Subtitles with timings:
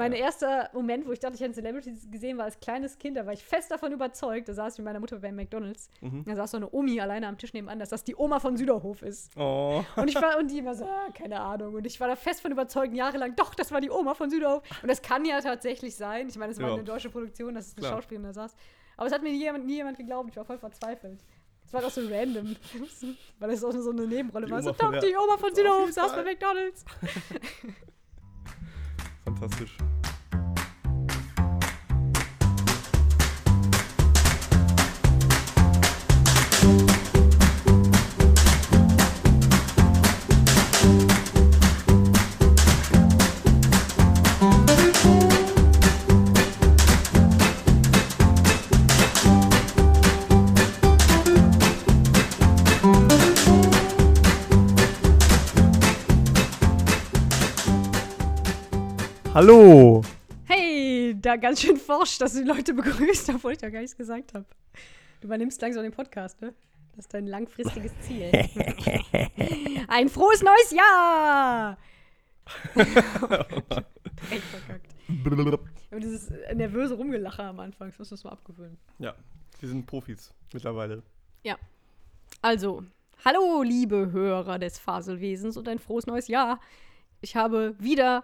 [0.00, 3.16] mein erster Moment, wo ich dachte, ich hätte Celebrities gesehen, war als kleines Kind.
[3.16, 4.48] Da war ich fest davon überzeugt.
[4.48, 5.88] Da saß ich mit meiner Mutter bei McDonalds.
[6.00, 6.24] Mhm.
[6.24, 9.02] Da saß so eine Omi alleine am Tisch nebenan, dass das die Oma von Süderhof
[9.02, 9.36] ist.
[9.36, 9.84] Oh.
[9.96, 11.74] Und ich war, und die immer so, ah, keine Ahnung.
[11.74, 14.62] Und ich war da fest von überzeugt, jahrelang, doch, das war die Oma von Süderhof.
[14.82, 16.28] Und das kann ja tatsächlich sein.
[16.28, 16.74] Ich meine, es war Ja.
[16.74, 17.92] eine deutsche Produktion, dass es eine Klar.
[17.98, 18.54] Schauspielerin da saß.
[18.96, 20.28] Aber es hat mir nie jemand, nie jemand geglaubt.
[20.30, 21.20] Ich war voll verzweifelt.
[21.64, 22.56] Es war doch so random,
[23.38, 24.60] weil es auch so eine Nebenrolle Die war.
[24.62, 25.08] So, Oma von- doch, ja.
[25.08, 26.84] die Oma von Süderhof saß bei McDonalds.
[29.38, 29.99] Fantastisch.
[59.42, 60.02] Hallo!
[60.44, 63.96] Hey, da ganz schön forsch, dass du die Leute begrüßt, obwohl ich da gar nichts
[63.96, 64.44] gesagt habe.
[65.22, 66.52] Du übernimmst langsam den Podcast, ne?
[66.90, 68.30] Das ist dein langfristiges Ziel.
[69.88, 71.78] Ein frohes neues Jahr!
[74.30, 74.94] Echt verkackt.
[75.90, 78.76] Und dieses nervöse Rumgelache am Anfang, das musst du uns mal abgewöhnen.
[78.98, 79.14] Ja,
[79.58, 81.02] wir sind Profis mittlerweile.
[82.42, 82.84] Also,
[83.24, 86.60] hallo, liebe Hörer des Faselwesens und ein frohes neues Jahr.
[87.22, 88.22] Ich habe wieder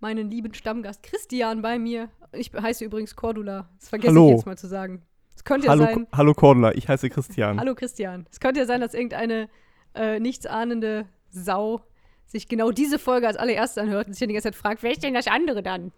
[0.00, 2.08] meinen lieben Stammgast Christian bei mir.
[2.32, 3.68] Ich heiße übrigens Cordula.
[3.78, 4.28] Das vergesse Hallo.
[4.28, 5.02] ich jetzt mal zu sagen.
[5.34, 6.06] Es könnte ja Hallo, sein.
[6.12, 7.60] hallo Cordula, ich heiße Christian.
[7.60, 8.26] Hallo Christian.
[8.30, 9.48] Es könnte ja sein, dass irgendeine
[9.94, 11.82] äh, nichtsahnende Sau
[12.26, 14.92] sich genau diese Folge als allererste anhört und sich dann die ganze Zeit fragt, wer
[14.92, 15.92] ist denn das andere dann?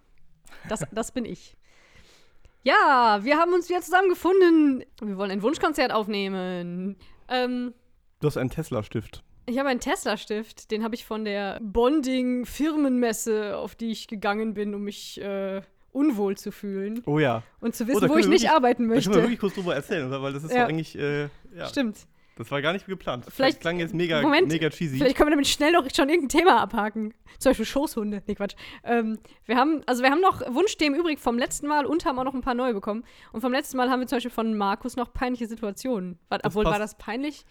[0.68, 1.56] Das, das bin ich.
[2.64, 4.84] Ja, wir haben uns wieder zusammengefunden.
[5.00, 6.96] Wir wollen ein Wunschkonzert aufnehmen.
[7.28, 7.74] Ähm,
[8.20, 9.22] Du hast einen Tesla-Stift.
[9.48, 14.74] Ich habe einen Tesla-Stift, den habe ich von der Bonding-Firmenmesse, auf die ich gegangen bin,
[14.74, 17.42] um mich äh, unwohl zu fühlen Oh ja.
[17.60, 19.14] und zu Oh, wissen, da wo ich wir nicht wirklich- arbeiten Da können wir möchte.
[19.22, 20.22] wirklich kurz drüber erzählen, oder?
[20.22, 20.66] Weil das ist Ja.
[20.66, 21.22] eigentlich, äh,
[21.56, 21.96] ja, Stimmt.
[22.36, 23.24] das war gar nicht geplant.
[23.28, 24.98] Vielleicht- klang jetzt mega, Moment, mega cheesy.
[24.98, 27.14] Vielleicht können wir damit schnell noch schon irgendein Thema abhaken.
[27.38, 28.22] Zum Beispiel Schoßhunde.
[28.26, 28.54] Nee, Quatsch.
[28.84, 32.24] Ähm, wir haben, also wir haben noch Wunschthemen übrig vom letzten Mal und haben auch
[32.24, 33.04] noch ein paar neue bekommen.
[33.32, 36.18] Und vom letzten Mal haben wir zum Beispiel von Markus noch peinliche Situationen.
[36.28, 36.82] War, Das obwohl, war passt.
[36.82, 37.44] das peinlich?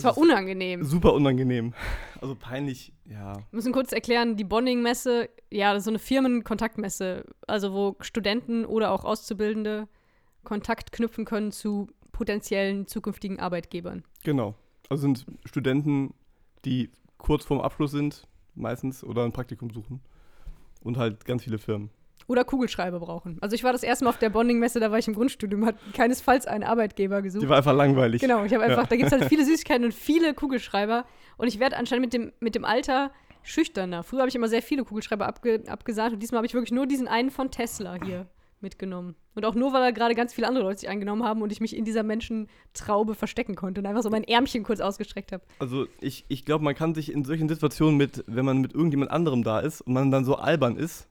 [0.00, 0.84] Es Das war unangenehm.
[0.84, 1.74] Super unangenehm.
[2.20, 3.36] Also peinlich, ja.
[3.36, 8.64] Wir müssen kurz erklären, die Bonding-Messe, ja, das ist so eine Firmenkontaktmesse, also wo Studenten
[8.64, 9.88] oder auch Auszubildende
[10.44, 14.04] Kontakt knüpfen können zu potenziellen zukünftigen Arbeitgebern.
[14.24, 14.54] Genau.
[14.88, 16.14] Also sind Studenten,
[16.64, 20.00] die kurz vorm Abschluss sind, meistens, oder ein Praktikum suchen.
[20.82, 21.90] Und halt ganz viele Firmen.
[22.30, 23.38] Oder Kugelschreiber brauchen.
[23.40, 25.74] Also ich war das erste Mal auf der Bonding-Messe, da war ich im Grundstudium, hat
[25.94, 27.42] keinesfalls einen Arbeitgeber gesucht.
[27.42, 28.20] Die war einfach langweilig.
[28.20, 28.86] Genau, ich habe einfach, Ja.
[28.88, 31.06] da gibt es halt viele Süßigkeiten und viele Kugelschreiber.
[31.38, 33.10] Und ich werde anscheinend mit dem, mit dem Alter
[33.42, 34.04] schüchterner.
[34.04, 36.86] Früher habe ich immer sehr viele Kugelschreiber abge, abgesagt und diesmal habe ich wirklich nur
[36.86, 38.28] diesen einen von Tesla hier
[38.60, 39.16] mitgenommen.
[39.34, 41.60] Und auch nur, weil da gerade ganz viele andere Leute sich eingenommen haben und ich
[41.60, 45.42] mich in dieser Menschentraube verstecken konnte und einfach so mein Ärmchen kurz ausgestreckt habe.
[45.58, 49.10] Also ich, ich glaube, man kann sich in solchen Situationen mit, wenn man mit irgendjemand
[49.10, 51.08] anderem da ist und man dann so albern ist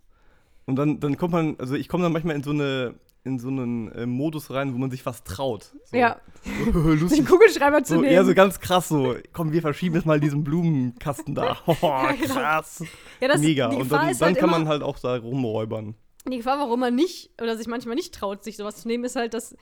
[0.69, 3.49] und dann, dann kommt man, also ich komme dann manchmal in so eine in so
[3.49, 5.73] einen äh, Modus rein, wo man sich was traut.
[5.85, 6.21] So, Ja,
[6.73, 7.25] so, den.
[7.25, 8.13] Kugelschreiber zu So, nehmen.
[8.13, 11.57] eher so ganz krass so, komm, wir verschieben jetzt mal diesen Blumenkasten da.
[11.67, 12.33] Oh, genau.
[12.33, 12.81] krass.
[13.19, 13.67] ja, das, Mega.
[13.67, 15.95] Und dann, dann halt kann man halt auch da rumräubern.
[16.27, 19.15] Die Gefahr, warum man nicht oder sich manchmal nicht traut, sich sowas zu nehmen, ist
[19.15, 19.55] halt, dass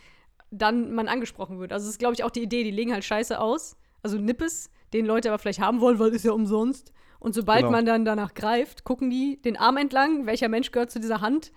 [0.51, 1.73] dann man angesprochen wird.
[1.73, 4.69] Also das ist, glaube ich, auch die Idee, die legen halt Scheiße aus, also Nippes,
[4.93, 6.93] den Leute aber vielleicht haben wollen, weil ist ja umsonst.
[7.19, 7.71] Und sobald Genau.
[7.71, 11.51] man dann danach greift, gucken die den Arm entlang, welcher Mensch gehört zu dieser Hand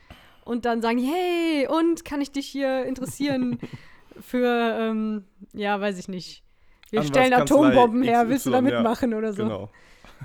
[0.44, 3.58] und dann sagen die, hey, und kann ich dich hier interessieren
[4.20, 6.42] für, ähm, ja, weiß ich nicht.
[6.90, 8.76] Wir stellen Anwaltskanzlei Atombomben her, willst du da XY, ja.
[8.78, 9.42] mitmachen oder so?
[9.44, 9.70] Genau.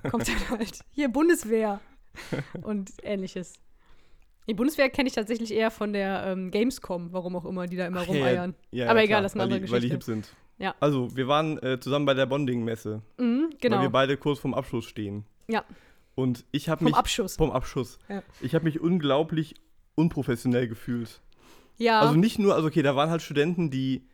[0.09, 1.79] kommt dann halt hier Bundeswehr
[2.63, 3.53] und ähnliches.
[4.47, 7.87] Die Bundeswehr kenne ich tatsächlich eher von der ähm, Gamescom, warum auch immer, die da
[7.87, 8.19] immer Ach, ja, ja.
[8.19, 8.55] rumeiern.
[8.71, 10.11] Ja, Aber egal, klar, das ist eine weil andere die, Weil die Geschichte.
[10.13, 10.35] hip sind.
[10.57, 10.73] Ja.
[10.79, 13.81] Also, wir waren äh, zusammen bei der Bonding-Messe, Mhm, weil genau.
[13.81, 15.25] wir beide kurz vorm Abschluss stehen.
[15.47, 15.63] Ja.
[16.15, 17.35] Und ich habe Vom mich Abschuss.
[17.35, 17.99] vom Abschuss.
[18.07, 18.23] Ja.
[18.41, 19.55] Ich habe mich unglaublich
[19.95, 21.21] unprofessionell gefühlt.
[21.77, 24.07] Ja, Also nicht nur, also okay, da waren halt Studenten, die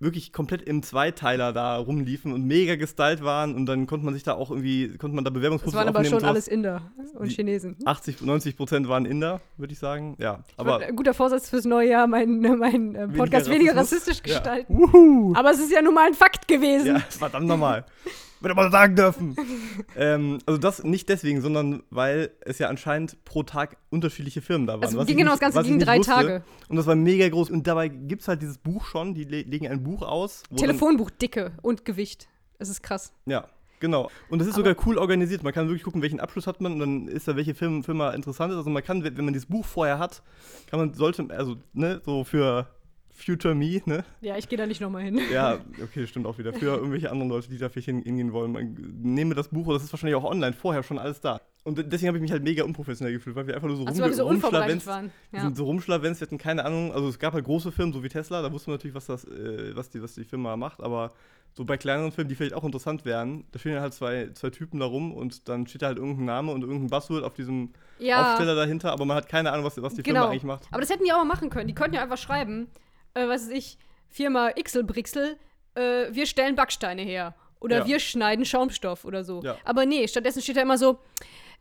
[0.00, 4.22] wirklich komplett im Zweiteiler da rumliefen und mega gestylt waren und dann konnte man sich
[4.22, 6.48] da auch irgendwie, konnte man da das Bewerbungsprozesse waren aber schon alles.
[6.48, 6.82] Inder
[7.14, 7.76] und Die- Chinesen.
[7.84, 10.16] 80, 90 Prozent waren Inder, würde ich sagen.
[10.18, 14.08] Ja, aber Aber, guter Vorsatz fürs neue Jahr, meinen mein, äh, Podcast weniger Rassismus.
[14.08, 14.38] rassistisch Ja.
[14.40, 14.74] gestalten.
[14.76, 15.32] Wuhu.
[15.36, 16.86] Aber es ist ja nun mal ein Fakt gewesen.
[16.96, 17.84] Ja, verdammt nochmal.
[18.44, 19.36] Würde man sagen dürfen.
[19.96, 24.74] ähm, also das nicht deswegen, sondern weil es ja anscheinend pro Tag unterschiedliche Firmen da
[24.74, 24.84] waren.
[24.84, 26.12] Also ging genau das Ganze ging drei wusste.
[26.12, 26.44] Tage.
[26.68, 27.50] Und das war mega groß.
[27.50, 30.42] Und dabei gibt es halt dieses Buch schon, die le legen ein Buch aus.
[30.56, 32.28] Telefonbuch, Dicke und Gewicht.
[32.58, 33.12] Es ist krass.
[33.26, 33.46] Ja,
[33.80, 34.10] Genau.
[34.30, 35.42] Und das ist Aber- sogar cool organisiert.
[35.42, 38.12] Man kann wirklich gucken, welchen Abschluss hat man und dann ist da welche Film, Firma
[38.12, 38.56] interessant ist.
[38.56, 40.22] Also man kann, wenn wenn man dieses Buch vorher hat,
[40.70, 42.66] kann man, sollte, also, ne, so für
[43.16, 44.04] Future Me, ne?
[44.20, 45.20] Ja, ich gehe da nicht nochmal hin.
[45.32, 46.52] Ja, okay, stimmt auch wieder.
[46.52, 48.52] Für irgendwelche anderen Leute, die da vielleicht hin- hingehen wollen.
[48.52, 51.40] Man nehme das Buch, das ist wahrscheinlich auch online vorher schon alles da.
[51.62, 54.02] Und deswegen habe ich mich halt mega unprofessionell gefühlt, weil wir einfach nur so, Also
[54.04, 55.12] wir so rumschlawenzt- waren.
[55.32, 55.40] Ja.
[55.42, 56.92] sind so rumschlawenzt, wir hatten keine Ahnung.
[56.92, 59.24] Also es gab halt große Firmen, so wie Tesla, da wusste man natürlich, was, das,
[59.24, 60.82] äh, was, die, was die Firma macht.
[60.82, 61.12] Aber
[61.54, 64.80] so bei kleineren Firmen, die vielleicht auch interessant wären, da stehen halt zwei, zwei Typen
[64.80, 67.70] da rum und dann steht da halt irgendein Name und irgendein Buzzword auf diesem
[68.00, 68.32] ja.
[68.32, 70.18] Aufsteller dahinter, aber man hat keine Ahnung, was, was die Genau.
[70.22, 70.64] Firma eigentlich macht.
[70.72, 71.68] Aber das hätten die auch mal machen können.
[71.68, 72.66] Die könnten ja einfach schreiben,
[73.14, 73.78] äh, was weiß ich,
[74.08, 75.36] Firma Ixelbrixel,
[75.74, 75.80] äh,
[76.10, 77.34] wir stellen Backsteine her.
[77.60, 77.86] Oder Ja.
[77.86, 79.42] wir schneiden Schaumstoff oder so.
[79.42, 79.56] Ja.
[79.64, 80.98] Aber nee, stattdessen steht da immer so,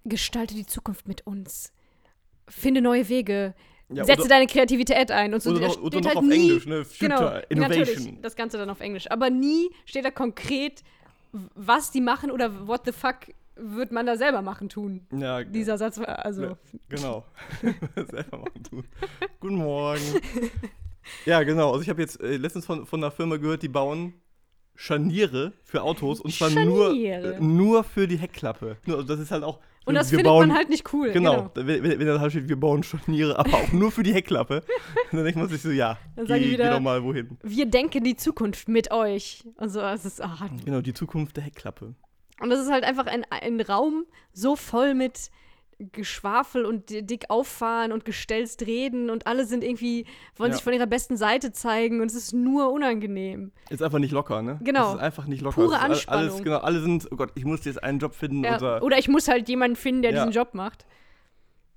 [0.05, 1.71] gestalte die Zukunft mit uns.
[2.49, 3.53] Finde neue Wege.
[3.89, 5.33] Ja, Setze oder- deine Kreativität ein.
[5.33, 6.83] Und so Oder noch, oder noch halt auf nie, Englisch, ne?
[6.83, 7.87] Future Genau, Innovation.
[7.95, 9.09] natürlich, das Ganze dann auf Englisch.
[9.11, 10.83] Aber nie steht da konkret,
[11.31, 13.17] was die machen oder what the fuck
[13.55, 15.05] wird man da selber machen tun.
[15.11, 16.57] Ja, Dieser Satz war, also, Ja.
[16.89, 17.25] Genau.
[17.95, 18.85] Selber machen tun.
[19.39, 20.01] Guten Morgen.
[21.25, 21.71] Ja, genau.
[21.71, 24.13] Also ich habe jetzt äh, letztens von, von einer Firma gehört, die bauen
[24.75, 28.77] Scharniere für Autos und zwar nur, äh, nur für die Heckklappe.
[28.85, 29.59] Nur, Also das ist halt auch.
[29.85, 31.11] und das wir findet bauen, man halt nicht cool.
[31.11, 34.13] Genau, Wenn, wenn wenn da halt steht, wir bauen Scharniere, aber auch nur für die
[34.13, 34.63] Heckklappe.
[35.11, 37.37] dann denkt man sich so, ja, Dann geh, die geh wieder- doch mal wohin.
[37.43, 39.43] Wir denken die Zukunft mit euch.
[39.57, 41.93] Also, es ist, ah, Genau, die Zukunft der Heckklappe.
[42.41, 45.29] Und das ist halt einfach ein, ein Raum so voll mit
[45.91, 50.05] Geschwafel und di- dick auffahren und gestelzt reden und alle sind irgendwie,
[50.37, 50.55] wollen Ja.
[50.55, 53.51] sich von ihrer besten Seite zeigen und es ist nur unangenehm.
[53.69, 54.59] Ist einfach nicht locker, ne?
[54.63, 54.89] Genau.
[54.89, 55.55] Es ist einfach nicht locker.
[55.61, 56.43] Pure all- Alles, Anspannung.
[56.43, 58.43] genau, alle sind, oh Gott, ich muss jetzt einen Job finden.
[58.43, 60.25] Ja, Oder, oder ich muss halt jemanden finden, der Ja.
[60.25, 60.85] diesen Job macht.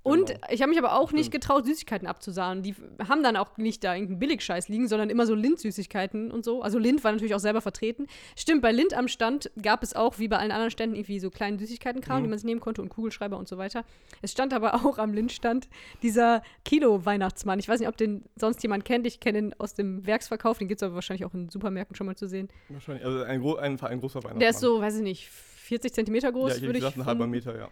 [0.07, 0.39] Und Genau.
[0.49, 1.43] ich habe mich aber auch nicht Stimmt.
[1.43, 2.63] getraut, Süßigkeiten abzusahnen.
[2.63, 2.75] Die
[3.07, 6.61] haben dann auch nicht da irgendeinen Billigscheiß liegen, sondern immer so Lind-Süßigkeiten und so.
[6.61, 8.07] Also Lind war natürlich auch selber vertreten.
[8.35, 11.29] Stimmt, bei Lind am Stand gab es auch, wie bei allen anderen Ständen, irgendwie so
[11.29, 12.23] kleinen Süßigkeitenkram, Mhm.
[12.23, 13.83] die man sich nehmen konnte und Kugelschreiber und so weiter.
[14.21, 15.67] Es stand aber auch am Lind-Stand
[16.01, 17.59] dieser Kilo-Weihnachtsmann.
[17.59, 19.05] Ich weiß nicht, ob den sonst jemand kennt.
[19.07, 20.57] Ich kenne ihn aus dem Werksverkauf.
[20.59, 22.49] Den gibt es aber wahrscheinlich auch in Supermärkten schon mal zu sehen.
[22.69, 23.05] Wahrscheinlich.
[23.05, 24.39] Also ein, ein, ein großer Weihnachtsmann.
[24.39, 27.05] Der ist so, weiß ich nicht, 40 Zentimeter groß, ja, ich würde ich gesagt, ein
[27.05, 27.27] halber.
[27.27, 27.67] Meter, ja.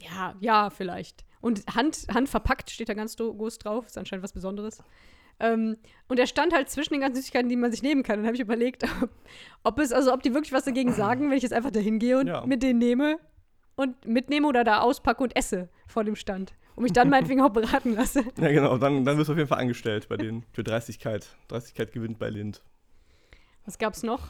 [0.00, 1.24] Ja, ja, vielleicht.
[1.40, 3.86] Und Hand, Hand verpackt steht da ganz groß drauf.
[3.86, 4.82] Ist anscheinend was Besonderes.
[5.40, 5.76] Ähm,
[6.08, 8.16] und er stand halt zwischen den ganzen Süßigkeiten, die man sich nehmen kann.
[8.18, 9.10] Und dann habe ich überlegt, ob,
[9.62, 12.18] ob es, also ob die wirklich was dagegen sagen, wenn ich jetzt einfach dahin gehe
[12.18, 12.44] und Ja.
[12.44, 13.18] mit denen nehme
[13.76, 16.54] und mitnehme oder da auspacke und esse vor dem Stand.
[16.74, 18.24] Und mich dann meinetwegen auch beraten lasse.
[18.38, 18.78] Ja, genau.
[18.78, 20.44] Dann, dann wirst du auf jeden Fall angestellt bei denen.
[20.52, 21.28] Für Dreistigkeit.
[21.48, 22.62] Dreistigkeit gewinnt bei Lind.
[23.64, 24.28] Was gab's noch?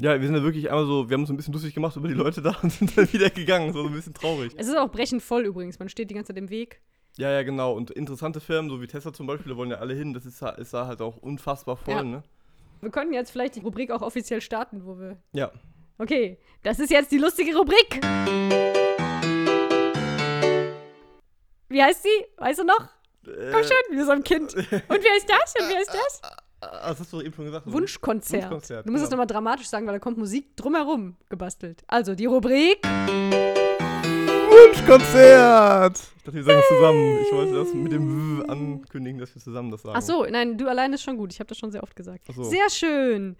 [0.00, 2.08] Ja, wir sind da wirklich einmal so, wir haben uns ein bisschen lustig gemacht über
[2.08, 3.68] die Leute da und sind dann wieder gegangen.
[3.68, 4.52] Das war so ein bisschen traurig.
[4.56, 5.78] Es ist auch brechend voll übrigens.
[5.78, 6.80] Man steht die ganze Zeit im Weg.
[7.16, 7.74] Ja, ja, genau.
[7.74, 10.12] Und interessante Firmen, so wie Tesla zum Beispiel, da wollen ja alle hin.
[10.12, 12.02] Das ist, ist da halt auch unfassbar voll, Ja.
[12.02, 12.22] ne?
[12.80, 15.16] Wir könnten jetzt vielleicht die Rubrik auch offiziell starten, wo wir.
[15.32, 15.50] Ja.
[15.96, 18.00] Okay, das ist jetzt die lustige Rubrik.
[21.68, 22.26] Wie heißt sie?
[22.36, 22.88] Weißt du noch?
[23.24, 24.54] Komm Äh, schon, wie so ein Kind.
[24.54, 25.54] Und wer ist das?
[25.58, 26.20] Und wer ist das?
[26.72, 27.70] Ah, Das hast du doch eben schon gesagt.
[27.70, 28.42] Wunschkonzert.
[28.44, 29.22] Wunschkonzert, Du musst es genau.
[29.22, 31.82] nochmal dramatisch sagen, weil da kommt Musik drumherum gebastelt.
[31.86, 32.78] Also, die Rubrik.
[34.48, 35.98] Wunschkonzert!
[36.16, 37.18] Ich dachte, wir sagen es zusammen.
[37.22, 39.96] Ich wollte das mit dem W ankündigen, dass wir zusammen das sagen.
[39.98, 41.32] Ach so, nein, du alleine ist schon gut.
[41.32, 42.26] Ich habe das schon sehr oft gesagt.
[42.34, 42.44] So.
[42.44, 43.36] Sehr schön.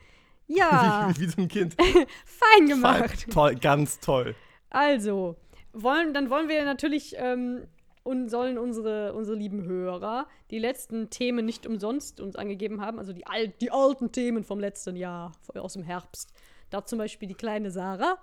[0.47, 1.75] Ja, Wie, wie so ein Kind.
[2.27, 3.27] fein gemacht.
[3.31, 4.35] Toll, ganz toll.
[4.71, 5.37] Also,
[5.73, 7.63] wollen, dann wollen wir natürlich ähm,
[8.05, 13.13] und sollen unsere, unsere lieben Hörer die letzten Themen nicht umsonst uns angegeben haben, also
[13.13, 16.33] die, al die alten Themen vom letzten Jahr, aus dem Herbst.
[16.71, 18.19] Da zum Beispiel die kleine Sarah,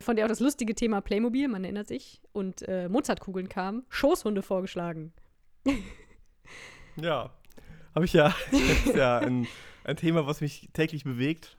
[0.00, 4.42] von der auch das lustige Thema Playmobil, man erinnert sich, und äh, Mozartkugeln kam, Schoßhunde
[4.42, 5.12] vorgeschlagen.
[6.96, 7.30] Ja.
[7.94, 8.34] Habe ich ja.
[8.50, 9.46] Das ist ja ein,
[9.84, 11.56] ein Thema, was mich täglich bewegt.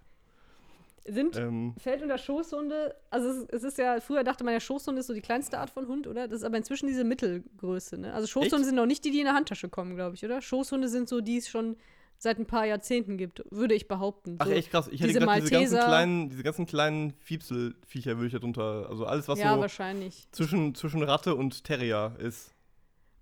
[1.05, 4.99] Sind Ähm, Fällt unter Schoßhunde, also es, es ist ja, früher dachte man ja, Schoßhunde
[4.99, 6.27] ist so die kleinste Art von Hund, oder?
[6.27, 8.13] Das ist aber inzwischen diese Mittelgröße, ne?
[8.13, 8.65] Also Schoßhunde Echt?
[8.65, 10.41] sind noch nicht die, die in der Handtasche kommen, glaube ich, oder?
[10.41, 11.75] Schoßhunde sind so, die es schon
[12.19, 14.35] seit ein paar Jahrzehnten gibt, würde ich behaupten.
[14.37, 14.87] ach, so, echt krass.
[14.87, 18.87] Ich hätte diese gedacht, diese ganzen kleinen, diese ganzen kleinen Fiepselviecher würde ich da drunter.
[18.89, 20.27] Also alles, was Ja, so wahrscheinlich.
[20.31, 22.53] zwischen, zwischen Ratte und Terrier ist.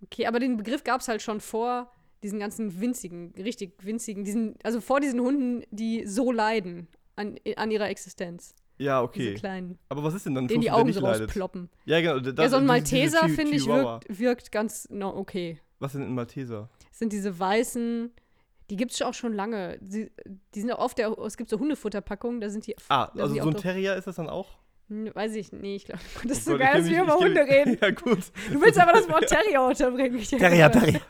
[0.04, 1.94] Okay, aber den Begriff gab es halt schon vor
[2.24, 6.90] diesen ganzen winzigen, richtig winzigen, diesen, also vor diesen Hunden, die so leiden
[7.20, 8.56] an, an ihrer Existenz.
[8.78, 9.34] Ja, Diese okay.
[9.36, 11.70] kleinen, Aber was ist denn dann ein denen die Augen nicht so rausploppen.
[11.86, 12.20] Ja, genau.
[12.20, 15.60] Da, ja, so ein diese- diese Malteser, finde ich, wirkt, wirkt ganz no, okay.
[15.80, 16.70] Was sind ein Malteser?
[16.90, 18.12] Das sind diese weißen,
[18.70, 19.78] die gibt es auch schon lange.
[19.82, 20.12] Sie,
[20.56, 22.76] die sind auch oft, der, es gibt so Hundefutterpackungen, da sind die.
[22.88, 23.56] Ah, also die so ein.
[23.58, 24.48] Terrier ist das dann auch?
[24.88, 27.16] Weiß ich, nee, ich glaube, das ist Oh so Gott, ich geil, dass wir über
[27.16, 27.78] Hunde reden.
[27.82, 28.20] Ja, gut.
[28.52, 30.20] Du willst aber das Wort Terrier unterbringen.
[30.24, 31.02] Terrier, Terrier.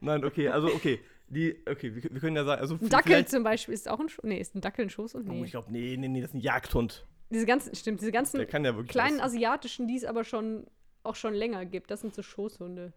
[0.00, 1.00] Nein, okay, also okay.
[1.30, 4.08] Die, okay, wir, wir können ja sagen, also Ein Dackel zum Beispiel ist auch ein
[4.08, 4.24] Schoß.
[4.24, 5.44] Nee, ist ein Dackel ein Schoß und Oh, nee.
[5.44, 7.06] ich glaube, nee, nee, nee, das ist ein Jagdhund.
[7.30, 9.24] Diese ganzen, stimmt, diese ganzen ja kleinen was.
[9.26, 10.66] asiatischen, die es aber schon
[11.02, 12.92] auch schon länger gibt, das sind so Schoßhunde.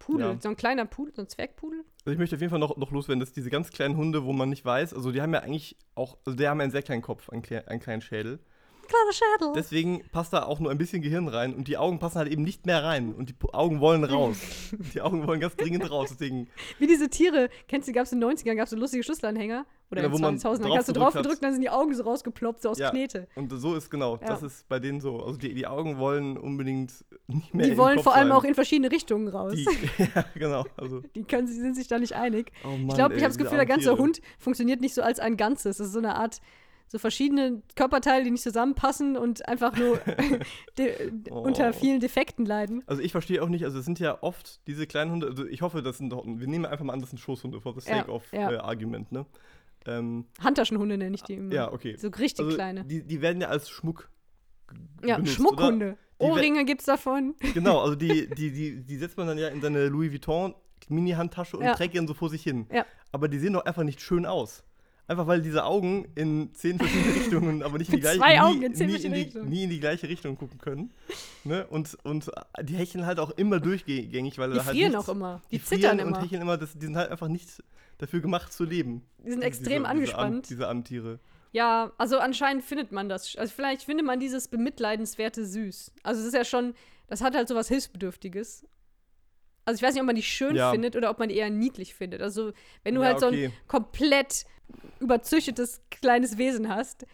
[0.00, 0.38] Pudel, Ja.
[0.40, 1.84] so ein kleiner Pudel, so ein Zwergpudel.
[2.04, 4.32] Also ich möchte auf jeden Fall noch, noch loswerden, dass diese ganz kleinen Hunde, wo
[4.32, 7.02] man nicht weiß, also die haben ja eigentlich auch, also die haben einen sehr kleinen
[7.02, 8.40] Kopf, einen, einen kleinen Schädel.
[8.90, 9.52] Kleiner Schädel.
[9.54, 12.42] Deswegen passt da auch nur ein bisschen Gehirn rein und die Augen passen halt eben
[12.42, 14.36] nicht mehr rein und die Augen wollen raus.
[14.94, 18.20] die Augen wollen ganz dringend raus, deswegen Wie diese Tiere, kennst du, gab es in
[18.20, 19.64] den 90ern, gab es so lustige Schlüsselanhänger?
[19.92, 21.92] Oder Ja, in wo man 2000, dann hast du drauf gedrückt, dann sind die Augen
[21.94, 22.90] so rausgeploppt, so aus Ja.
[22.90, 23.26] Knete.
[23.34, 24.26] und so ist genau, Ja.
[24.28, 25.20] das ist bei denen so.
[25.22, 26.92] Also die, die Augen wollen unbedingt
[27.26, 28.36] nicht mehr Die wollen vor allem rein.
[28.38, 29.52] auch in verschiedene Richtungen raus.
[29.54, 29.64] die,
[30.14, 30.64] Ja, genau.
[30.76, 32.52] Also, Die können, sind sich da nicht einig.
[32.64, 33.96] oh Mann, ich glaube, ich habe das Gefühl, der ganze.
[33.98, 35.78] Hund funktioniert nicht so als ein Ganzes.
[35.78, 36.40] Das ist so eine Art,
[36.90, 40.00] so verschiedene Körperteile, die nicht zusammenpassen und einfach nur
[41.30, 41.40] Oh.
[41.42, 42.82] unter vielen Defekten leiden.
[42.86, 45.62] Also ich verstehe auch nicht, also es sind ja oft diese kleinen Hunde, also ich
[45.62, 47.98] hoffe, das sind doch, wir nehmen einfach mal an, das sind Schoßhunde, for the Ja,
[47.98, 48.50] sake of ja.
[48.50, 49.26] äh, Argument, ne?
[49.86, 51.52] Ähm, Handtaschenhunde nenne ich die immer.
[51.54, 51.96] ja, okay.
[51.96, 52.84] So richtig Also kleine.
[52.84, 54.10] die, die werden ja als Schmuck
[55.04, 55.96] Ja, benutzt, Schmuckhunde.
[56.18, 57.34] Ohrringe gibt's davon.
[57.54, 60.54] Genau, also die, die, die, die setzt man dann ja in seine Louis Vuitton
[60.88, 61.74] Mini-Handtasche und Ja.
[61.74, 62.66] trägt dann so vor sich hin.
[62.72, 62.84] Ja.
[63.12, 64.64] Aber die sehen doch einfach nicht schön aus.
[65.10, 68.40] Einfach weil diese Augen in zehn verschiedene Richtungen, aber nicht in die gleiche, zwei nie,
[68.40, 69.48] Augen in zehn nie, verschiedene die, Richtungen.
[69.48, 70.92] nie in die gleiche Richtung gucken können.
[71.42, 71.66] Ne?
[71.66, 72.30] Und, und
[72.62, 75.42] die hecheln halt auch immer durchgängig, weil Die da halt frieren nichts- auch immer.
[75.50, 76.22] Die, frieren zittern und immer.
[76.22, 76.56] hecheln immer.
[76.56, 77.60] Das, die sind halt einfach nicht
[77.98, 79.02] dafür gemacht zu leben.
[79.24, 80.48] Die sind extrem diese, angespannt.
[80.48, 81.18] Diese, armen- diese armen Tiere.
[81.52, 83.34] Ja, also anscheinend findet man das.
[83.34, 85.92] Also vielleicht findet man dieses bemitleidenswerte süß.
[86.04, 86.74] Also es ist ja schon,
[87.08, 88.64] das hat halt so was Hilfsbedürftiges.
[89.64, 90.70] Also ich weiß nicht, ob man die schön Ja.
[90.70, 92.22] findet oder ob man die eher niedlich findet.
[92.22, 92.52] Also
[92.84, 93.50] wenn du Ja, halt so ein okay.
[93.66, 94.44] komplett
[95.00, 97.06] überzüchtetes kleines Wesen hast,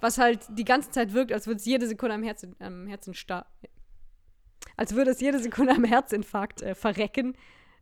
[0.00, 3.14] was halt die ganze Zeit wirkt, als würde es jede Sekunde am Herzen, am Herzen
[3.14, 3.46] star
[4.76, 7.36] als würde es jede Sekunde am Herzinfarkt äh, verrecken,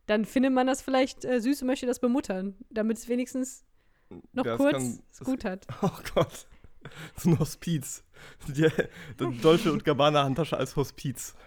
[0.07, 3.63] dann findet man das vielleicht äh, süß und möchte das bemuttern, damit es wenigstens
[4.33, 5.67] noch Ja, kurz kann- es gut hat.
[5.83, 6.47] Oh Gott.
[7.17, 8.03] So ein Hospiz.
[8.47, 8.67] Die,
[9.19, 11.35] die Dolce und Gabbana Handtasche als Hospiz.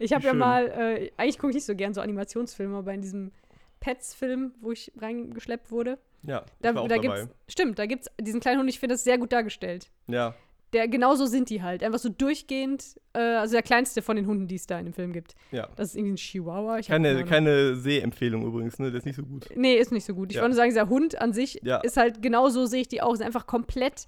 [0.00, 3.00] Ich habe ja mal, äh, eigentlich gucke ich nicht so gern so Animationsfilme, aber in
[3.00, 3.30] diesem
[3.78, 7.20] Pets-Film, wo ich reingeschleppt wurde, Ja, ich da, war auch da dabei.
[7.22, 9.90] gibt's, stimmt, da gibt's diesen kleinen Hund, ich finde das sehr gut dargestellt.
[10.06, 10.34] Ja,
[10.72, 14.46] Der, genauso sind die halt, einfach so durchgehend, äh, also der kleinste von den Hunden,
[14.46, 15.34] die es da in dem Film gibt.
[15.50, 15.68] ja.
[15.76, 16.80] Das ist irgendwie ein Chihuahua.
[16.80, 18.90] Keine, keine Sehempfehlung übrigens, ne?
[18.90, 19.48] Der ist nicht so gut.
[19.54, 20.30] Nee, ist nicht so gut.
[20.30, 20.42] Ich Ja.
[20.42, 21.78] wollte nur sagen, dieser Hund an sich Ja.
[21.78, 24.06] ist halt, genauso sehe ich die auch, ist einfach komplett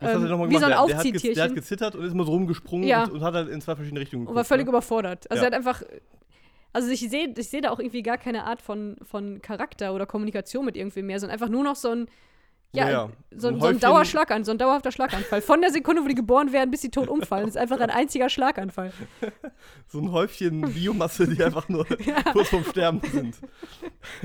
[0.00, 1.42] ähm, wie so ein Der, der, hat, ge- der Aufziehtierchen.
[1.42, 3.02] hat gezittert und ist mal so rumgesprungen Ja.
[3.04, 4.70] und, und hat halt in zwei verschiedene Richtungen und war völlig ne?
[4.70, 5.28] überfordert.
[5.30, 5.50] Also Ja.
[5.50, 5.82] er hat einfach,
[6.78, 10.06] also ich sehe ich seh da auch irgendwie gar keine Art von, von Charakter oder
[10.06, 12.06] Kommunikation mit irgendwem mehr, sondern einfach nur noch so ein,
[12.72, 13.10] ja, Ja, ja.
[13.34, 15.40] So, ein, so ein Dauerschlaganfall, so ein dauerhafter Schlaganfall.
[15.42, 17.46] Von der Sekunde, wo die geboren werden, bis sie tot umfallen.
[17.46, 18.92] Das ist einfach ein einziger Schlaganfall.
[19.88, 21.84] So ein Häufchen Biomasse, die einfach nur
[22.32, 23.38] kurz vorm Sterben sind.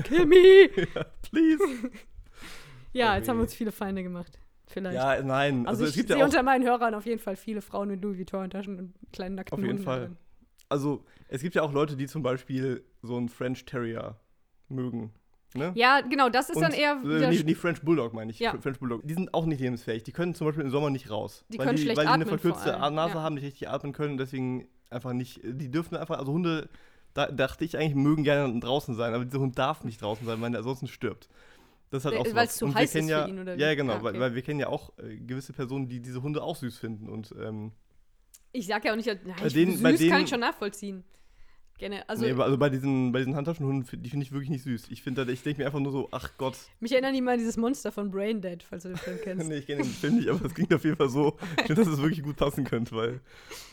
[0.04, 0.68] Kill me!
[1.22, 1.90] Please.
[2.92, 4.38] Ja, Oh jetzt haben wir uns viele Feinde gemacht.
[4.66, 4.94] Vielleicht.
[4.96, 5.66] Ja, nein.
[5.66, 7.88] also, Also, ich es gibt sehe ja unter meinen Hörern auf jeden Fall viele Frauen
[7.88, 10.00] mit Louis Vuitton-Taschen und kleinen nackten Auf jeden Hunden Fall.
[10.00, 10.16] drin.
[10.68, 11.04] also
[11.34, 14.16] es gibt ja auch Leute, die zum Beispiel so einen French Terrier
[14.68, 15.12] mögen.
[15.56, 15.72] Ne?
[15.76, 18.40] Ja, genau, das ist Und, dann eher äh, nee, nee, French Bulldog meine ich.
[18.40, 18.58] Ja.
[18.60, 19.02] French Bulldog.
[19.04, 20.02] Die sind auch nicht lebensfähig.
[20.02, 21.44] Die können zum Beispiel im Sommer nicht raus.
[21.48, 23.22] Die weil können die, schlecht Weil die eine atmen verkürzte Nase ja.
[23.22, 25.40] haben, nicht richtig atmen können, deswegen einfach nicht.
[25.44, 26.68] Die dürfen einfach, also Hunde,
[27.14, 30.40] da dachte ich eigentlich, mögen gerne draußen sein, aber dieser Hund darf nicht draußen sein,
[30.40, 31.28] weil er ansonsten stirbt.
[31.90, 32.34] Das halt Äh, auch so.
[32.34, 33.60] weil's zu heiß ist ja, für ihn, oder wie?
[33.60, 34.20] Ja, genau, Ah, weil, okay.
[34.20, 37.32] weil wir kennen ja auch äh, gewisse Personen, die diese Hunde auch süß finden und
[37.40, 37.70] ähm,
[38.50, 41.04] Ich sag ja auch nicht, Bei ich, denen- süß bei kann denen- ich schon nachvollziehen.
[41.78, 44.86] Gerne, also nee, also bei diesen, bei diesen Handtaschenhunden, die finde ich wirklich nicht süß.
[44.90, 47.38] Ich finde, ich denke mir einfach nur so, ach Gott, mich erinnern die mal an
[47.38, 49.48] dieses Monster von Braindead, falls du den Film kennst.
[49.48, 51.36] nee, ich kenne den Film nicht, aber es klingt auf jeden Fall so.
[51.58, 53.20] Ich finde, dass es wirklich gut passen könnte, weil,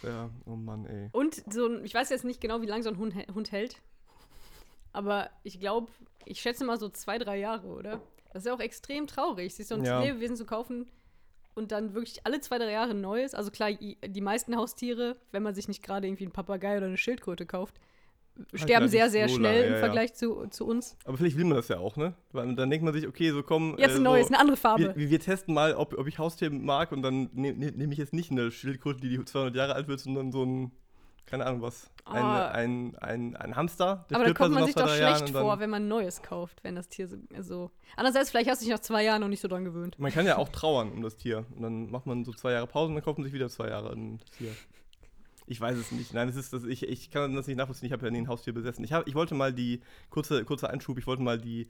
[0.02, 1.10] ja, oh Mann, ey.
[1.12, 3.78] Und so ein, ich weiß jetzt nicht genau, wie lange so ein Hund, Hund hält.
[4.94, 5.92] Aber ich glaube,
[6.26, 8.02] ich schätze mal so zwei, drei Jahre, oder?
[8.34, 10.02] Das ist ja auch extrem traurig, sich so ein Ja.
[10.02, 10.88] Lebewesen zu kaufen
[11.54, 13.34] und dann wirklich alle zwei, drei Jahre ein neues.
[13.36, 16.98] Also klar, die meisten Haustiere, wenn man sich nicht gerade irgendwie einen Papagei oder eine
[16.98, 17.80] Schildkröte kauft,
[18.54, 19.80] sterben relativ sehr, sehr so schnell im ja, ja.
[19.80, 20.98] Vergleich zu, zu uns.
[21.06, 22.14] Aber vielleicht will man das ja auch, ne?
[22.32, 23.76] Weil dann denkt man sich, okay, so komm.
[23.78, 24.94] Jetzt äh, ein neues, so, eine andere Farbe.
[24.96, 27.98] wir, wir testen mal, ob, ob ich Haustier mag und dann nehme ne, nehm ich
[27.98, 30.72] jetzt nicht eine Schildkröte, die 200 Jahre alt wird, sondern so ein,
[31.26, 32.48] keine Ahnung was, ein, Ah.
[32.50, 34.06] ein, ein, ein Hamster.
[34.10, 36.64] Der Aber da kommt also man sich doch schlecht vor, wenn man ein neues kauft,
[36.64, 37.72] wenn das Tier so, so.
[37.96, 40.00] Andererseits, vielleicht hast du dich nach zwei Jahren noch nicht so dran gewöhnt.
[40.00, 41.46] Man kann ja auch trauern um das Tier.
[41.56, 43.70] Und dann macht man so zwei Jahre Pause und dann kauft man sich wieder zwei
[43.70, 44.52] Jahre ein Tier.
[45.52, 46.14] Ich weiß es nicht.
[46.14, 47.88] Nein, es ist das, ich, ich kann das nicht nachvollziehen.
[47.88, 48.86] Ich habe ja nie ein Haustier besessen.
[48.86, 51.68] Ich, hab, ich wollte mal die, kurze, kurzer Einschub, ich wollte mal die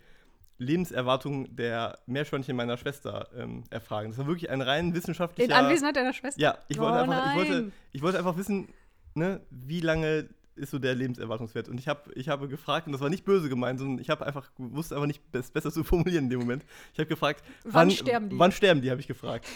[0.59, 4.11] Lebenserwartung der Meerschweinchen meiner Schwester ähm, erfragen.
[4.11, 5.49] Das war wirklich ein rein wissenschaftlicher...
[5.49, 6.39] In Anwesenheit deiner Schwester?
[6.39, 8.67] Ja, ich wollte, Oh einfach, ich, wollte, ich wollte einfach wissen,
[9.15, 11.67] ne, wie lange ist so der Lebenserwartungswert.
[11.67, 14.27] Und ich, hab, ich habe gefragt, und das war nicht böse gemeint, sondern ich habe
[14.27, 16.63] einfach, wusste einfach nicht, es besser zu formulieren in dem Moment.
[16.93, 18.37] Ich habe gefragt, Wann sterben die?
[18.37, 19.47] Wann sterben die, habe ich gefragt.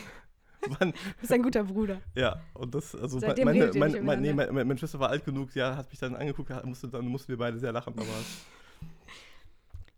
[0.80, 2.02] Wann, Du bist ein guter Bruder.
[2.16, 5.54] ja, und das, also Seitdem meine, meine, meine, nee, meine, meine Schwester war alt genug,
[5.56, 8.06] ja, hat mich dann angeguckt, musste, dann mussten wir beide sehr lachen, aber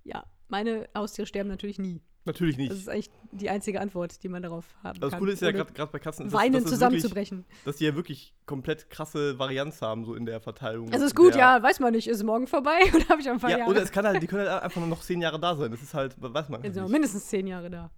[0.04, 2.02] Ja, meine Haustiere sterben natürlich nie.
[2.26, 2.72] natürlich nicht.
[2.72, 5.20] Das ist eigentlich die einzige Antwort, die man darauf haben Also das kann.
[5.20, 7.46] Coole ist ja gerade bei Katzen, ist, Weinen dass, dass, es wirklich, zusammenzubrechen.
[7.66, 10.90] dass die ja wirklich komplett krasse Varianz haben, so in der Verteilung.
[10.92, 13.40] Es ist gut, der, ja, weiß man nicht, ist morgen vorbei oder habe ich ein
[13.40, 13.70] paar Ja, Jahre?
[13.72, 15.72] oder es kann halt, die können halt einfach nur noch zehn Jahre da sein.
[15.72, 16.92] Das ist halt, weiß man halt wir nicht.
[16.92, 17.92] mindestens zehn Jahre da.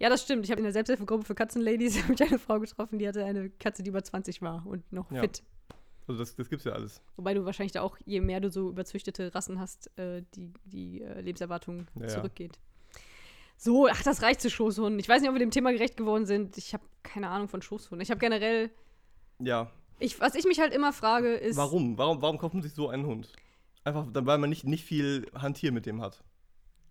[0.00, 0.44] Ja, das stimmt.
[0.44, 3.50] Ich habe in der Selbsthilfegruppe für Katzenladies hab ich eine Frau getroffen, die hatte eine
[3.50, 5.20] Katze, die über 20 war und noch Ja.
[5.20, 5.42] fit.
[6.08, 7.00] Also das, das gibt's ja alles.
[7.16, 11.02] Wobei du wahrscheinlich da auch, je mehr du so überzüchtete Rassen hast, äh, die, die
[11.02, 12.58] äh, Lebenserwartung Ja, zurückgeht.
[13.56, 14.98] So, ach, das reicht zu Schoßhunden.
[14.98, 16.56] Ich weiß nicht, ob wir dem Thema gerecht geworden sind.
[16.56, 18.00] Ich habe keine Ahnung von Schoßhunden.
[18.02, 18.70] Ich habe generell,
[19.38, 19.70] Ja.
[19.98, 21.56] ich, was ich mich halt immer frage, ist.
[21.58, 21.98] Warum?
[21.98, 23.30] Warum, warum kauft man sich so einen Hund?
[23.84, 26.24] Einfach, weil man nicht, nicht viel Hantier mit dem hat.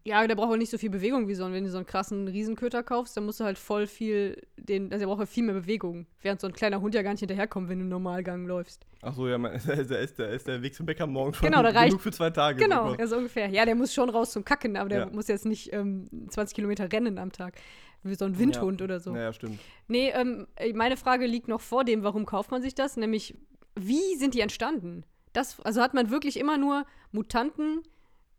[0.06, 1.86] Ja, der braucht auch nicht so viel Bewegung wie so ein, wenn du so einen
[1.86, 5.44] krassen Riesenköter kaufst, dann musst du halt voll viel, den, also der braucht halt viel
[5.44, 6.08] mehr Bewegung.
[6.22, 8.86] Während so ein kleiner Hund ja gar nicht hinterherkommt, wenn du im Normalgang läufst.
[9.02, 11.34] Ach so, ja, man, da ist, der- ist, der, ist der Weg zum Bäcker morgen
[11.34, 12.58] schon Genau, da reicht- genug für zwei Tage.
[12.64, 13.00] Genau, Gott.
[13.02, 13.50] also ungefähr.
[13.50, 15.06] Ja, der muss schon raus zum Kacken, aber der Ja.
[15.08, 17.56] muss jetzt nicht ähm, 20 Kilometer rennen am Tag.
[18.02, 18.86] Wie so ein Windhund ja.
[18.86, 19.12] oder so.
[19.12, 19.60] Naja, stimmt.
[19.90, 22.96] Nee, ähm, äh, meine Frage liegt noch vor dem, warum kauft man sich das?
[22.96, 23.36] Nämlich,
[23.76, 25.04] wie sind die entstanden?
[25.34, 27.82] Das, also hat man wirklich immer nur Mutanten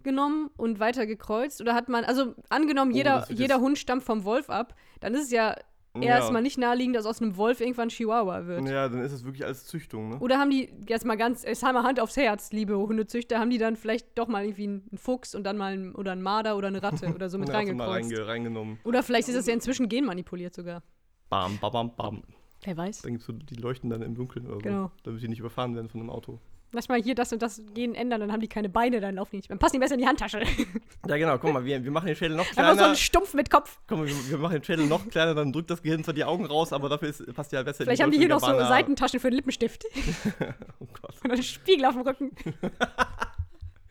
[0.02, 1.61] genommen und weiter gekreuzt?
[1.61, 5.14] Oder hat man, also angenommen, Oh, jeder, jeder jetzt- Hund stammt vom Wolf ab, dann
[5.14, 5.54] ist es ja
[6.00, 8.69] erstmal nicht naheliegend, dass aus einem Wolf irgendwann Chihuahua wird.
[8.69, 10.19] Ja, dann ist es wirklich als Züchtung, ne?
[10.21, 13.50] Oder haben die, jetzt mal ganz, es haben wir Hand aufs Herz, liebe Hundezüchter, haben
[13.50, 16.57] die dann vielleicht doch mal irgendwie einen Fuchs und dann mal einen, oder einen Marder
[16.57, 17.90] oder eine Ratte oder so mit Ja, reingekreuzt?
[18.12, 18.78] reinge, reingenommen.
[18.85, 20.83] Oder vielleicht ist es ja inzwischen genmanipuliert sogar.
[21.28, 22.23] Bam, bam, bam, bam.
[22.62, 23.02] Wer weiß.
[23.02, 24.61] Dann gibt's so, die leuchten dann im Dunkeln oder so.
[24.61, 24.90] Genau.
[25.02, 26.38] Damit die nicht überfahren werden von einem Auto.
[26.73, 29.31] Lass mal hier das und das Gen ändern, dann haben die keine Beine, dann laufen
[29.33, 29.57] die nicht mehr.
[29.57, 30.41] Dann passen die besser in die Handtasche.
[31.09, 32.89] Ja, genau, guck mal, wir, wir machen den Schädel noch Einfach so kleiner.
[32.91, 33.79] ein Stumpf mit Kopf.
[33.89, 36.23] Guck mal, wir, wir machen den Schädel noch kleiner, dann drückt das Gehirn zwar die
[36.25, 38.47] Augen raus, aber dafür ist, passt ja besser in Vielleicht haben die hier noch so
[38.47, 39.85] Seitentaschen für den Lippenstift.
[40.81, 41.15] Oh Gott.
[41.25, 42.31] Und einen Spiegel auf dem Rücken.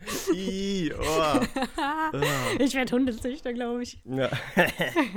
[0.02, 1.40] Oh.
[2.58, 3.98] Ich werde Hundezüchter, glaube ich.
[4.04, 4.30] Ja,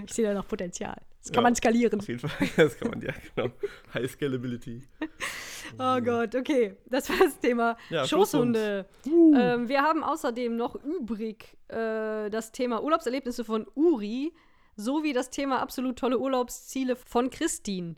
[0.05, 0.97] Ich sehe da noch Potenzial.
[1.21, 1.41] Das kann Ja.
[1.43, 1.99] man skalieren.
[1.99, 2.49] auf jeden Fall.
[2.57, 3.49] Das kann man, ja, genau.
[3.93, 4.81] High Scalability.
[5.79, 6.75] Oh Gott, okay.
[6.87, 8.85] Das war das Thema Ja, Schoßhunde.
[9.05, 14.33] Ähm, wir haben außerdem noch übrig äh, das Thema Urlaubserlebnisse von Uri
[14.75, 17.95] sowie das Thema absolut tolle Urlaubsziele von Christine.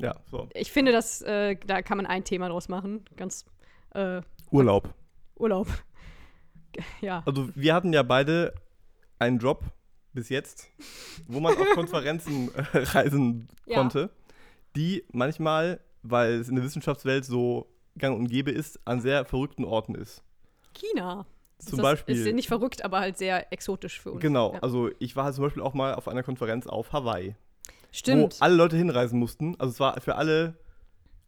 [0.00, 0.48] Ja, so.
[0.54, 3.04] Ich finde, das, äh, da kann man ein Thema draus machen.
[3.16, 3.44] Ganz
[3.94, 4.92] äh, Urlaub.
[5.36, 5.66] Urlaub.
[7.00, 7.24] Ja.
[7.26, 8.54] Also, wir hatten ja beide
[9.18, 9.64] einen Job
[10.12, 10.68] bis jetzt,
[11.26, 13.78] wo man auf Konferenzen äh, reisen Ja.
[13.78, 14.10] konnte,
[14.76, 17.66] die manchmal, weil es in der Wissenschaftswelt so
[17.98, 20.22] gang und gäbe ist, an sehr verrückten Orten ist.
[20.74, 21.26] China.
[21.58, 22.16] Zum das Beispiel.
[22.26, 24.22] Ist nicht verrückt, aber halt sehr exotisch für uns.
[24.22, 24.60] Genau, Ja.
[24.60, 27.34] also ich war halt zum Beispiel auch mal auf einer Konferenz auf Hawaii,
[27.92, 28.36] Stimmt.
[28.40, 29.56] wo alle Leute hinreisen mussten.
[29.58, 30.54] Also es war für alle,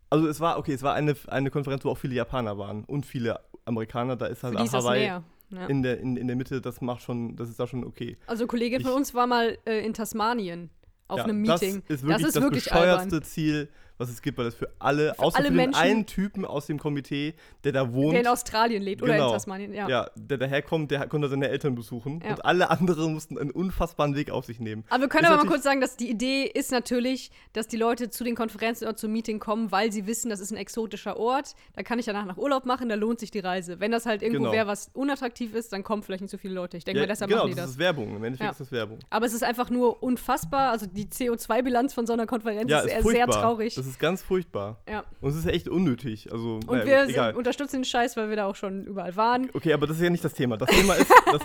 [0.09, 3.05] also es war, okay, es war eine, eine Konferenz, wo auch viele Japaner waren und
[3.05, 4.17] viele Amerikaner.
[4.17, 5.25] Da ist halt für ist das Hawaii näher.
[5.51, 5.67] Ja.
[5.67, 8.17] in, der, in, in der Mitte, das macht schon, das ist da schon okay.
[8.27, 10.71] Also, Kollegin von uns war mal äh, in Tasmanien
[11.09, 11.83] auf Ja, einem Meeting.
[11.89, 13.23] Das ist wirklich das, ist wirklich bescheuerste albern.
[13.23, 16.45] Ziel, was es gibt, weil das für alle, außer alle für den Menschen- einen Typen
[16.45, 18.15] aus dem Komitee, der da wohnt.
[18.15, 19.27] Der in Australien lebt oder Genau.
[19.29, 19.89] in Tasmanien, ja.
[19.89, 20.11] ja.
[20.17, 22.21] der daherkommt, der konnte seine Eltern besuchen.
[22.25, 22.31] Ja.
[22.31, 24.85] Und alle anderen mussten einen unfassbaren Weg auf sich nehmen.
[24.91, 27.77] Aber wir können Ist aber mal kurz sagen, dass die Idee ist natürlich, dass die
[27.77, 31.17] Leute zu den Konferenzen oder zum Meeting kommen, weil sie wissen, das ist ein exotischer
[31.17, 31.55] Ort.
[31.75, 33.79] Da kann ich danach nach Urlaub machen, da lohnt sich die Reise.
[33.81, 34.53] Wenn das halt irgendwo Genau.
[34.53, 36.77] wäre, was unattraktiv ist, dann kommen vielleicht nicht so viele Leute.
[36.77, 37.71] Ich denke Ja, mal, deshalb genau, machen die das das.
[37.73, 38.17] ist Werbung.
[38.17, 38.51] Im Endeffekt Ja.
[38.51, 38.99] ist das Werbung.
[39.11, 40.71] Aber es ist einfach nur unfassbar.
[40.71, 43.75] Also die CO2-Bilanz von so einer Konferenz ist, ist sehr traurig.
[43.75, 44.81] Das ist ganz furchtbar.
[44.89, 45.05] ja.
[45.21, 46.33] Und es ist echt unnötig.
[46.33, 47.35] Also, Und naja, wir egal.
[47.37, 49.51] unterstützen den Scheiß, weil wir da auch schon überall waren.
[49.55, 50.57] Okay, aber das ist ja nicht das Thema.
[50.57, 51.43] Das Thema ist, das,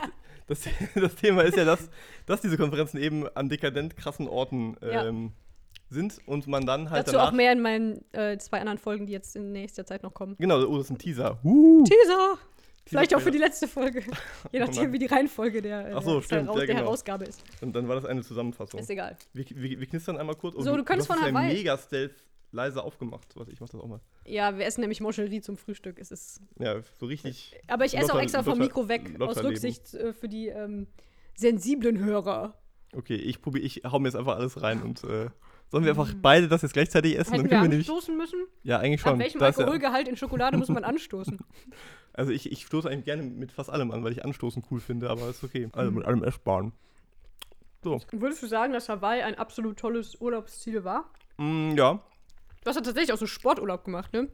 [0.48, 0.60] das,
[0.96, 1.90] das Thema ist ja, dass,
[2.26, 5.06] dass diese Konferenzen eben an dekadent krassen Orten Ja.
[5.08, 5.32] ähm,
[5.90, 9.14] sind und man dann halt Dazu auch mehr in meinen äh, zwei anderen Folgen, die
[9.14, 10.36] jetzt in nächster Zeit noch kommen.
[10.38, 11.40] Genau, oh, das ist ein Teaser.
[11.46, 12.38] Uh, Teaser!
[12.86, 14.00] Vielleicht auch für die letzte Folge.
[14.52, 14.94] Je Oh nachdem, Mann.
[14.94, 16.80] wie die Reihenfolge der, äh, Ach so, der, stimmt, Heraus ja, der genau.
[16.86, 17.44] Herausgabe ist.
[17.62, 18.80] Und dann war das eine Zusammenfassung.
[18.80, 19.18] Ist egal.
[19.34, 20.56] Wir, wir, wir knistern einmal kurz.
[20.58, 22.16] Oh, So, du könntest hast von ja Hawaii- mega stealth
[22.52, 23.36] leise aufgemacht.
[23.36, 24.00] Warte, ich mach das auch mal.
[24.26, 26.00] Ja, wir essen nämlich Moncherie zum Frühstück.
[26.00, 27.56] Es ist, Ja, so richtig.
[27.68, 29.44] aber ich esse auch extra vom Mikro weg, aus.
[29.44, 30.88] Rücksicht äh, für die ähm,
[31.36, 32.56] sensiblen Hörer.
[32.96, 35.30] Okay, ich probiere, ich hau mir jetzt einfach alles rein und äh,
[35.70, 37.34] sollen wir einfach beide das jetzt gleichzeitig essen?
[37.34, 37.90] Hätten Dann wir können wir nämlich.
[37.90, 38.46] anstoßen müssen?
[38.64, 39.20] Ja, eigentlich Ab schon.
[39.20, 41.38] welchem Da ist ja, Alkoholgehalt in Schokolade muss man anstoßen?
[42.14, 45.10] also ich, ich stoße eigentlich gerne mit fast allem an, weil ich Anstoßen cool finde,
[45.10, 45.70] aber ist okay.
[45.74, 46.72] Also mit allem essbaren.
[47.84, 48.02] So.
[48.12, 51.12] Würdest du sagen, dass Hawaii ein absolut tolles Urlaubsziel war?
[51.38, 52.02] Mm, ja.
[52.68, 54.28] Du hast ja tatsächlich auch so Sporturlaub gemacht, ne?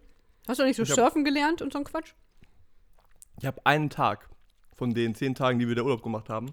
[0.48, 2.14] Hast du nicht so Ich hab- surfen gelernt und so ein Quatsch?
[3.40, 4.28] Ich habe einen Tag
[4.76, 6.48] von den zehn Tagen, die wir da Urlaub gemacht haben,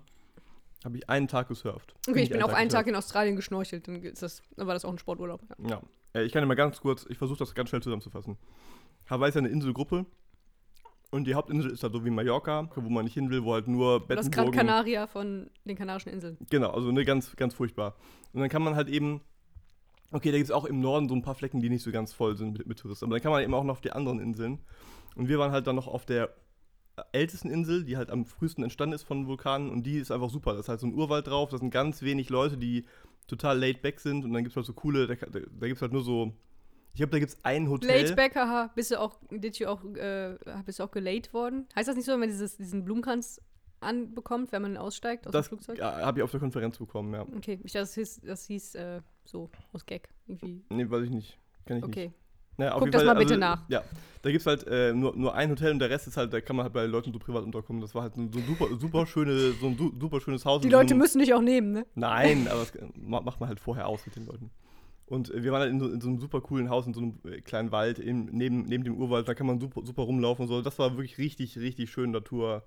[0.85, 1.95] Habe ich einen Tag gesurft.
[2.07, 2.89] Okay, ich bin auch einen Tag gesurft.
[2.89, 5.41] in Australien geschnorchelt, dann, ist das, dann war das auch ein Sporturlaub.
[5.59, 5.71] Ja.
[5.71, 5.83] Ja.
[6.13, 8.37] Äh, ich kann dir mal ganz kurz, ich versuche das ganz schnell zusammenzufassen.
[9.09, 10.05] Hawaii ist ja eine Inselgruppe.
[11.11, 13.69] Und die Hauptinsel ist halt so wie Mallorca, wo man nicht hin will, wo halt
[13.69, 16.37] nur Das Gran Canaria von den Kanarischen Inseln.
[16.51, 17.97] Genau, also ne, ganz, ganz furchtbar.
[18.35, 19.23] Und dann kann man halt eben,
[20.11, 22.13] okay, da gibt es auch im Norden so ein paar Flecken, die nicht so ganz
[22.13, 24.21] voll sind mit, mit Touristen, aber dann kann man eben auch noch auf die anderen
[24.21, 24.59] Inseln.
[25.17, 26.35] Und wir waren halt dann noch auf der
[27.13, 30.55] ältesten Insel, die halt am frühesten entstanden ist von Vulkanen und die ist einfach super.
[30.55, 32.85] Da ist halt so ein Urwald drauf, da sind ganz wenig Leute, die
[33.27, 35.77] total laid back sind und dann gibt es halt so coole, da, da, da gibt
[35.77, 36.33] es halt nur so,
[36.93, 38.03] ich glaube, da gibt es ein Hotel.
[38.03, 38.71] Late back, haha.
[38.75, 41.69] Bist du auch, did you auch, äh, bist du auch gelate worden?
[41.77, 43.41] Heißt das nicht so, wenn man dieses, diesen Blumenkranz
[43.81, 45.79] anbekommt, wenn man aussteigt aus Das dem Flugzeug?
[45.79, 47.23] ja, habe ich auf der Konferenz bekommen, ja.
[47.37, 50.09] Okay, ich dachte, das hieß, das hieß äh, so, aus Gag.
[50.27, 50.63] Irgendwie.
[50.71, 51.39] Nee, weiß ich nicht.
[51.67, 51.97] Kann ich nicht.
[51.97, 52.13] Okay.
[52.57, 53.69] Naja, auf Guck das Fall, mal bitte also, nach.
[53.71, 53.83] Ja,
[54.21, 56.43] da gibt es halt äh, nur, nur ein Hotel und der Rest ist halt, da
[56.43, 57.81] kann man halt bei Leuten so privat unterkommen.
[57.81, 60.61] Das war halt so ein super, super, schöne, so ein su- super schönes Haus.
[60.61, 61.87] Die so Leute einem- müssen dich auch nehmen, ne?
[61.95, 64.51] Nein, aber das ma- macht man halt vorher aus mit den Leuten.
[65.07, 67.01] Und äh, wir waren halt in so, in so einem super coolen Haus, in so
[67.01, 70.43] einem äh, kleinen Wald, im, neben, neben dem Urwald, da kann man super, super rumlaufen
[70.43, 70.61] und so.
[70.61, 72.63] Das war wirklich richtig, richtig schön Natur,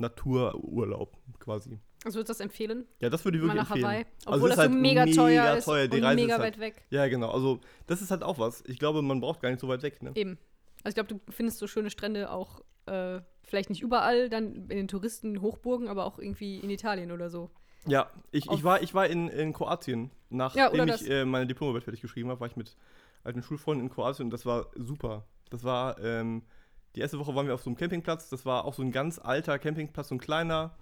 [0.00, 1.78] Natururlaub quasi.
[2.04, 2.86] Also würdest du das empfehlen?
[3.00, 3.86] Ja, das würde ich Mal wirklich nach empfehlen.
[3.86, 4.06] Hawaii?
[4.26, 6.14] Also Obwohl es das ist so halt mega teuer mega ist teuer, die und Reise
[6.22, 6.82] mega ist halt- weit weg.
[6.90, 7.30] Ja, genau.
[7.30, 8.62] Also das ist halt auch was.
[8.66, 10.12] Ich glaube, man braucht gar nicht so weit weg, ne?
[10.14, 10.38] Eben.
[10.82, 14.68] Also ich glaube, du findest so schöne Strände auch äh, vielleicht nicht überall, dann in
[14.68, 17.50] den Touristenhochburgen, aber auch irgendwie in Italien oder so.
[17.86, 20.10] Ja, ich, Auf- ich war, ich war in, in Kroatien.
[20.30, 22.76] Nachdem oder ich äh, meine Diplomarbeit fertig geschrieben habe, war ich mit
[23.24, 25.26] alten Schulfreunden in Kroatien und das war super.
[25.50, 26.42] Das war, ähm,
[26.96, 28.28] die erste Woche waren wir auf so einem Campingplatz.
[28.28, 30.72] Das war auch so ein ganz alter Campingplatz, so ein kleiner,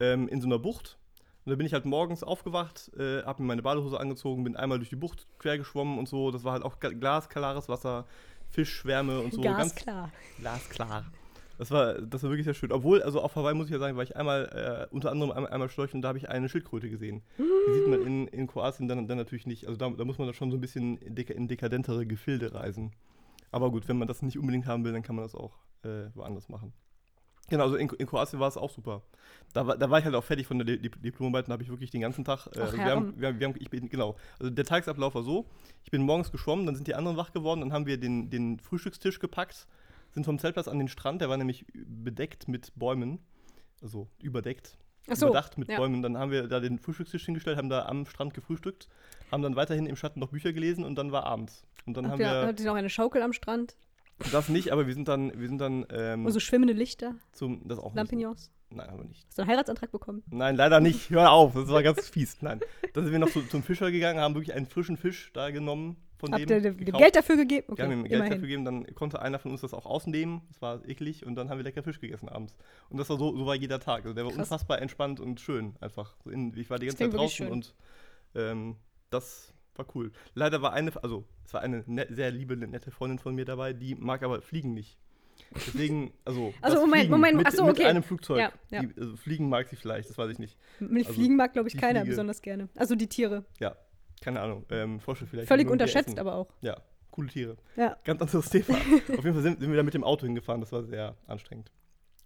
[0.00, 0.98] ähm, in so einer Bucht.
[1.44, 4.78] Und da bin ich halt morgens aufgewacht, äh, habe mir meine Badehose angezogen, bin einmal
[4.78, 6.30] durch die Bucht quer geschwommen und so.
[6.30, 8.04] Das war halt auch glasklares Wasser,
[8.50, 9.40] Fischschwärme und so.
[9.40, 10.10] ganz klar.
[10.38, 11.06] Glasklar.
[11.58, 12.70] Das war, das war wirklich sehr schön.
[12.70, 15.50] Obwohl, also auf Hawaii muss ich ja sagen, war ich einmal, äh, unter anderem einmal,
[15.50, 17.22] einmal schnorcheln und da habe ich eine Schildkröte gesehen.
[17.36, 19.66] Die sieht man in, in Kroatien dann, dann natürlich nicht.
[19.66, 22.54] Also da, da muss man da schon so ein bisschen in, deka in dekadentere Gefilde
[22.54, 22.92] reisen.
[23.50, 26.10] Aber gut, wenn man das nicht unbedingt haben will, dann kann man das auch äh,
[26.14, 26.72] woanders machen.
[27.48, 29.02] Genau, also in, in Kroatien war es auch super.
[29.54, 31.62] Da war, da war ich halt auch fertig von der Di Di Diplomarbeit und habe
[31.62, 32.46] ich wirklich den ganzen Tag.
[32.48, 34.16] Äh, Ach, wir, haben, wir, haben, wir haben, ich bin, genau.
[34.38, 35.46] Also der Tagesablauf war so:
[35.82, 38.58] Ich bin morgens geschwommen, dann sind die anderen wach geworden, dann haben wir den, den
[38.58, 39.66] Frühstückstisch gepackt,
[40.10, 43.18] sind vom Zeltplatz an den Strand, der war nämlich bedeckt mit Bäumen,
[43.80, 45.76] also überdeckt, so, überdacht mit ja.
[45.76, 46.02] Bäumen.
[46.02, 48.88] Dann haben wir da den Frühstückstisch hingestellt, haben da am Strand gefrühstückt,
[49.30, 51.64] haben dann weiterhin im Schatten noch Bücher gelesen und dann war abends.
[51.86, 53.76] Und dann Habt haben wir hattet ihr noch eine Schaukel am Strand?
[54.32, 57.14] das nicht, aber wir sind dann, wir sind dann ähm, Und so schwimmende Lichter?
[57.32, 58.50] zum, das auch Lampignons?
[58.70, 58.76] nicht.
[58.76, 59.24] Nein, aber nicht.
[59.28, 60.22] Hast du einen Heiratsantrag bekommen?
[60.30, 61.08] Nein, leider nicht.
[61.08, 62.42] Hör auf, das war ganz fies.
[62.42, 62.60] Nein.
[62.92, 65.96] Dann sind wir noch zu, zum Fischer gegangen, haben wirklich einen frischen Fisch da genommen
[66.18, 66.64] von Habt dem.
[66.64, 67.02] ihr gekauft.
[67.02, 67.66] Geld dafür gegeben?
[67.68, 68.32] Wir Okay, haben ihm Geld immerhin.
[68.32, 70.42] dafür gegeben, dann konnte einer von uns das auch ausnehmen.
[70.48, 72.56] Das war eklig und dann haben wir lecker Fisch gegessen abends.
[72.90, 74.02] Und das war so, so war jeder Tag.
[74.04, 74.40] Also der war Krass.
[74.46, 76.16] unfassbar entspannt und schön einfach.
[76.24, 77.74] So in, ich war die ganze Zeit draußen und
[78.34, 78.76] ähm,
[79.10, 80.10] das war cool.
[80.34, 83.72] Leider war eine, also es war eine net, sehr liebe, nette Freundin von mir dabei,
[83.72, 84.98] die mag aber Fliegen nicht.
[85.54, 86.52] Deswegen, also.
[86.62, 87.84] Also, Moment, Fliegen Moment, mit, so, mit okay.
[87.86, 88.38] einem Flugzeug.
[88.38, 88.82] Ja, ja.
[88.82, 90.58] Die, also Fliegen mag sie vielleicht, das weiß ich nicht.
[90.80, 92.10] Mit Also, Fliegen mag, glaube ich, keiner Fliege.
[92.10, 92.68] besonders gerne.
[92.76, 93.44] Also die Tiere.
[93.60, 93.76] Ja,
[94.20, 94.64] keine Ahnung.
[94.70, 95.48] Ähm, Frosche vielleicht.
[95.48, 96.48] Völlig unterschätzt aber auch.
[96.60, 96.76] Ja,
[97.10, 97.56] coole Tiere.
[97.76, 97.96] Ja.
[98.04, 98.76] Ganz anderes Thema.
[98.76, 101.70] Auf jeden Fall sind, sind wir da mit dem Auto hingefahren, das war sehr anstrengend.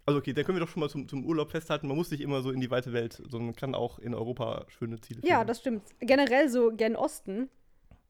[0.05, 1.87] Also okay, dann können wir doch schon mal zum, zum Urlaub festhalten.
[1.87, 4.65] Man muss nicht immer so in die weite Welt, sondern man kann auch in Europa
[4.69, 5.47] schöne Ziele Ja, finden.
[5.47, 5.83] das stimmt.
[6.01, 7.49] Generell so gen Osten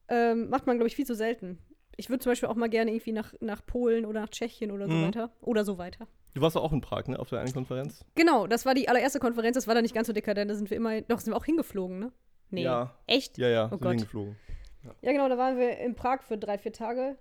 [0.08, 1.58] ähm, macht man, glaube ich, viel zu selten.
[1.98, 4.88] Ich würde zum Beispiel auch mal gerne irgendwie nach, nach Polen oder nach Tschechien oder
[4.88, 5.06] so Mhm.
[5.08, 5.30] weiter.
[5.42, 6.08] Oder so weiter.
[6.34, 7.18] Du warst doch auch in Prag, ne?
[7.18, 8.02] Auf der einen Konferenz?
[8.14, 9.54] Genau, das war die allererste Konferenz.
[9.56, 10.50] Das war da nicht ganz so dekadent.
[10.50, 12.10] Da sind wir immer, doch, sind wir auch hingeflogen, ne?
[12.52, 12.62] Nee.
[12.64, 12.94] Ja.
[13.06, 13.38] Echt?
[13.38, 13.92] Ja, ja, Oh sind Gott.
[13.92, 14.36] hingeflogen.
[15.00, 17.16] Ja, genau, da waren wir in Prag für drei, vier Tage.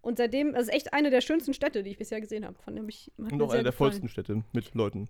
[0.00, 2.56] Und seitdem, das ist echt eine der schönsten Städte, die ich bisher gesehen habe.
[2.62, 2.84] Von hat
[3.32, 3.72] Und auch eine der gefallen.
[3.72, 5.08] vollsten Städte mit Leuten.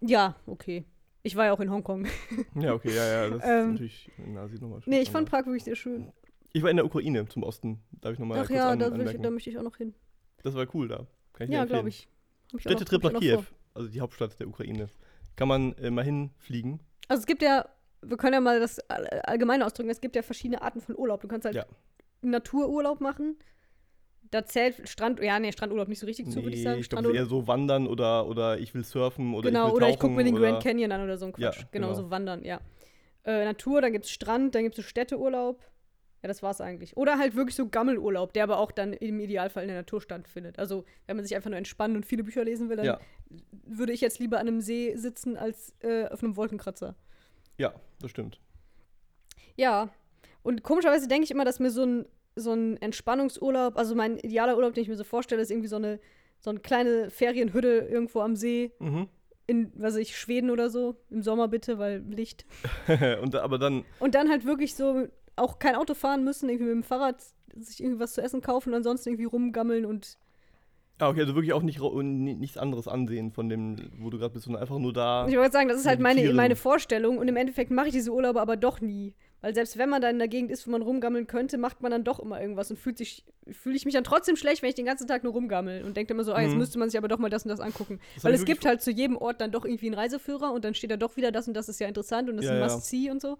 [0.00, 0.84] Ja, okay.
[1.22, 2.06] Ich war ja auch in Hongkong.
[2.54, 5.28] Ja, okay, ja, ja, das Ähm, ist natürlich in Asien nochmal Nee, ich fand.
[5.28, 6.12] Prag wirklich sehr schön.
[6.52, 7.80] Ich war in der Ukraine zum Osten.
[7.90, 9.76] Darf ich nochmal Ach kurz ja, an, da, will ich, da möchte ich auch noch
[9.76, 9.94] hin.
[10.42, 11.06] Das war cool da.
[11.32, 12.08] Kann ich Ja, glaube ich.
[12.54, 13.42] Ich Städtetrip nach Kiew,
[13.74, 14.88] also die Hauptstadt der Ukraine.
[15.36, 16.80] Kann man äh, mal hinfliegen.
[17.08, 17.68] Also es gibt ja,
[18.02, 21.20] wir können ja mal das all- allgemein ausdrücken, es gibt ja verschiedene Arten von Urlaub.
[21.20, 21.64] Du kannst halt Ja.
[22.22, 23.36] Natururlaub machen.
[24.30, 26.80] Da zählt Strand, ja, nee, Strandurlaub nicht so richtig zu, würde ich sagen.
[26.80, 29.88] ich glaube, eher so wandern oder, oder ich will surfen oder genau, ich will oder
[29.88, 31.64] ich gucke mir den oder, Grand Canyon an oder so ein Ja, Quatsch.
[31.72, 31.98] genau, genau.
[31.98, 32.60] so wandern, ja.
[33.24, 35.62] Äh, Natur, dann gibt es Strand, dann gibt es so Städteurlaub.
[36.22, 36.96] Ja, das war's eigentlich.
[36.96, 40.58] Oder halt wirklich so Gammelurlaub, der aber auch dann im Idealfall in der Natur stattfindet.
[40.58, 43.00] Also, wenn man sich einfach nur entspannen und viele Bücher lesen will, dann Ja,
[43.50, 46.96] würde ich jetzt lieber an einem See sitzen als äh, auf einem Wolkenkratzer.
[47.58, 48.40] Ja, das stimmt.
[49.56, 49.88] Ja.
[50.42, 54.56] Und komischerweise denke ich immer, dass mir so ein, so ein Entspannungsurlaub, also mein idealer
[54.56, 55.98] Urlaub, den ich mir so vorstelle, ist irgendwie so eine,
[56.40, 59.08] so eine kleine Ferienhütte irgendwo am See Mhm.
[59.46, 62.46] in, was weiß ich, Schweden oder so, im Sommer bitte, weil Licht.
[63.22, 66.74] und, aber dann, Und dann halt wirklich so auch kein Auto fahren müssen, irgendwie mit
[66.74, 67.20] dem Fahrrad
[67.56, 70.16] sich irgendwie was zu essen kaufen und ansonsten irgendwie rumgammeln und
[70.98, 74.44] ah, okay, also wirklich auch nicht, nichts anderes ansehen von dem, wo du gerade bist,
[74.44, 75.26] sondern einfach nur da.
[75.28, 78.12] ich wollte sagen, das ist halt meine, meine Vorstellung und im Endeffekt mache ich diese
[78.12, 79.14] Urlaube aber doch nie.
[79.40, 81.92] Weil selbst wenn man dann in der Gegend ist, wo man rumgammeln könnte, macht man
[81.92, 84.74] dann doch immer irgendwas und fühlt sich, fühle ich mich dann trotzdem schlecht, wenn ich
[84.74, 86.58] den ganzen Tag nur rumgammel und denke immer so, ah, jetzt Mhm.
[86.58, 88.00] müsste man sich aber doch mal das und das angucken.
[88.16, 90.74] Das Weil es gibt halt zu jedem Ort dann doch irgendwie einen Reiseführer und dann
[90.74, 92.68] steht da doch wieder das und das ist ja interessant und das Ja, ist ein
[92.68, 92.74] ja.
[92.74, 93.38] Must-See und so.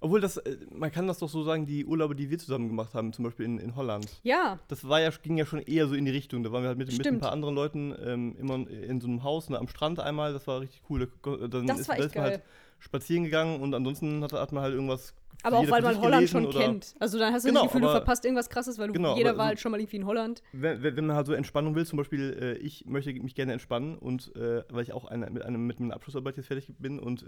[0.00, 2.94] Obwohl das, äh, man kann das doch so sagen, die Urlaube, die wir zusammen gemacht
[2.94, 4.06] haben, zum Beispiel in, in Holland.
[4.22, 6.42] Ja, Das war ja, ging ja schon eher so in die Richtung.
[6.44, 9.22] Da waren wir halt mit, mit ein paar anderen Leuten ähm, immer in so einem
[9.24, 10.32] Haus, ne, am Strand einmal.
[10.32, 11.08] Das war richtig cool.
[11.22, 12.30] Da- Dann das ist, war echt man geil.
[12.32, 12.42] halt
[12.78, 15.14] spazieren gegangen und ansonsten hat, hat man halt irgendwas.
[15.44, 16.94] aber auch weil man Holland schon kennt.
[16.98, 19.16] Also dann hast du Genau, das Gefühl, du aber- verpasst irgendwas krasses, weil du, Genau,
[19.16, 20.42] jeder aber war halt schon mal irgendwie in Holland.
[20.52, 23.96] Wenn, wenn man halt so Entspannung will, zum Beispiel, äh, ich möchte mich gerne entspannen
[23.98, 27.22] und äh, weil ich auch eine, mit, einem, mit meiner Abschlussarbeit jetzt fertig bin und
[27.22, 27.26] äh,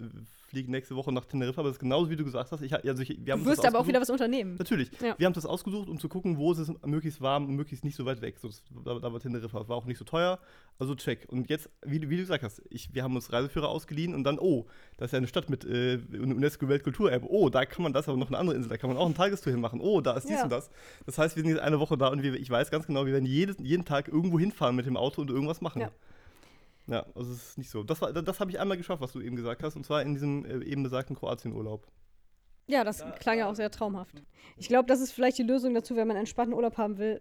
[0.49, 2.63] fliege nächste Woche nach Teneriffa, aber das ist genauso wie du gesagt hast.
[2.63, 4.57] Ich, also ich, wir haben Du wirst aber auch wieder was unternehmen.
[4.59, 4.91] Natürlich.
[5.01, 5.15] Ja.
[5.19, 7.95] Wir haben das ausgesucht, um zu gucken, wo ist es möglichst warm und möglichst nicht
[7.97, 8.39] so weit weg.
[8.41, 9.69] So, das, da, da war Teneriffa.
[9.69, 10.39] War auch nicht so teuer.
[10.81, 11.27] Also check.
[11.29, 14.25] Und jetzt, wie, du- wie du gesagt hast, ich, wir haben uns Reiseführer ausgeliehen und
[14.25, 17.26] dann, oh, das ist ja eine Stadt mit äh, UNESCO-Weltkulturerbe.
[17.31, 18.68] Oh, da kann man das, aber noch eine andere Insel.
[18.68, 19.81] Da kann man auch einen Tagestour hinmachen.
[19.81, 20.44] Oh, da ist dies Ja.
[20.44, 20.70] und das.
[21.07, 23.12] Das heißt, wir sind jetzt eine Woche da und wir, ich weiß ganz genau, wir
[23.12, 25.81] werden jedes, jeden Tag irgendwo hinfahren mit dem Auto und irgendwas machen.
[25.83, 25.90] Ja.
[26.87, 27.85] Ja, also es ist nicht so.
[27.85, 30.03] Das, war- das, das habe ich einmal geschafft, was du eben gesagt hast, und zwar
[30.03, 31.87] in diesem äh, eben besagten Kroatien-Urlaub.
[32.66, 34.22] Ja, das klang ja auch sehr traumhaft.
[34.57, 37.20] Ich glaube, das ist vielleicht die Lösung dazu, wenn man einen entspannten Urlaub haben will.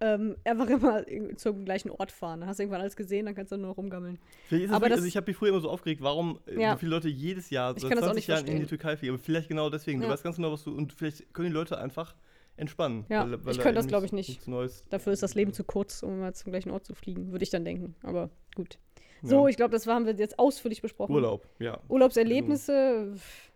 [0.00, 1.04] Ähm, einfach immer
[1.36, 2.40] zum gleichen Ort fahren.
[2.40, 4.18] Dann hast du irgendwann alles gesehen, dann kannst du nur rumgammeln.
[4.46, 6.38] Vielleicht ist es Aber wirklich, das- also ich habe mich früher immer so aufgeregt, warum
[6.46, 6.72] äh, Ja.
[6.72, 8.66] so viele Leute jedes Jahr Ich seit das auch 20 nicht Jahren in die.
[8.66, 9.14] Türkei fliegen.
[9.14, 9.98] Aber vielleicht genau deswegen.
[10.00, 10.12] Du Ja.
[10.12, 10.72] weißt ganz genau, was du.
[10.72, 12.14] Und vielleicht können die Leute einfach
[12.56, 13.06] entspannen.
[13.08, 14.40] Ja, ich da könnte das, eben glaub ich, nicht.
[14.90, 17.50] Dafür ist das Leben zu kurz, um mal zum gleichen Ort zu fliegen, würde ich
[17.50, 17.94] dann denken.
[18.02, 18.78] Aber gut.
[19.22, 19.48] So, Ja.
[19.50, 21.12] ich glaube, das haben wir jetzt ausführlich besprochen.
[21.12, 21.80] Urlaub, ja.
[21.88, 23.12] Urlaubserlebnisse.
[23.16, 23.50] pff,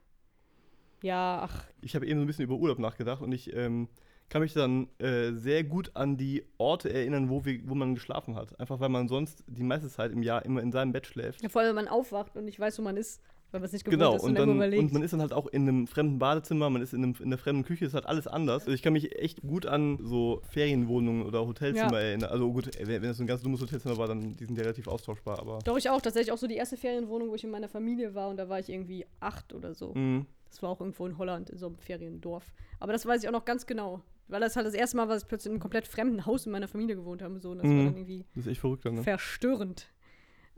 [1.02, 3.88] Ja, ach, Ich habe eben so ein bisschen über Urlaub nachgedacht und ich ähm,
[4.32, 8.34] kann mich dann äh, sehr gut an die Orte erinnern, wo, wir, wo man geschlafen
[8.34, 8.58] hat.
[8.58, 11.42] Einfach weil man sonst die meiste Zeit im Jahr immer in seinem Bett schläft.
[11.42, 13.72] ja, vor allem, wenn man aufwacht und nicht weiß, wo man ist, weil man es
[13.74, 14.82] nicht gewohnt Genau, ist und, dann dann, überlegt.
[14.82, 17.26] und man ist dann halt auch in einem fremden Badezimmer, man ist in, einem, in
[17.26, 18.62] einer fremden Küche, es hat alles anders.
[18.62, 22.06] Also ich kann mich echt gut an so Ferienwohnungen oder Hotelzimmer Ja.
[22.06, 22.30] erinnern.
[22.30, 24.62] Also gut, wenn wenn das so ein ganz dummes Hotelzimmer war, dann die sind ja
[24.62, 25.58] relativ austauschbar, aber.
[25.66, 26.00] Doch, ich auch.
[26.00, 28.58] Tatsächlich auch so die erste Ferienwohnung, wo ich in meiner Familie war und da war
[28.58, 29.92] ich irgendwie acht oder so.
[29.94, 30.24] Mhm.
[30.48, 32.44] Das war auch irgendwo in Holland, in so einem Feriendorf.
[32.80, 34.00] Aber das weiß ich auch noch ganz genau.
[34.32, 36.46] Weil das halt das erste Mal war, dass ich plötzlich in einem komplett fremden Haus
[36.46, 37.38] in meiner Familie gewohnt habe.
[37.38, 37.50] So.
[37.50, 37.84] Und das war Mhm.
[37.84, 39.02] dann irgendwie Das ist echt verrückt dann, ne?
[39.02, 39.92] verstörend.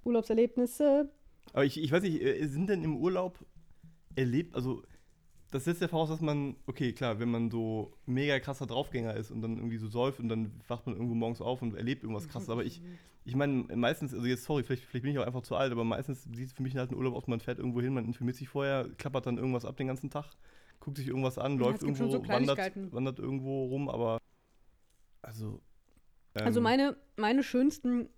[0.04, 1.10] Urlaubserlebnisse.
[1.52, 3.38] Aber ich, ich weiß nicht, äh, sind denn im Urlaub
[4.16, 4.82] erlebt, also
[5.50, 9.30] das setzt ja voraus, dass man, okay, klar, wenn man so mega krasser Draufgänger ist
[9.30, 12.28] und dann irgendwie so säuft und dann wacht man irgendwo morgens auf und erlebt irgendwas
[12.28, 12.48] krasses.
[12.50, 12.82] Aber ich,
[13.24, 15.84] ich meine, meistens, also jetzt, sorry, vielleicht, vielleicht bin ich auch einfach zu alt, aber
[15.84, 18.36] meistens sieht es für mich halt ein Urlaub aus, man fährt irgendwo hin, man informiert
[18.36, 20.26] sich vorher, klappert dann irgendwas ab den ganzen Tag,
[20.84, 24.18] guckt sich irgendwas an, läuft irgendwo, so wandert, wandert irgendwo rum, aber
[25.22, 25.62] also.
[26.34, 28.10] ähm, Also meine, meine schönsten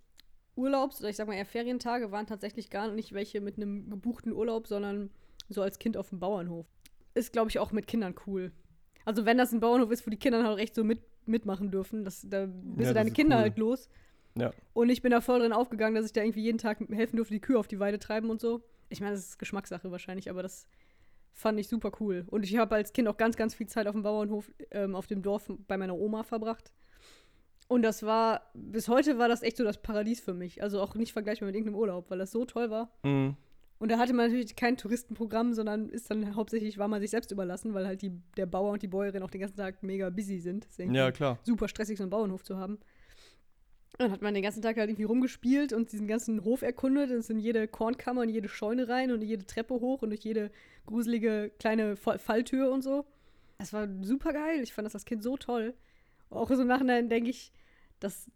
[0.57, 4.33] Urlaubs- oder ich sag mal eher Ferientage waren tatsächlich gar nicht welche mit einem gebuchten
[4.33, 5.11] Urlaub, sondern
[5.49, 6.67] so als Kind auf dem Bauernhof.
[7.15, 8.51] Ist, glaube ich, auch mit Kindern cool.
[9.05, 12.05] Also wenn das ein Bauernhof ist, wo die Kinder halt recht so mit, mitmachen dürfen,
[12.05, 13.43] das, da bist Ja, du deine Kinder cool.
[13.43, 13.89] halt los.
[14.35, 14.53] Ja.
[14.73, 17.33] Und ich bin da voll drin aufgegangen, dass ich da irgendwie jeden Tag helfen durfte,
[17.33, 18.63] die Kühe auf die Weide treiben und so.
[18.89, 20.67] Ich meine, das ist Geschmackssache wahrscheinlich, aber das
[21.37, 22.25] fand ich super cool.
[22.29, 25.07] Und ich habe als Kind auch ganz, ganz viel Zeit auf dem Bauernhof, ähm, auf
[25.07, 26.73] dem Dorf bei meiner Oma verbracht.
[27.69, 30.63] Und das war, bis heute war das echt so das Paradies für mich.
[30.63, 32.91] Also auch nicht vergleichbar mit irgendeinem Urlaub, weil das so toll war.
[33.03, 33.37] Mhm.
[33.79, 37.31] Und da hatte man natürlich kein Touristenprogramm, sondern ist dann hauptsächlich, war man sich selbst
[37.31, 40.39] überlassen, weil halt die, der Bauer und die Bäuerin auch den ganzen Tag mega busy
[40.39, 40.67] sind.
[40.79, 41.39] Irgendwie Ja, klar.
[41.43, 42.79] super stressig, so einen Bauernhof zu haben.
[43.99, 47.11] Dann hat man den ganzen Tag halt irgendwie rumgespielt und diesen ganzen Hof erkundet.
[47.11, 50.51] Es in jede Kornkammer und jede Scheune rein und jede Treppe hoch und durch jede
[50.85, 53.07] gruselige kleine Fa- Falltür und so.
[53.59, 54.61] Das war super geil.
[54.63, 55.73] Ich fand das als Kind so toll.
[56.29, 57.53] Auch so im Nachhinein denke ich,
[58.01, 58.31] dass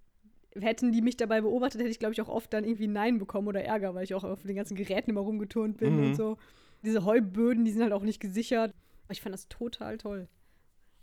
[0.57, 3.46] hätten die mich dabei beobachtet, hätte ich, glaube ich, auch oft dann irgendwie Nein bekommen
[3.46, 6.05] oder Ärger, weil ich auch auf den ganzen Geräten immer rumgeturnt bin Mhm.
[6.07, 6.38] und so.
[6.83, 8.73] Diese Heuböden, die sind halt auch nicht gesichert.
[9.05, 10.27] Aber ich fand das total toll.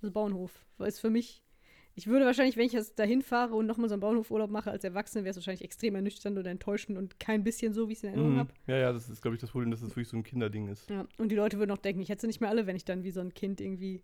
[0.02, 0.66] Also Bauernhof.
[0.78, 1.44] Weil es für mich,
[1.98, 4.84] ich würde wahrscheinlich, wenn ich jetzt dahin fahre und nochmal so einen Bauernhofurlaub mache als
[4.84, 8.04] Erwachsene, wäre es wahrscheinlich extrem ernüchternd oder enttäuschend und kein bisschen so, wie ich es
[8.04, 8.40] in Erinnerung Mhm.
[8.40, 8.50] habe.
[8.68, 10.90] Ja, ja, das ist, glaube ich, das Problem, dass es wirklich so ein Kinderding ist.
[10.90, 11.06] Ja.
[11.18, 13.04] Und die Leute würden auch denken, ich hätte sie nicht mehr alle, wenn ich dann
[13.04, 14.04] wie so ein Kind irgendwie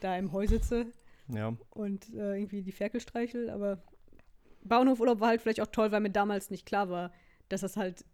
[0.00, 0.86] da im Heu sitze
[1.28, 1.54] Ja.
[1.70, 3.50] und äh, irgendwie die Ferkel streichel.
[3.50, 3.82] Aber
[4.64, 7.12] Bauernhofurlaub war halt vielleicht auch toll, weil mir damals nicht klar war,
[7.48, 8.04] dass das halt,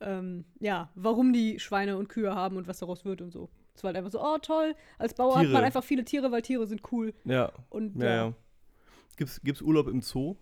[0.00, 3.48] ähm, ja, warum die Schweine und Kühe haben und was daraus wird und so.
[3.74, 5.52] Es war halt einfach so, oh toll, als Bauer hat Tiere.
[5.52, 7.12] man einfach viele Tiere, weil Tiere sind cool.
[7.24, 8.34] Ja, Und ja, ja.
[9.18, 10.36] Gibt's, gibt's Urlaub im Zoo?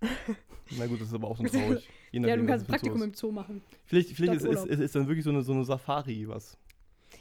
[0.78, 1.88] Na gut, das ist aber auch so traurig.
[2.12, 3.60] Je Ja, du kannst es ein Praktikum im Zoo machen.
[3.86, 6.56] Vielleicht, vielleicht ist, ist, ist, ist dann wirklich so eine, so eine Safari was,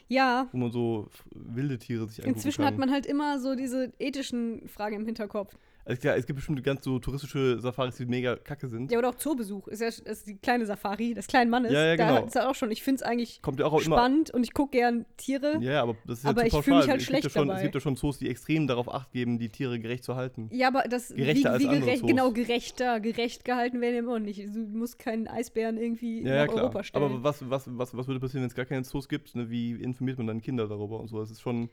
[0.07, 2.73] Ja, wo man so wilde Tiere sich angucken inzwischen kann.
[2.73, 5.57] hat man halt immer so diese ethischen Fragen im Hinterkopf.
[5.89, 8.91] Also klar, es gibt bestimmt ganz so touristische Safaris, die mega kacke sind.
[8.91, 9.67] Ja, oder auch Zoobesuch.
[9.69, 11.71] Ist ja ist die kleine Safari des kleinen Mannes.
[11.71, 12.27] Ja, ja, Da genau.
[12.27, 13.97] ist halt auch schon, ich finde es eigentlich Kommt ja auch immer.
[13.97, 15.57] spannend und ich gucke gern Tiere.
[15.61, 16.77] Ja, aber das ist ja Aber ich fühl pauschal.
[16.77, 17.57] mich halt es gibt ja schlecht schon, dabei.
[17.57, 20.47] Es gibt ja schon Zoos, die extrem darauf acht geben, die Tiere gerecht zu halten.
[20.51, 22.07] Ja, aber das Gerechter als wie, wie andere gerecht, Zoos.
[22.09, 24.45] genau gerechter, gerecht gehalten werden immer nicht.
[24.45, 26.65] Du musst keinen Eisbären irgendwie ja, nach klar.
[26.65, 27.03] Europa stellen.
[27.03, 29.33] Aber was, was, was, was würde passieren, wenn es gar keine Zoos gibt?
[29.33, 29.49] Ne?
[29.49, 31.19] Wie informiert man dann Kinder darüber und so?
[31.19, 31.67] Das ist schon,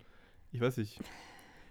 [0.52, 1.00] ich weiß nicht.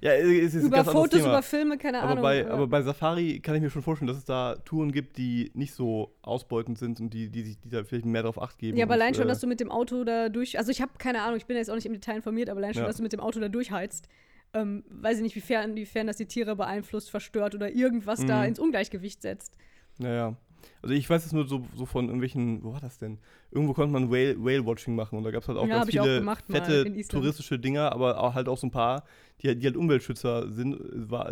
[0.02, 2.22] Ja, es ist über Fotos, über Filme, keine aber Ahnung.
[2.24, 5.52] bei, aber bei Safari kann ich mir schon vorstellen, dass es da Touren gibt, die
[5.56, 8.78] nicht so ausbeutend sind und die, die, sich- die da vielleicht mehr darauf acht geben.
[8.78, 10.58] ja, aber und, allein schon, äh, dass du mit dem Auto da durch.
[10.60, 12.74] Also ich habe keine Ahnung, ich bin jetzt auch nicht im Detail informiert, aber allein
[12.74, 12.88] schon, Ja.
[12.88, 14.08] dass du mit dem Auto da durchheizt.
[14.54, 18.48] Ähm, weiß ich nicht, wiefern, inwiefern das die Tiere beeinflusst, verstört oder irgendwas da Mhm.
[18.50, 19.58] ins Ungleichgewicht setzt.
[19.98, 20.36] Naja.
[20.82, 23.18] Also ich weiß es nur so, so von irgendwelchen, wo war das denn?
[23.52, 26.04] Irgendwo konnte man Whale- Whale-Watching machen und da gab es halt auch Ja, ganz auch
[26.04, 29.04] viele gemacht mal fette touristische Dinger, aber auch halt auch so ein paar,
[29.42, 30.78] die, halt- die halt Umweltschützer sind,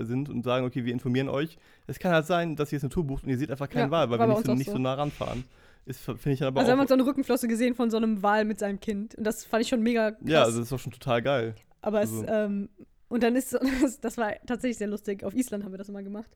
[0.02, 1.58] sind und sagen, okay, wir informieren euch.
[1.88, 3.88] Es kann halt sein, dass ihr jetzt eine Tour bucht und ihr seht einfach keinen
[3.88, 5.44] Ja, Wal, weil wir nicht, so, auch nicht so nah ranfahren.
[5.86, 7.98] Ist, finde ich dann aber also haben wir auch, so eine Rückenflosse gesehen von so
[7.98, 9.16] einem Wal mit seinem Kind.
[9.16, 10.22] Und das fand ich schon mega krass.
[10.26, 11.56] ja, also das ist doch schon total geil.
[11.82, 12.70] Aber es, Also- ähm,
[13.10, 13.54] und dann ist
[14.02, 15.24] das war tatsächlich sehr lustig.
[15.24, 16.30] Auf Island haben wir das immer gemacht.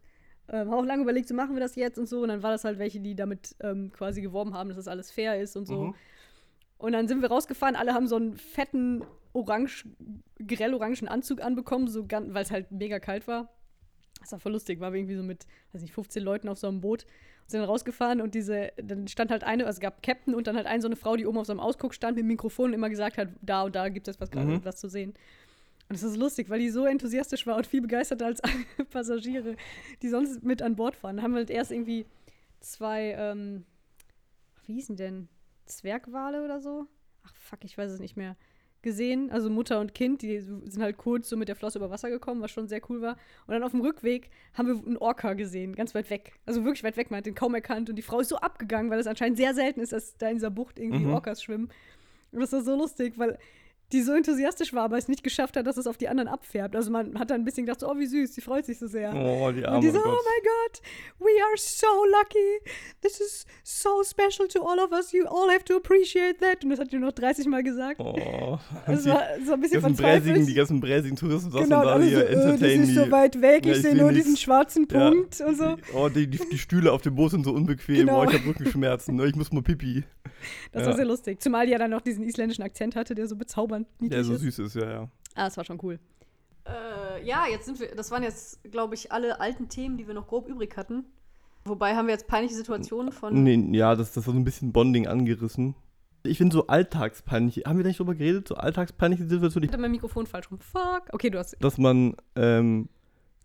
[0.49, 2.21] Ähm, haben auch lange überlegt, so machen wir das jetzt und so.
[2.21, 5.11] Und dann war das halt welche, die damit ähm, quasi geworben haben, dass das alles
[5.11, 5.85] fair ist und so.
[5.85, 5.95] Mhm.
[6.77, 9.85] Und dann sind wir rausgefahren, alle haben so einen fetten, orange,
[10.45, 13.49] grell-orangen Anzug anbekommen, so weil es halt mega kalt war.
[14.19, 16.67] Das war voll lustig, war wir irgendwie so mit, weiß nicht, 15 Leuten auf so
[16.67, 20.01] einem Boot und sind dann rausgefahren und diese, dann stand halt eine, also es gab
[20.03, 22.15] Captain und dann halt eine so eine Frau, die oben auf so einem Ausguck stand
[22.15, 24.65] mit dem Mikrofon und immer gesagt hat, da und da gibt es was gerade Mhm.
[24.65, 25.13] was zu sehen.
[25.89, 28.53] Und es ist lustig, weil die so enthusiastisch war und viel begeisterter als alle
[28.91, 29.55] Passagiere,
[30.01, 31.17] die sonst mit an Bord fahren.
[31.17, 32.05] Da haben wir halt erst irgendwie
[32.59, 33.65] zwei, ähm,
[34.65, 35.29] wie hießen denn?
[35.65, 36.87] Zwergwale oder so?
[37.25, 38.35] Ach fuck, ich weiß es nicht mehr.
[38.81, 42.09] Gesehen, also Mutter und Kind, die sind halt kurz so mit der Flosse über Wasser
[42.09, 43.13] gekommen, was schon sehr cool war.
[43.47, 46.33] Und dann auf dem Rückweg haben wir einen Orca gesehen, ganz weit weg.
[46.45, 47.89] Also wirklich weit weg, man hat den kaum erkannt.
[47.89, 50.35] Und die Frau ist so abgegangen, weil es anscheinend sehr selten ist, dass da in
[50.35, 51.13] dieser Bucht irgendwie Mhm.
[51.13, 51.69] Orcas schwimmen.
[52.31, 53.37] Und das war so lustig, weil
[53.93, 56.75] die so enthusiastisch war, aber es nicht geschafft hat, dass es auf die anderen abfärbt.
[56.75, 58.87] Also man hat dann ein bisschen gedacht, so, oh, wie süß, die freut sich so
[58.87, 59.13] sehr.
[59.15, 60.13] Oh, die Und Arme, die oh so, oh Gott.
[60.25, 60.81] my God,
[61.19, 62.71] we are so lucky.
[63.01, 65.13] This is so special to all of us.
[65.13, 66.63] You all have to appreciate that.
[66.65, 67.99] Und das hat die noch 30 Mal gesagt.
[68.01, 70.47] Oh, Das die war so ein bisschen verzweifelt.
[70.47, 72.95] die ganzen bräsigen Touristen saßen genau, und da alle so, hier, äh, das entertain ist
[72.95, 74.25] so weit weg, Ja, ich ich sehe nur nichts.
[74.25, 75.09] diesen schwarzen Ja.
[75.11, 75.75] Punkt und so.
[75.77, 77.95] Die, oh, die, die, die Stühle auf dem Boot sind so unbequem.
[77.95, 78.21] Genau.
[78.21, 79.15] Oh, ich habe Rückenschmerzen.
[79.15, 80.03] ne, Ich muss mal pipi.
[80.71, 80.89] Das Ja.
[80.89, 81.41] war sehr lustig.
[81.41, 84.33] Zumal die ja dann noch diesen isländischen Akzent hatte, der so bezaubernd niedlich Der so
[84.33, 84.41] ist.
[84.41, 85.03] süß ist, ja, ja.
[85.35, 85.99] Ah, das war schon cool.
[86.65, 90.13] Äh, ja, jetzt sind wir, das waren jetzt, glaube ich, alle alten Themen, die wir
[90.13, 91.05] noch grob übrig hatten.
[91.65, 93.43] Wobei haben wir jetzt peinliche Situationen von.
[93.43, 95.75] Nee, ja, das, das war so ein bisschen Bonding angerissen.
[96.23, 98.47] Ich finde so alltagspeinlich, haben wir da nicht drüber geredet?
[98.47, 100.59] So alltagspeinliche Situationen, Ich hatte mein Mikrofon falsch rum.
[100.59, 101.03] Fuck.
[101.11, 101.55] Okay, du hast.
[101.59, 102.89] dass man, ähm,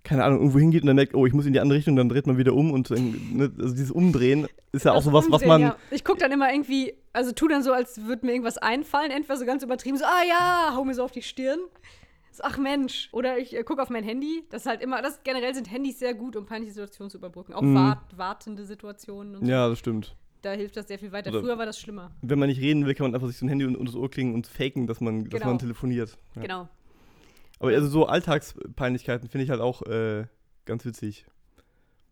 [0.04, 2.08] keine Ahnung, irgendwo hingeht und dann merkt, oh, ich muss in die andere Richtung, dann
[2.08, 5.12] dreht man wieder um und dann, ne, also dieses Umdrehen ist ja auch Das so
[5.12, 5.76] was, was Umdrehen, man, Ja.
[5.90, 9.36] Ich gucke dann immer irgendwie, also tu dann so, als würde mir irgendwas einfallen, entweder
[9.36, 11.58] so ganz übertrieben, so, ah ja, hau mir so auf die Stirn.
[12.34, 13.10] So, ach Mensch.
[13.12, 14.42] Oder ich äh, gucke auf mein Handy.
[14.50, 17.52] Das ist halt immer, das generell sind Handys sehr gut, um peinliche Situationen zu überbrücken.
[17.52, 17.74] Auch Mhm.
[17.74, 19.52] wart, wartende Situationen und so.
[19.52, 20.16] ja, das stimmt.
[20.40, 21.30] Da hilft das sehr viel weiter.
[21.30, 22.10] Oder- Früher war das schlimmer.
[22.22, 24.10] Wenn man nicht reden will, kann man einfach sich so ein Handy unter das Ohr
[24.10, 25.46] klingen und faken, dass man, dass Genau.
[25.52, 26.16] man telefoniert.
[26.34, 26.42] Ja.
[26.42, 26.68] Genau.
[27.62, 30.24] Aber also so Alltagspeinlichkeiten finde ich halt auch äh,
[30.64, 31.26] ganz witzig.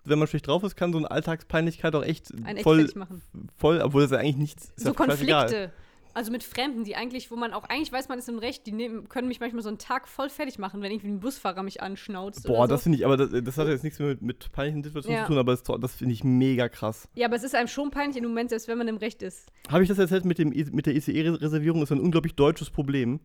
[0.04, 2.96] Wenn man schlecht drauf ist, kann so eine Alltagspeinlichkeit auch echt Ein echt voll, fertig
[2.96, 3.22] machen.
[3.56, 4.80] voll, obwohl das ja eigentlich nichts ist.
[4.80, 4.94] so.
[4.94, 5.72] Konflikte.
[6.12, 8.72] Also mit Fremden, die eigentlich, wo man auch eigentlich weiß, man ist im Recht, die
[8.72, 11.82] nehmen, können mich manchmal so einen Tag voll fertig machen, wenn irgendwie ein Busfahrer mich
[11.82, 12.48] anschnauzt.
[12.48, 12.72] Boah, so.
[12.74, 15.24] das finde ich, aber das, das hat jetzt nichts mehr mit, mit peinlichen Situationen Ja.
[15.26, 17.06] zu tun, aber das, das finde ich mega krass.
[17.14, 19.52] Ja, aber es ist einem schon peinlich im Moment, selbst wenn man im Recht ist.
[19.68, 21.80] Habe ich das erzählt mit, dem, I- mit der ICE-Reservierung?
[21.82, 23.20] Ist ein unglaublich deutsches Problem.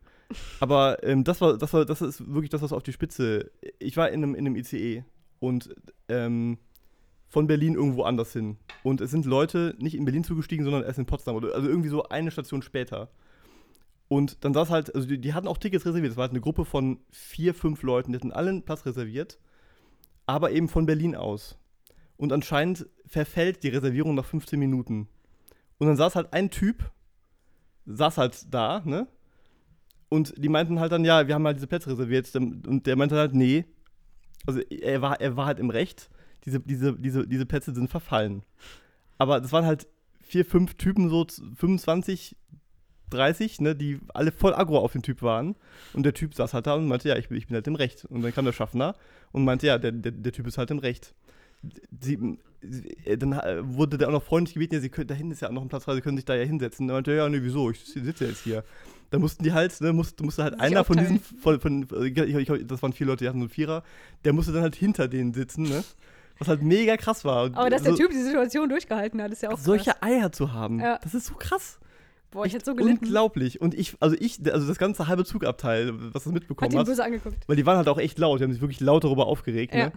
[0.59, 3.51] Aber ähm, das war, das war, das ist wirklich das, was auf die Spitze.
[3.79, 5.03] Ich war in einem, in einem ICE
[5.39, 5.75] und
[6.09, 6.57] ähm,
[7.27, 8.57] von Berlin irgendwo anders hin.
[8.83, 11.89] Und es sind Leute nicht in Berlin zugestiegen, sondern erst in Potsdam oder also irgendwie
[11.89, 13.09] so eine Station später.
[14.07, 16.11] Und dann saß halt, also die, die hatten auch Tickets reserviert.
[16.11, 19.39] Es war halt eine Gruppe von vier, fünf Leuten, die hatten alle einen Platz reserviert,
[20.25, 21.57] aber eben von Berlin aus.
[22.17, 25.07] Und anscheinend verfällt die Reservierung nach 15 Minuten.
[25.77, 26.91] Und dann saß halt ein Typ,
[27.85, 29.07] saß halt da, ne?
[30.15, 32.33] Und die meinten halt dann, ja, wir haben halt diese Plätze reserviert.
[32.35, 33.65] Und der meinte halt, nee.
[34.45, 36.09] Also er war, er war halt im Recht.
[36.45, 38.43] Diese, diese, diese, diese Plätze sind verfallen.
[39.17, 39.87] Aber das waren halt
[40.21, 41.25] vier, fünf Typen, so
[41.57, 42.35] 25,
[43.09, 45.55] 30, ne, die alle voll aggro auf den Typ waren.
[45.93, 47.75] Und der Typ saß halt da und meinte, ja, ich, bin- ich bin halt im
[47.75, 48.05] Recht.
[48.05, 48.95] Und dann kam der Schaffner
[49.31, 51.13] und meinte, ja, der, der, der Typ ist halt im Recht.
[52.01, 52.37] sie,
[53.17, 55.49] dann äh, wurde der auch noch freundlich gebeten, ja, sie können, da hinten ist ja
[55.49, 56.87] auch noch ein Platz frei, sie können sich da ja hinsetzen.
[56.87, 58.63] Meinte er, ja, nee, wieso, ich sitze jetzt hier.
[59.15, 62.67] Da mussten die halt, ne, musste, musste halt einer von diesen, von, von, ich, ich,
[62.67, 63.83] das waren vier Leute, die hatten so einen Vierer,
[64.23, 65.83] der musste dann halt hinter denen sitzen, ne?
[66.37, 67.45] Was halt mega krass war.
[67.55, 70.01] Aber dass so, der Typ die Situation durchgehalten hat, ist ja auch solche krass.
[70.01, 70.99] Eier zu haben, Ja.
[71.01, 71.79] das ist so krass.
[72.31, 73.05] Boah, ich hätte so gelitten.
[73.05, 73.61] Unglaublich.
[73.61, 76.85] Und ich, also ich, also das ganze halbe Zugabteil, was das Hat mitbekommen ihn hat,
[76.87, 77.37] böse angeguckt.
[77.47, 79.85] weil die waren halt auch echt laut, die haben sich wirklich laut darüber aufgeregt, Ja.
[79.85, 79.91] ne?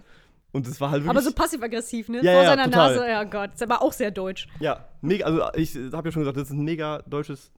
[0.51, 1.09] Und es war halt wirklich.
[1.09, 2.23] Aber so passiv-aggressiv, ne?
[2.23, 2.95] Ja, Vor ja, seiner total.
[2.95, 3.07] Nase.
[3.09, 4.47] Ja Gott, ist aber auch sehr deutsch.
[4.61, 7.51] Ja, mega, also ich habe ja schon gesagt, das ist ein mega deutsches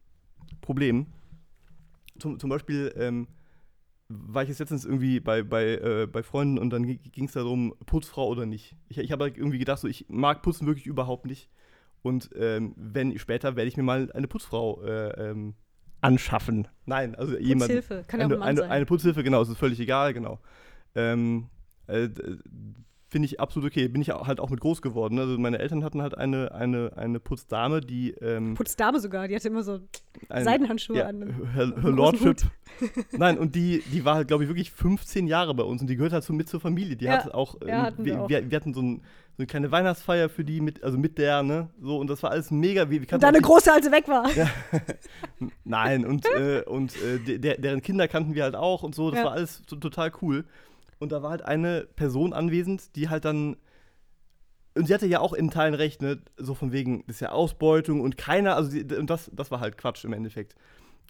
[0.61, 1.05] Problem.
[2.21, 3.27] Zum, zum Beispiel ähm,
[4.09, 7.73] war ich jetzt letztens irgendwie bei, bei, äh, bei Freunden und dann ging es darum,
[7.85, 8.75] Putzfrau oder nicht.
[8.89, 11.49] Ich, ich habe halt irgendwie gedacht, so, ich mag Putzen wirklich überhaupt nicht.
[12.01, 15.53] Und ähm, wenn später werde ich mir mal eine Putzfrau äh, ähm,
[16.01, 16.67] anschaffen.
[16.85, 17.71] Nein, also jemand.
[17.71, 18.03] Putzhilfe.
[18.07, 18.71] Kann ja auch eine, ein Mann eine, sein.
[18.71, 20.39] eine Putzhilfe, genau, es ist völlig egal, genau.
[20.95, 21.47] Ähm,
[21.87, 22.09] äh,
[23.11, 23.89] Finde ich absolut okay.
[23.89, 25.19] Bin ich auch- halt auch mit groß geworden.
[25.19, 29.49] Also meine Eltern hatten halt eine, eine, eine Putzdame, die ähm, Putzdame sogar, die hatte
[29.49, 29.79] immer so
[30.29, 31.35] ein, Seidenhandschuhe ja, an.
[31.53, 32.37] Her, Her Lordship.
[33.11, 35.97] Nein, und die, die war halt, glaube ich, wirklich 15 Jahre bei uns und die
[35.97, 36.95] gehört halt so mit zur Familie.
[36.95, 38.29] Die Ja, hat auch, ja, ähm, hatten wir auch.
[38.29, 39.01] wir, wir hatten so, ein,
[39.33, 41.69] so eine kleine Weihnachtsfeier für die, mit, also mit der, ne?
[41.81, 42.89] So, und das war alles mega.
[42.89, 44.29] Wir, wir Und kannten dann auch eine die- große, als sie weg war.
[45.63, 49.11] Nein, und, äh, und äh, de- der, deren Kinder kannten wir halt auch und so.
[49.11, 50.45] Das war alles to total cool.
[51.01, 53.57] Und da war halt eine Person anwesend, die halt dann.
[54.75, 56.21] Und sie hatte ja auch in Teilen recht, ne?
[56.37, 59.61] So von wegen, das ist ja Ausbeutung und keiner, also sie, und das, das war
[59.61, 60.53] halt Quatsch im Endeffekt.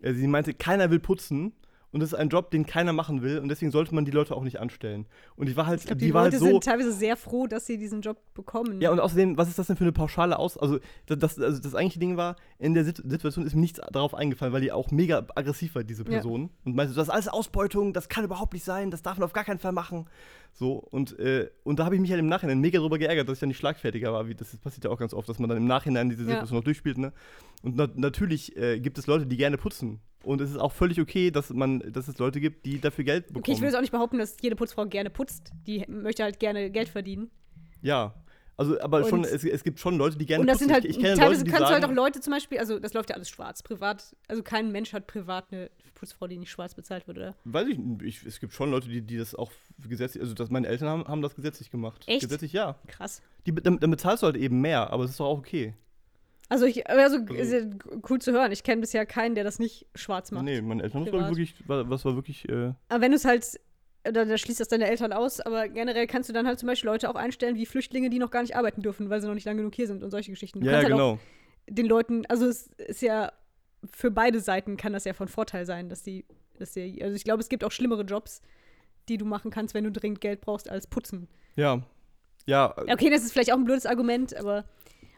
[0.02, 1.52] Äh, Sie meinte, keiner will putzen
[1.92, 4.36] und das ist ein Job, den keiner machen will und deswegen sollte man die Leute
[4.36, 5.08] auch nicht anstellen.
[5.36, 6.48] Und ich war halt, Ich glaube, die, die, war Leute halt so.
[6.48, 8.82] sind teilweise sehr froh, dass sie diesen Job bekommen.
[8.82, 10.58] Ja, und außerdem, was ist das denn für eine pauschale Aus...
[10.58, 13.82] Also das, das, also das eigentliche Ding war, in der Sit Situation ist mir nichts
[13.92, 16.10] darauf eingefallen, weil die auch mega aggressiv war, diese Ja.
[16.10, 16.50] Person.
[16.64, 19.34] Und meinte, das ist alles Ausbeutung, das kann überhaupt nicht sein, das darf man auf
[19.34, 20.06] gar keinen Fall machen.
[20.54, 23.36] So, und, äh, und da habe ich mich halt im Nachhinein mega drüber geärgert, dass
[23.36, 24.28] ich dann nicht schlagfertiger war.
[24.28, 26.30] Wie, das passiert ja auch ganz oft, dass man dann im Nachhinein diese Ja.
[26.30, 27.14] Situation noch durchspielt, ne?
[27.64, 30.02] Und na natürlich äh, gibt es Leute, die gerne putzen.
[30.24, 33.28] Und es ist auch völlig okay, dass, man, dass es Leute gibt, die dafür Geld
[33.28, 33.44] bekommen.
[33.44, 35.52] okay, ich will jetzt auch nicht behaupten, dass jede Putzfrau gerne putzt.
[35.66, 37.30] Die möchte halt gerne Geld verdienen.
[37.82, 38.14] ja.
[38.58, 40.66] Also, aber Und- schon, es, es gibt schon Leute, die gerne Und das putzen.
[40.68, 42.60] sind halt, ich, ich kenne teilweise Leute, die kannst du halt auch Leute zum Beispiel,
[42.60, 44.16] also das läuft ja alles schwarz, privat.
[44.28, 47.36] Also kein Mensch hat privat eine Putzfrau, die nicht schwarz bezahlt wird, oder?
[47.46, 50.52] Weiß ich, nicht, ich, es gibt schon Leute, die, die das auch gesetzlich, also das,
[50.52, 52.04] meine Eltern haben, haben das gesetzlich gemacht.
[52.06, 52.22] Echt?
[52.22, 52.76] Gesetzlich, ja.
[52.86, 53.24] Krass.
[53.48, 55.74] Die, dann, dann bezahlst du halt eben mehr, aber es ist doch auch okay.
[56.52, 57.70] Also ich, also Also-
[58.10, 58.52] cool zu hören.
[58.52, 60.44] Ich kenne bisher keinen, der das nicht schwarz macht.
[60.44, 63.16] Nee, meine Eltern haben das, ich, wirklich, war, was war wirklich, äh, Aber wenn du
[63.16, 63.58] es halt,
[64.04, 66.90] da, da schließt das deine Eltern aus, aber generell kannst du dann halt zum Beispiel
[66.90, 69.46] Leute auch einstellen wie Flüchtlinge, die noch gar nicht arbeiten dürfen, weil sie noch nicht
[69.46, 70.60] lang genug hier sind und solche Geschichten.
[70.60, 71.20] Du ja, halt genau.
[71.70, 73.32] den Leuten, also es ist ja
[73.90, 76.26] für beide Seiten kann das ja von Vorteil sein, dass die,
[76.60, 78.42] dass die, also ich glaube, es gibt auch schlimmere Jobs,
[79.08, 81.30] die du machen kannst, wenn du dringend Geld brauchst, als putzen.
[81.56, 81.82] Ja,
[82.46, 84.66] Ja, Okay, das ist vielleicht auch ein blödes Argument, aber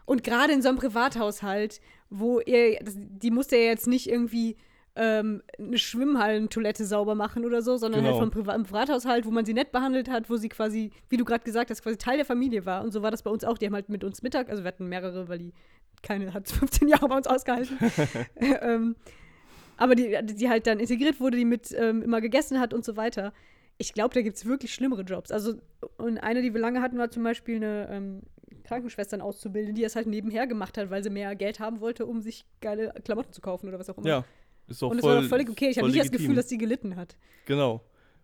[0.06, 1.80] und gerade in so einem Privathaushalt,
[2.10, 4.56] wo ihr, das, die musst ja jetzt nicht irgendwie
[4.96, 8.12] ähm, eine Schwimmhallentoilette sauber machen oder so, sondern Genau.
[8.14, 11.24] halt vom Priva Privathaushalt, wo man sie nett behandelt hat, wo sie quasi, wie du
[11.24, 12.84] gerade gesagt hast, quasi Teil der Familie war.
[12.84, 13.58] Und so war das bei uns auch.
[13.58, 15.52] Die haben halt mit uns Mittag, also wir hatten mehrere, weil die
[16.02, 17.76] keine hat 15 Jahre bei uns ausgehalten.
[18.36, 18.94] ähm,
[19.76, 22.96] aber die, die halt dann integriert wurde, die mit ähm, immer gegessen hat und so
[22.96, 23.32] weiter.
[23.78, 25.32] Ich glaube, da gibt es wirklich schlimmere Jobs.
[25.32, 25.54] Also,
[25.96, 28.22] und eine, die wir lange hatten, war zum Beispiel eine ähm,
[28.64, 32.20] Krankenschwestern auszubilden, die das halt nebenher gemacht hat, weil sie mehr Geld haben wollte, um
[32.20, 34.08] sich geile Klamotten zu kaufen oder was auch immer.
[34.08, 34.24] ja.
[34.66, 35.68] Ist doch und es voll, war doch völlig okay.
[35.68, 36.22] Ich habe nicht das legitim.
[36.22, 37.16] Gefühl, dass sie gelitten hat.
[37.44, 37.82] Genau.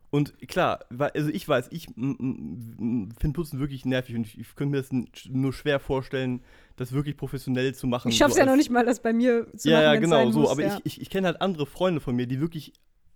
[0.09, 0.81] Und klar,
[1.15, 4.91] also ich weiß, ich finde Putzen wirklich nervig und ich, ich könnte mir das
[5.29, 6.43] nur schwer vorstellen,
[6.77, 8.09] das wirklich professionell zu machen.
[8.09, 10.31] Ich schaff's so ja noch nicht mal, das bei mir zu ja, machen, ja, genau,
[10.31, 10.41] so.
[10.41, 10.77] muss, aber ja.
[10.79, 12.73] ich, ich, ich kenne halt andere Freunde von mir, die wirklich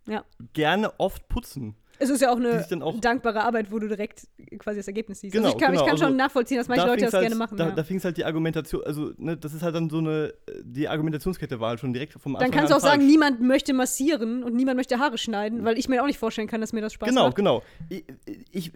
[0.06, 0.24] Ja.
[0.52, 1.74] gerne oft putzen.
[1.98, 4.26] Es ist ja auch eine dann auch- dankbare Arbeit, wo du direkt
[4.58, 5.32] quasi das Ergebnis siehst.
[5.32, 7.14] Genau, also ich kann, genau, ich kann schon also nachvollziehen, dass manche Da Leute das
[7.14, 7.56] halt, gerne machen.
[7.56, 7.70] Da, ja.
[7.74, 10.88] da fing es halt die Argumentation, also ne, das ist halt dann so eine, die
[10.88, 13.10] Argumentationskette war halt schon direkt vom Dann Anfang kannst du auch sagen, falsch.
[13.10, 16.60] niemand möchte massieren und niemand möchte Haare schneiden, weil ich mir auch nicht vorstellen kann,
[16.60, 17.36] dass mir das Spaß Genau, macht.
[17.36, 17.62] genau.
[17.88, 18.04] Ich,
[18.50, 18.72] ich,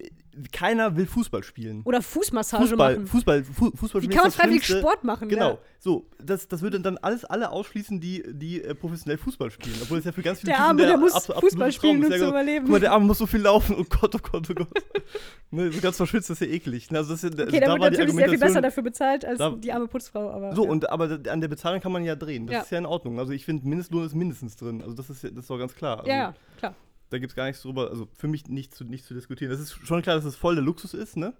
[0.52, 1.82] keiner will Fußball spielen.
[1.84, 3.06] Oder Fußmassage Fußball, machen.
[3.08, 4.64] Fußball, Fu Fußball Wie spielen kann man freiwillig.
[4.66, 5.28] Sport machen?
[5.28, 5.58] Genau, Ja.
[5.80, 9.74] so, das, das würde dann alles alle ausschließen, die, die äh, professionell Fußball spielen.
[9.82, 12.10] Obwohl es ja für ganz viele Der Arme, der muss abso- absolute Fußball spielen, um
[12.10, 12.64] zu Ja, überleben.
[12.66, 13.74] Guck mal, der Arme muss so viel laufen.
[13.78, 14.68] Oh Gott, oh Gott, oh Gott.
[15.50, 16.90] ne, so ganz verschwitzt, das ist ja eklig.
[16.92, 19.38] Ne, Also das ist, ja- Okay, da wird natürlich sehr viel besser dafür bezahlt als
[19.38, 20.30] da- die arme Putzfrau.
[20.30, 20.70] Aber, So, ja.
[20.70, 22.46] und aber an der Bezahlung kann man ja drehen.
[22.46, 22.60] Das Ja.
[22.62, 23.18] ist ja in Ordnung.
[23.18, 24.80] Also ich finde, Mindestlohn ist mindestens drin.
[24.82, 25.98] Also das ist, ja- das ist doch ganz klar.
[25.98, 26.74] Also, ja, klar.
[27.10, 29.50] Da gibt es gar nichts drüber, also für mich nicht zu, nicht zu diskutieren.
[29.50, 31.32] Das ist schon klar, dass es voll der Luxus ist, ne?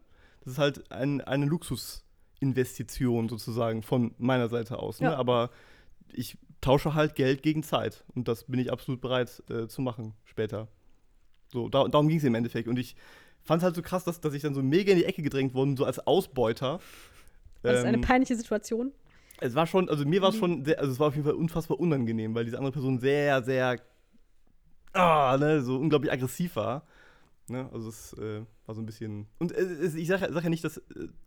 [0.45, 1.45] Das ist halt ein, eine
[2.41, 5.01] Luxusinvestition sozusagen von meiner Seite aus.
[5.01, 5.15] Ne?
[5.17, 5.51] Aber
[6.13, 8.05] ich tausche halt Geld gegen Zeit.
[8.15, 10.69] Und das bin ich absolut bereit äh, zu machen später.
[11.53, 12.69] So, da, darum ging es im Endeffekt.
[12.69, 12.95] Und ich
[13.45, 15.55] fand es halt so krass, dass, dass ich dann so mega in die Ecke gedrängt
[15.55, 16.81] wurde, so als Ausbeuter.
[17.63, 18.93] Das ist eine Ähm, peinliche Situation.
[19.41, 20.41] es war schon, also mir war es Mhm.
[20.41, 23.43] schon, sehr, also es war auf jeden Fall unfassbar unangenehm, weil diese andere Person sehr,
[23.43, 23.79] sehr,
[24.93, 26.83] ah, ne, so unglaublich aggressiv war.
[27.51, 29.27] Ne, also es äh, war so ein bisschen.
[29.39, 30.83] Und äh, es, ich sage sag ja nicht, dass, äh,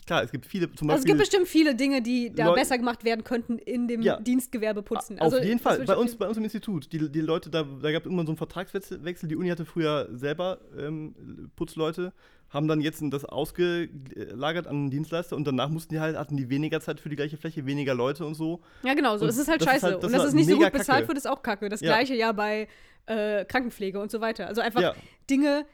[0.05, 1.13] klar, es gibt viele, zum Also es Beispiel.
[1.13, 4.19] gibt bestimmt viele Dinge, die da Leu- besser gemacht werden könnten in dem Ja.
[4.19, 5.17] Dienstgewerbe putzen.
[5.17, 7.21] Auf Also, jeden das Fall, bei auf uns, jeden- bei uns im Institut, die, die
[7.21, 9.03] Leute, da, da gab es immer so einen Vertragswechsel.
[9.03, 9.27] Wechsel.
[9.29, 12.13] Die Uni hatte früher selber ähm, Putzleute,
[12.49, 16.49] haben dann jetzt das ausgelagert an einen Dienstleister und danach mussten die halt, hatten die
[16.49, 18.61] weniger Zeit für die gleiche Fläche, weniger Leute und so.
[18.83, 19.23] Ja, genau, so.
[19.23, 19.85] Und Es ist halt das ist scheiße.
[19.87, 21.07] halt- das und dass halt es nicht so gut bezahlt kacke.
[21.07, 21.69] wird, ist auch kacke.
[21.69, 21.87] Das Ja.
[21.95, 22.67] gleiche ja bei
[23.07, 24.45] äh, Krankenpflege und so weiter.
[24.47, 24.93] Also einfach Ja.
[25.29, 25.65] Dinge,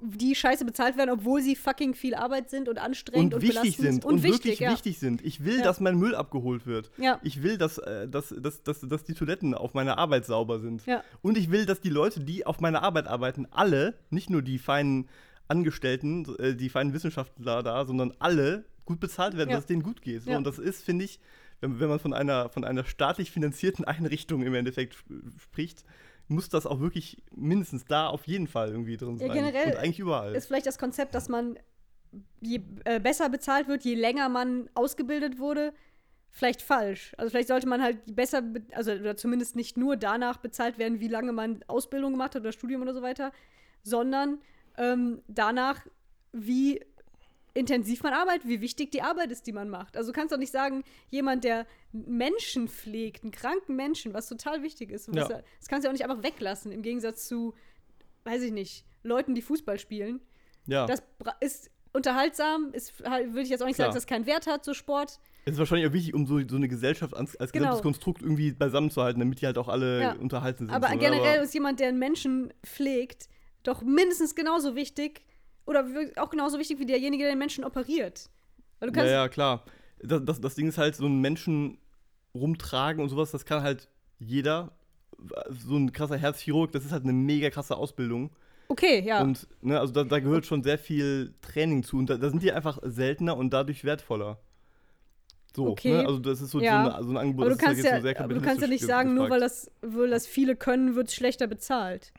[0.00, 3.76] die scheiße bezahlt werden, obwohl sie fucking viel Arbeit sind und anstrengend Und, und, wichtig
[3.76, 4.70] sind und, und, wichtig, wirklich ja.
[4.72, 5.24] wichtig sind.
[5.24, 5.64] Ich will, Ja.
[5.64, 6.90] dass mein Müll abgeholt wird.
[6.98, 7.18] Ja.
[7.22, 10.82] Ich will, dass, äh, dass, dass, dass, dass die Toiletten auf meiner Arbeit sauber sind.
[11.22, 14.58] Und ich will, dass die Leute, die auf meiner Arbeit arbeiten, alle, nicht nur die
[14.58, 15.08] feinen
[15.48, 20.02] Angestellten, äh, die feinen Wissenschaftler da, sondern alle gut bezahlt werden, dass es denen gut
[20.02, 20.22] geht.
[20.22, 20.30] So.
[20.32, 21.18] Und das ist, finde ich,
[21.60, 25.84] wenn, wenn man von einer, von einer staatlich finanzierten Einrichtung im Endeffekt sp- spricht,
[26.28, 29.32] muss das auch wirklich mindestens da auf jeden Fall irgendwie drin Ja, sein.
[29.36, 30.34] generell Und eigentlich überall.
[30.34, 31.58] Ist vielleicht das Konzept, dass man
[32.40, 35.72] je äh, besser bezahlt wird, je länger man ausgebildet wurde,
[36.30, 37.12] vielleicht falsch.
[37.18, 41.00] Also vielleicht sollte man halt besser, be- also oder zumindest nicht nur danach bezahlt werden,
[41.00, 43.32] wie lange man Ausbildung gemacht hat oder Studium oder so weiter,
[43.82, 44.38] sondern
[44.76, 45.86] ähm, danach,
[46.32, 46.80] wie
[47.54, 49.96] intensiv man arbeitet, wie wichtig die Arbeit ist, die man macht.
[49.96, 54.62] Also du kannst doch nicht sagen, jemand, der Menschen pflegt, einen kranken Menschen, was total
[54.62, 55.26] wichtig ist, Ja.
[55.26, 57.54] das kannst du ja auch nicht einfach weglassen, im Gegensatz zu,
[58.24, 60.20] weiß ich nicht, Leuten, die Fußball spielen.
[60.66, 60.86] ja.
[60.86, 61.02] Das
[61.40, 63.86] ist unterhaltsam, ist, halt, würde ich jetzt auch nicht Klar.
[63.86, 65.18] sagen, dass das keinen Wert hat, so Sport.
[65.46, 67.64] Es ist wahrscheinlich auch wichtig, um so, so eine Gesellschaft als, als Genau.
[67.64, 70.12] gesamtes Konstrukt irgendwie beisammenzuhalten, damit die halt auch alle Ja.
[70.12, 70.70] unterhalten sind.
[70.74, 71.00] Aber so, ne?
[71.00, 73.28] generell Aber- ist jemand, der einen Menschen pflegt,
[73.62, 75.24] doch mindestens genauso wichtig
[75.68, 78.30] oder auch genauso wichtig wie derjenige, der den Menschen operiert.
[78.80, 79.64] Weil ja, kannst, ja, klar.
[80.02, 81.78] Das, das, das Ding ist halt, so einen Menschen
[82.34, 83.88] rumtragen und sowas, das kann halt
[84.18, 84.72] jeder.
[85.50, 88.30] So ein krasser Herzchirurg, das ist halt eine mega krasse Ausbildung.
[88.68, 89.20] okay, ja.
[89.20, 91.98] Und ne, also da, da gehört schon sehr viel Training zu.
[91.98, 94.38] Und da, da sind die einfach seltener und dadurch wertvoller.
[95.56, 95.92] So, Okay.
[95.92, 96.06] ne?
[96.06, 96.84] Also das ist so, Ja.
[96.84, 97.46] so, eine, so ein Angebot.
[97.46, 99.14] aber du das ist kannst jetzt ja, so sehr aber du kannst ja nicht sagen,
[99.14, 99.70] nur weil gefragt.
[99.82, 102.12] das, weil das viele können, wird es schlechter bezahlt.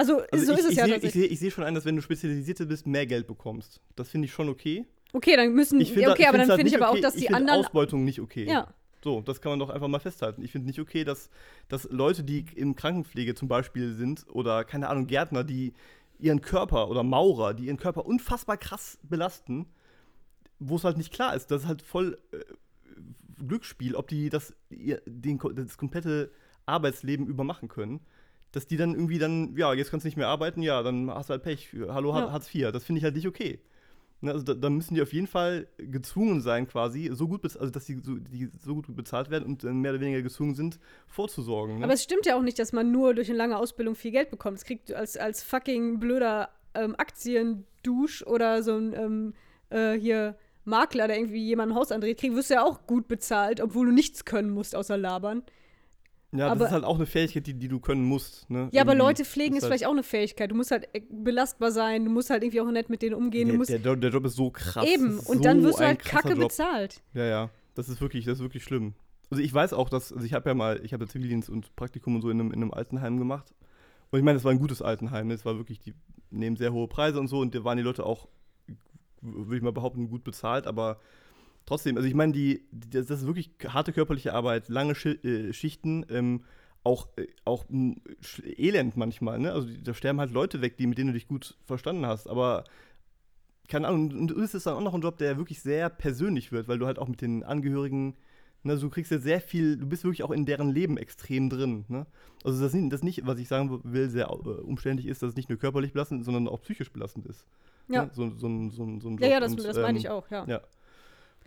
[0.00, 1.84] Also, Also so ich, ist es ich ja Sehe, ich sehe seh schon ein, dass
[1.84, 3.82] wenn du spezialisiert bist, mehr Geld bekommst.
[3.96, 4.86] Das finde ich schon okay.
[5.12, 5.78] Okay, dann müssen.
[5.78, 7.02] Ich find ja, okay, aber dann halt finde ich aber auch, okay.
[7.02, 7.60] dass ich die anderen.
[7.60, 8.46] Ausbeutung nicht okay.
[8.46, 8.72] Ja,
[9.04, 10.42] So, das kann man doch einfach mal festhalten.
[10.42, 11.28] Ich finde nicht okay, dass,
[11.68, 15.74] dass Leute, die in Krankenpflege zum Beispiel sind, oder keine Ahnung, Gärtner, die
[16.18, 19.66] ihren Körper oder Maurer, die ihren Körper unfassbar krass belasten,
[20.58, 22.38] wo es halt nicht klar ist, das ist halt voll äh,
[23.46, 26.30] Glücksspiel, ob die das, ihr, den, das komplette
[26.64, 28.00] Arbeitsleben übermachen können.
[28.52, 31.30] Dass die dann irgendwie dann, ja, jetzt kannst du nicht mehr arbeiten, ja, dann hast
[31.30, 31.68] du halt Pech.
[31.88, 32.32] Hallo, Ja.
[32.32, 32.72] Hartz IV.
[32.72, 33.60] Das finde ich halt nicht okay.
[34.22, 37.70] Ne, also da, da müssen die auf jeden Fall gezwungen sein, quasi, so gut, also
[37.70, 40.78] dass die so, die so gut bezahlt werden und dann mehr oder weniger gezwungen sind,
[41.06, 41.78] vorzusorgen.
[41.78, 41.84] Ne?
[41.84, 44.30] aber es stimmt ja auch nicht, dass man nur durch eine lange Ausbildung viel Geld
[44.30, 44.58] bekommt.
[44.58, 49.34] Das kriegt als, als fucking blöder ähm, Aktiendusch oder so ein ähm,
[49.70, 53.62] äh, hier Makler, der irgendwie jemanden Haus andreht, kriegst, wirst du ja auch gut bezahlt,
[53.62, 55.42] obwohl du nichts können musst außer labern.
[56.32, 58.48] Ja, das aber- ist halt auch eine Fähigkeit, die, die du können musst.
[58.50, 58.68] Ne?
[58.72, 59.06] Ja, aber Irgendwie.
[59.06, 60.50] Leute pflegen ist halt- vielleicht auch eine Fähigkeit.
[60.50, 63.48] Du musst halt äh, belastbar sein, du musst halt irgendwie auch nett mit denen umgehen.
[63.48, 64.86] Du Der, musst der, Job- der Job ist so krass.
[64.86, 65.16] eben.
[65.16, 66.38] das Und dann so wirst du halt kacke Job.
[66.48, 67.02] bezahlt.
[67.14, 67.50] Ja, ja.
[67.74, 68.94] Das ist wirklich, das ist wirklich schlimm.
[69.30, 71.74] Also ich weiß auch, dass, also ich habe ja mal, ich habe ja Zivildienst und
[71.76, 73.52] Praktikum und so in einem, in einem Altenheim gemacht.
[74.10, 75.28] Und ich meine, es war ein gutes Altenheim.
[75.28, 75.34] ne?
[75.34, 75.94] Es war wirklich, die
[76.30, 78.26] nehmen sehr hohe Preise und so und da waren die Leute auch,
[79.20, 80.98] würde ich mal behaupten, gut bezahlt, aber
[81.70, 85.52] trotzdem, also ich meine, die, die, das ist wirklich harte körperliche Arbeit, lange Schi äh,
[85.52, 86.42] Schichten, ähm,
[86.82, 89.52] auch, äh, auch sch- elend manchmal, ne?
[89.52, 92.64] Also da sterben halt Leute weg, die, mit denen du dich gut verstanden hast, aber
[93.68, 96.66] keine Ahnung, und es ist dann auch noch ein Job, der wirklich sehr persönlich wird,
[96.66, 98.16] weil du halt auch mit den Angehörigen,
[98.64, 101.48] ne, also du kriegst ja sehr viel, du bist wirklich auch in deren Leben extrem
[101.50, 102.06] drin, ne?
[102.42, 105.36] Also das nicht, das nicht, was ich sagen will, sehr äh, umständlich ist, dass es
[105.36, 107.44] nicht nur körperlich belastend sondern auch psychisch belastend ist.
[107.88, 108.04] Ja.
[108.06, 108.10] Ne?
[108.14, 109.20] So, so, ein- so, so ein Job.
[109.20, 110.44] Ja, ja, das, Und, das meine ich ähm, auch, ja.
[110.46, 110.60] ja.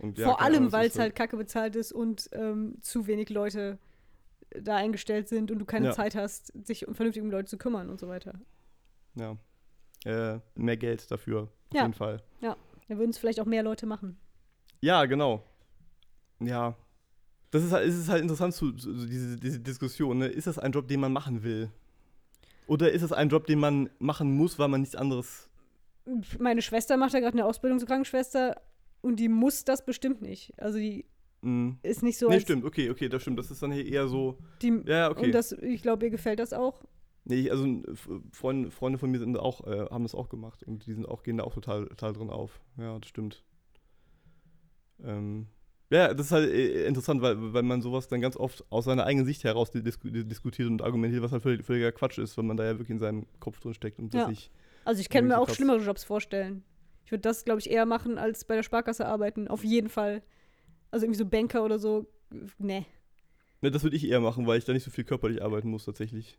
[0.04, 3.78] Und ja, Vor allem, weil es halt kacke bezahlt ist und ähm, zu wenig Leute
[4.50, 5.92] da eingestellt sind und du keine Ja.
[5.92, 8.34] Zeit hast, sich um vernünftig um Leute zu kümmern und so weiter.
[9.14, 9.36] Ja.
[10.04, 11.82] Äh, mehr Geld dafür, auf Ja.
[11.82, 12.22] jeden Fall.
[12.86, 14.18] Da würden es vielleicht auch mehr Leute machen.
[14.82, 15.42] Ja, genau.
[16.38, 16.76] Ja.
[17.50, 20.18] Das ist halt, ist halt interessant, zu, zu, diese, diese Diskussion.
[20.18, 20.26] Ne?
[20.26, 21.70] Ist das ein Job, den man machen will?
[22.66, 25.48] Oder ist es ein Job, den man machen muss, weil man nichts anderes.
[26.38, 28.60] Meine Schwester macht ja gerade eine Ausbildung zur Krankenschwester
[29.04, 30.52] und die muss das bestimmt nicht.
[30.60, 31.04] Also die
[31.42, 31.76] Mh.
[31.82, 33.38] ist nicht so nee, stimmt, okay, okay, das stimmt.
[33.38, 34.38] Das ist dann hier eher so.
[34.62, 35.26] die Ja, okay.
[35.26, 36.82] und das, ich glaube, ihr gefällt das auch.
[37.26, 40.84] Nee, also F- Freunde, Freunde von mir sind auch, äh, haben das auch gemacht und
[40.86, 42.60] die sind auch, gehen da auch total, total drin auf.
[42.76, 43.44] Ja, das stimmt.
[45.02, 45.46] Ähm,
[45.90, 49.04] ja, das ist halt äh, interessant, weil, weil man sowas dann ganz oft aus seiner
[49.04, 52.44] eigenen Sicht heraus di- disku diskutiert und argumentiert, was halt völlig, völliger Quatsch ist, weil
[52.44, 54.36] man da ja wirklich in seinem Kopf drin steckt und das Ja.
[54.84, 56.62] Also ich kann mir so auch schlimmere Jobs vorstellen.
[57.04, 59.48] Ich würde das, glaube ich, eher machen, als bei der Sparkasse arbeiten.
[59.48, 60.22] Auf jeden Fall.
[60.90, 62.06] Also irgendwie so Banker oder so.
[62.58, 62.86] Nee.
[63.60, 65.84] Ne, das würde ich eher machen, weil ich da nicht so viel körperlich arbeiten muss
[65.84, 66.38] tatsächlich.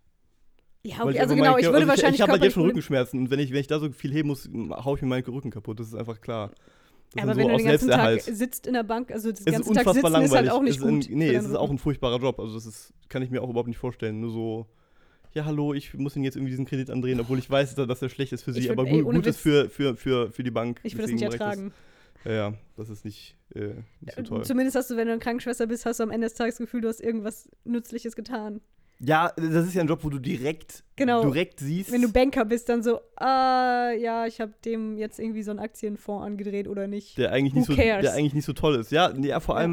[0.84, 2.64] Ja, okay, ich also genau, ich würde also wahrscheinlich Ich, ich habe halt jetzt schon
[2.64, 5.26] Rückenschmerzen und wenn ich, wenn ich da so viel heben muss, haue ich mir meinen
[5.26, 5.80] Rücken kaputt.
[5.80, 6.50] Das ist einfach klar.
[6.50, 6.58] Das
[7.16, 9.46] ist aber dann wenn du den ganzen Tag sitzt in der Bank, also den ist
[9.46, 10.32] ganzen Tag sitzen ist langweilig.
[10.34, 11.10] halt auch nicht ist ein, gut.
[11.10, 12.40] nee, für es ist auch ein furchtbarer Job.
[12.40, 14.20] Also das ist, kann ich mir auch überhaupt nicht vorstellen.
[14.20, 14.68] Nur so,
[15.36, 18.10] ja hallo, ich muss Ihnen jetzt irgendwie diesen Kredit andrehen, obwohl ich weiß, dass er
[18.10, 20.44] schlecht ist für Sie, würd- aber ey, gut, ohne gut ist für, für, für, für
[20.44, 20.80] die Bank.
[20.84, 21.72] Ich würde das nicht ertragen.
[22.24, 22.32] Das.
[22.32, 24.44] Ja, ja, das ist nicht, äh, nicht so toll.
[24.46, 26.66] Zumindest hast du, wenn du eine Krankenschwester bist, hast du am Ende des Tages das
[26.66, 28.62] Gefühl, du hast irgendwas Nützliches getan.
[29.00, 31.22] Ja, das ist ja ein Job, wo du direkt, Genau.
[31.22, 31.92] direkt siehst.
[31.92, 35.60] Wenn du Banker bist, dann so, ah, ja, ich habe dem jetzt irgendwie so einen
[35.60, 37.18] Aktienfonds angedreht oder nicht.
[37.18, 38.02] der eigentlich, Who nicht so, cares?
[38.04, 38.92] der eigentlich nicht so toll ist.
[38.94, 39.66] Ja, ja vor Ja.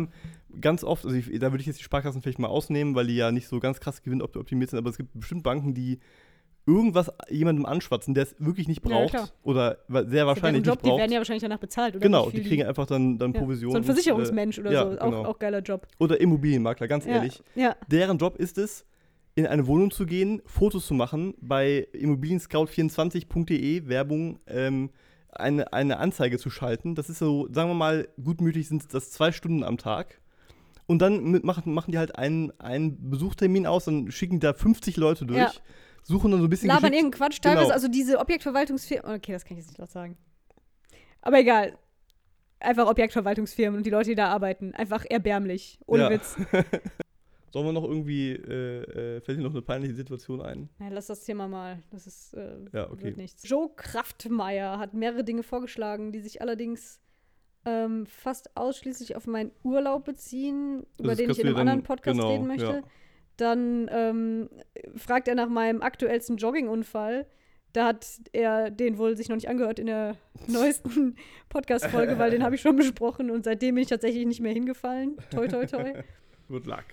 [0.60, 3.16] Ganz oft, also ich, da würde ich jetzt die Sparkassen vielleicht mal ausnehmen, weil die
[3.16, 5.98] ja nicht so ganz krass gewinnoptimiert sind, aber es gibt bestimmt Banken, die
[6.64, 9.28] irgendwas jemandem anschwatzen, der es wirklich nicht Ja, braucht klar.
[9.42, 11.00] oder sehr wahrscheinlich Job, nicht die braucht.
[11.00, 12.02] werden ja wahrscheinlich danach bezahlt, oder?
[12.02, 13.40] genau, die kriegen einfach dann, dann ja.
[13.40, 13.72] Provision.
[13.72, 14.98] So ein und, äh, Versicherungsmensch oder ja, so.
[15.00, 15.24] Auch, genau.
[15.24, 15.88] auch geiler Job.
[15.98, 17.14] Oder Immobilienmakler, ganz Ja.
[17.14, 17.42] ehrlich.
[17.56, 18.86] Ja, Deren Job ist es,
[19.34, 24.90] in eine Wohnung zu gehen, Fotos zu machen, bei immobilienscout24.de Werbung ähm,
[25.30, 26.94] eine, eine Anzeige zu schalten.
[26.94, 30.20] Das ist so, sagen wir mal, gutmütig sind das zwei Stunden am Tag.
[30.86, 34.96] Und dann mit, machen, machen die halt einen, einen Besuchstermin aus, dann schicken da 50
[34.96, 35.52] Leute durch, Ja.
[36.02, 37.40] suchen dann so ein bisschen labern irgendeinen Quatsch.
[37.40, 37.74] Teilweise, Genau.
[37.74, 39.14] also diese Objektverwaltungsfirmen.
[39.16, 40.16] Okay, das kann ich jetzt nicht laut sagen.
[41.20, 41.78] Aber egal.
[42.58, 44.72] Einfach Objektverwaltungsfirmen und die Leute, die da arbeiten.
[44.74, 45.78] Einfach erbärmlich.
[45.86, 46.10] Ohne Ja.
[46.10, 46.36] Witz.
[47.52, 50.70] Sollen wir noch irgendwie, äh, äh, fällt dir noch eine peinliche Situation ein?
[50.80, 51.82] Ja, lass das Thema mal.
[51.90, 53.12] Das ist, äh, Ja, okay.
[53.16, 53.46] nichts.
[53.46, 57.01] Joe Kraftmeier hat mehrere Dinge vorgeschlagen, die sich allerdings
[57.64, 62.18] ähm, fast ausschließlich auf meinen Urlaub beziehen, über das den ich in einem anderen Podcast
[62.18, 62.64] genau, reden möchte.
[62.64, 62.82] ja.
[63.36, 64.50] Dann ähm,
[64.96, 67.26] fragt er nach meinem aktuellsten Joggingunfall.
[67.72, 71.16] Da hat er den wohl sich noch nicht angehört in der neuesten
[71.48, 75.16] Podcast-Folge, weil den habe ich schon besprochen und seitdem bin ich tatsächlich nicht mehr hingefallen.
[75.30, 75.94] Toi, toi, toi.
[76.48, 76.84] Good luck.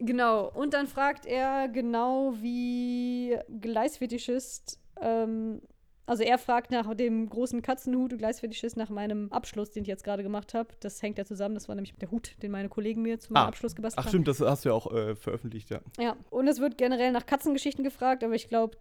[0.00, 5.62] Genau, und dann fragt er genau wie Gleisfetischist, ähm,
[6.06, 10.04] also er fragt nach dem großen Katzenhut und Gleisfetischist nach meinem Abschluss, den ich jetzt
[10.04, 10.68] gerade gemacht habe.
[10.80, 13.44] Das hängt ja zusammen, das war nämlich der Hut, den meine Kollegen mir zu meinem
[13.44, 14.10] Ah, Abschluss gebastelt Ach haben.
[14.10, 15.80] stimmt, das hast du ja auch äh, veröffentlicht, ja.
[15.98, 18.76] Ja, und es wird generell nach Katzengeschichten gefragt, aber ich glaube,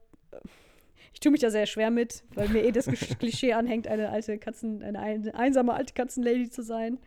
[1.13, 2.85] ich tue mich da sehr schwer mit, weil mir eh das
[3.19, 6.99] Klischee anhängt, eine alte Katzen, eine ein, einsame alte Katzenlady zu sein.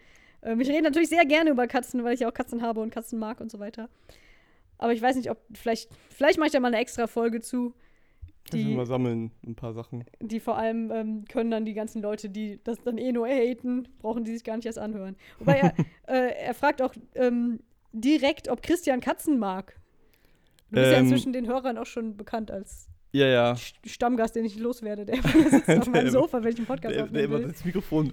[0.42, 2.90] Ähm, ich rede natürlich sehr gerne über Katzen, weil ich ja auch Katzen habe und
[2.90, 3.88] Katzen mag und so weiter.
[4.78, 7.74] Aber ich weiß nicht, ob vielleicht, vielleicht mache ich da mal eine extra Folge zu.
[8.52, 10.04] Die, mal sammeln, ein paar Sachen.
[10.20, 13.88] die vor allem ähm, können dann die ganzen Leute, die das dann eh nur haten,
[13.98, 15.16] brauchen die sich gar nicht erst anhören.
[15.38, 15.74] Wobei er,
[16.06, 17.60] äh, er fragt auch ähm,
[17.92, 19.76] direkt, ob Christian Katzen mag.
[20.70, 23.52] Du bist ja Ähm, inzwischen den Hörern auch schon bekannt als Ja, ja.
[23.52, 25.06] St- Stammgast, den ich loswerde.
[25.06, 28.12] Der sitzt auf meinem Sofa, wenn ich einen Podcast Der, der immer das Mikrofon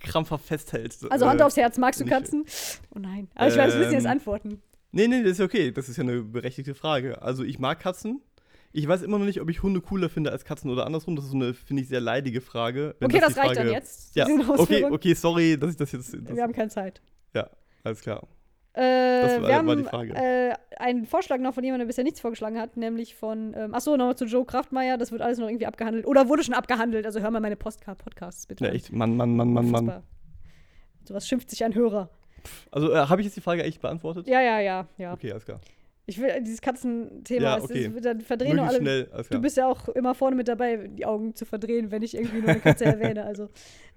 [0.00, 0.96] krampfhaft festhält.
[1.10, 2.44] Also Äh, Hand aufs Herz, magst du Katzen?
[2.94, 3.28] Oh nein.
[3.34, 4.62] Aber ich werde das wissen jetzt Ähm, antworten.
[4.92, 5.72] Nee, nee, das ist okay.
[5.72, 7.20] Das ist ja eine berechtigte Frage.
[7.22, 8.20] Also ich mag Katzen.
[8.76, 11.14] Ich weiß immer noch nicht, ob ich Hunde cooler finde als Katzen oder andersrum.
[11.14, 12.96] Das ist so eine, finde ich, sehr leidige Frage.
[12.98, 14.16] Wenn Okay, das, die reicht Frage- dann jetzt.
[14.16, 14.26] Ja,
[14.58, 16.12] okay, okay, sorry, dass ich das jetzt.
[16.12, 17.00] Das, Wir haben keine Zeit.
[17.34, 17.48] ja,
[17.84, 18.26] alles klar.
[18.72, 20.14] Äh, war- wir war haben die Frage.
[20.16, 23.96] Äh, einen Vorschlag noch von jemandem, der bisher nichts vorgeschlagen hat, nämlich von, ähm, achso,
[23.96, 26.04] nochmal zu Joe Kraftmeier, das wird alles noch irgendwie abgehandelt.
[26.06, 28.64] Oder wurde schon abgehandelt, also hör mal meine Postcard Podcasts bitte.
[28.64, 28.90] Ja, echt.
[28.92, 30.02] Mann, Mann, Mann, Mann, Mann.
[31.04, 32.10] Sowas schimpft sich ein Hörer.
[32.72, 34.26] Also äh, habe ich jetzt die Frage echt beantwortet?
[34.26, 35.12] Ja, ja, ja, ja.
[35.12, 35.60] Okay, alles klar.
[36.06, 37.86] Ich will dieses Katzenthema, Ja, es okay.
[37.86, 38.78] ist, dann verdrehen alle.
[38.78, 39.40] schnell, alles Du klar.
[39.42, 42.50] bist ja auch immer vorne mit dabei, die Augen zu verdrehen, wenn ich irgendwie nur
[42.50, 43.24] eine Katze erwähne.
[43.24, 43.48] Also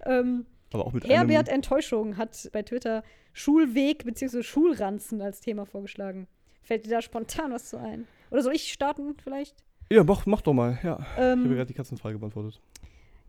[0.05, 1.49] ähm, Aber auch mit Herbert.
[1.49, 3.03] Enttäuschung hat bei Twitter
[3.34, 4.41] Schulweg bzw.
[4.41, 6.28] Schulranzen als Thema vorgeschlagen.
[6.62, 8.08] Fällt dir da spontan was zu ein?
[8.32, 9.55] Oder soll ich starten vielleicht?
[9.91, 10.99] Ja, mach, mach doch mal, ja.
[10.99, 12.60] Ich habe Ähm, gerade die Katzenfrage beantwortet.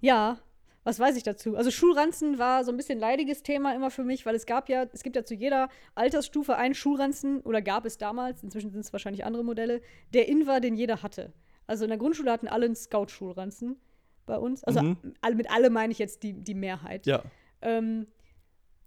[0.01, 0.39] ja,
[0.89, 1.55] was weiß ich dazu?
[1.55, 4.87] Also Schulranzen war so ein bisschen leidiges Thema immer für mich, weil es gab ja,
[4.91, 8.91] es gibt ja zu jeder Altersstufe einen Schulranzen, oder gab es damals, inzwischen sind es
[8.91, 9.83] wahrscheinlich andere Modelle,
[10.15, 11.35] der in war, den jeder hatte.
[11.67, 13.77] Also in der Grundschule hatten alle einen Scout-Schulranzen
[14.25, 14.65] bei uns.
[14.65, 14.97] Also Mhm.
[15.35, 17.05] mit alle meine ich jetzt die, die Mehrheit.
[17.07, 17.23] Ja.
[17.61, 18.07] Ähm,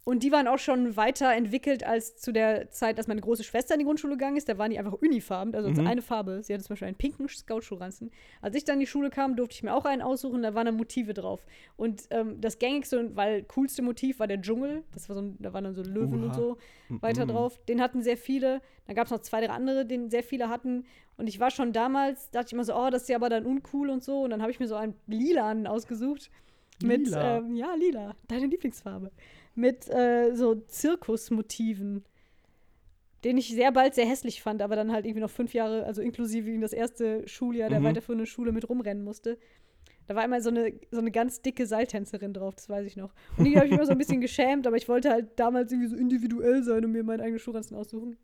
[0.03, 3.75] Und die waren auch schon weiter entwickelt als zu der Zeit, als meine große Schwester
[3.75, 4.49] in die Grundschule gegangen ist.
[4.49, 5.85] Da waren die einfach unifarben, also Mhm.
[5.85, 6.41] eine Farbe.
[6.41, 8.09] Sie hatte zum Beispiel einen pinken Scout-Schulranzen.
[8.41, 10.65] Als ich dann in die Schule kam, durfte ich mir auch einen aussuchen, da waren
[10.65, 11.45] dann Motive drauf.
[11.77, 14.83] Und ähm, das gängigste und weil coolste Motiv war der Dschungel.
[14.91, 16.33] Das war so ein, da waren dann so Löwen und Oha.
[16.33, 16.57] so
[16.89, 17.29] weiter Mhm.
[17.29, 17.59] drauf.
[17.69, 18.61] Den hatten sehr viele.
[18.87, 20.85] Dann gab es noch zwei, drei andere, den sehr viele hatten.
[21.17, 23.45] Und ich war schon damals, dachte ich immer so, oh, das ist ja aber dann
[23.45, 24.23] uncool und so.
[24.23, 26.31] Und dann habe ich mir so einen lilanen ausgesucht.
[26.83, 27.37] Mit, Lila?
[27.37, 29.11] ähm, ja, lila, deine Lieblingsfarbe.
[29.55, 32.03] Mit äh, so Zirkusmotiven,
[33.23, 36.01] den ich sehr bald sehr hässlich fand, aber dann halt irgendwie noch fünf Jahre, also
[36.01, 37.83] inklusive in das erste Schuljahr der Mhm.
[37.85, 39.37] weiterführenden Schule mit rumrennen musste.
[40.07, 43.13] Da war immer so eine, so eine ganz dicke Seiltänzerin drauf, das weiß ich noch.
[43.37, 45.89] Und die habe ich immer so ein bisschen geschämt, aber ich wollte halt damals irgendwie
[45.89, 48.17] so individuell sein und mir meinen eigenen Schuhranzen aussuchen.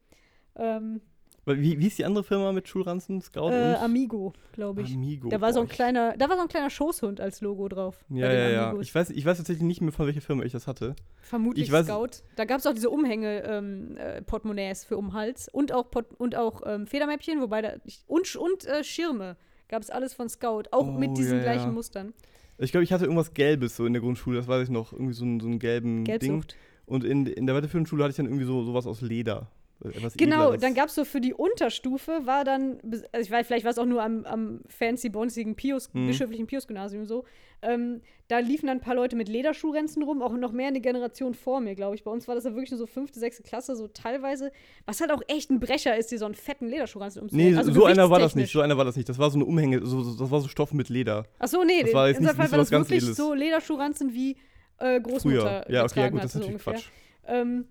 [0.55, 1.01] Ähm,
[1.47, 3.21] Wie, wie ist die andere Firma mit Schulranzen?
[3.21, 4.93] Scout äh, Amigo, glaube ich.
[4.93, 5.29] Amigo.
[5.29, 8.03] Da war so ein kleiner, da war so ein kleiner Schoßhund als Logo drauf.
[8.09, 8.67] Ja, ja, ja.
[8.69, 8.85] Amigos.
[8.87, 10.95] Ich weiß, ich weiß tatsächlich nicht mehr, von welcher Firma ich das hatte.
[11.21, 12.23] Vermutlich Ich weiß- Scout.
[12.35, 16.87] Da gab es auch diese Umhänge-Portemonnaies für um Hals und auch, Port und auch ähm,
[16.87, 17.73] Federmäppchen, wobei da.
[18.07, 19.37] Und und äh, Schirme
[19.69, 21.71] gab es alles von Scout, auch Oh, mit diesen ja, gleichen ja.
[21.71, 22.13] Mustern.
[22.57, 24.91] Ich glaube, ich hatte irgendwas Gelbes so in der Grundschule, das weiß ich noch.
[24.93, 26.19] Irgendwie so, ein, so einen gelben Ding.
[26.19, 26.55] Gelbsucht.
[26.85, 29.51] Und in, in der weiterführenden Schule hatte ich dann irgendwie so sowas aus Leder.
[29.83, 30.61] Etwas Genau, Edleres.
[30.61, 32.79] dann gab es so für die Unterstufe, war dann,
[33.11, 36.07] also ich weiß, vielleicht war es auch nur am, am fancy, bonzigen Pius, Mhm.
[36.07, 37.25] bischöflichen Pius-Gymnasium so.
[37.61, 41.33] Ähm, da liefen dann ein paar Leute mit Lederschuhrenzen rum, auch noch mehr eine Generation
[41.33, 42.03] vor mir, glaube ich.
[42.03, 44.51] Bei uns war das ja wirklich nur so fünfte, sechste Klasse, so teilweise.
[44.85, 47.57] Was halt auch echt ein Brecher ist, dir so einen fetten Lederschuhranzen Nee, umzuhängen.
[47.57, 48.51] Also so einer war das nicht.
[48.51, 49.09] So einer war das nicht.
[49.09, 51.25] Das war so eine Umhänge, so, so, das war so Stoff mit Leder.
[51.39, 53.17] Ach so, nee, Das war jetzt in nicht- war das ganz wirklich Edles.
[53.17, 54.35] so Lederschuhranzen wie
[54.79, 55.65] äh, Großmutter Früher.
[55.73, 56.73] Ja, okay, ja, gut, das ist so natürlich ungefähr.
[56.73, 56.89] Quatsch.
[57.27, 57.65] Ähm,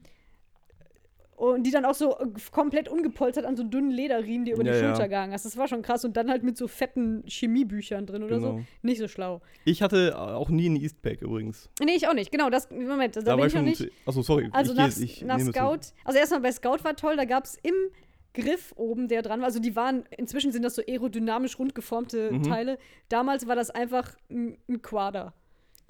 [1.37, 4.73] und die dann auch so äh, komplett ungepolstert an so dünnen Lederriemen, die über Ja,
[4.73, 4.89] die ja.
[4.89, 5.45] Schulter gegangen hast.
[5.45, 6.05] Das war schon krass.
[6.05, 8.53] Und dann halt mit so fetten Chemiebüchern drin oder so.
[8.53, 8.65] Genau.
[8.83, 9.41] Nicht so schlau.
[9.65, 11.69] Ich hatte auch nie einen Eastpack übrigens.
[11.85, 12.33] Nee, ich auch nicht.
[12.33, 13.91] Genau, das, Moment, da, Da, bin war ich noch nicht.
[14.07, 14.49] Achso, sorry.
[14.53, 17.45] Also ich nach, gehe- ich nach Scout, also erstmal bei Scout war toll, da gab
[17.45, 17.75] es im
[18.35, 22.31] Griff oben, der dran war, also die waren, inzwischen sind das so aerodynamisch rund geformte
[22.33, 22.43] Mhm.
[22.43, 22.79] Teile.
[23.09, 25.33] Damals war das einfach ein, ein Quader.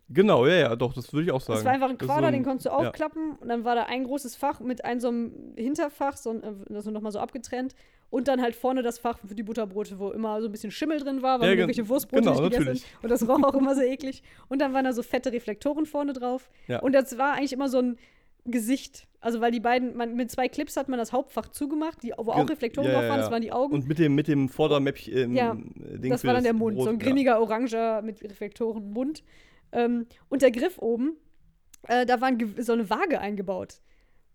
[0.08, 1.56] Genau, ja, ja, doch, das würde ich auch sagen.
[1.56, 2.76] Das war einfach ein ist Quader, so den konntest du ja.
[2.76, 6.42] aufklappen und dann war da ein großes Fach mit einem so einem Hinterfach, so ein,
[6.42, 7.74] äh, das nochmal so abgetrennt
[8.10, 11.00] und dann halt vorne das Fach für die Butterbrote, wo immer so ein bisschen Schimmel
[11.00, 12.84] drin war, weil Ja, irgendwelche Wurstbrote genau, nicht gegessen natürlich.
[13.02, 14.22] und das roch auch immer so eklig.
[14.48, 16.78] Und dann waren da so fette Reflektoren vorne drauf Ja.
[16.80, 17.98] und das war eigentlich immer so ein
[18.44, 19.08] Gesicht.
[19.20, 22.30] Also weil die beiden, man, mit zwei Clips hat man das Hauptfach zugemacht, die, wo
[22.30, 23.22] auch Reflektoren ja, drauf ja, waren, ja.
[23.22, 23.74] das waren die Augen.
[23.74, 25.16] Und mit dem, mit dem Vordermäppchen.
[25.16, 27.04] Ähm, Ja, Ding das war dann der Mund, Brot, so ein ja.
[27.04, 29.24] grimmiger Oranger mit Reflektoren Mund.
[29.72, 31.16] Ähm, und der Griff oben,
[31.88, 33.80] äh, da war ein so eine Waage eingebaut.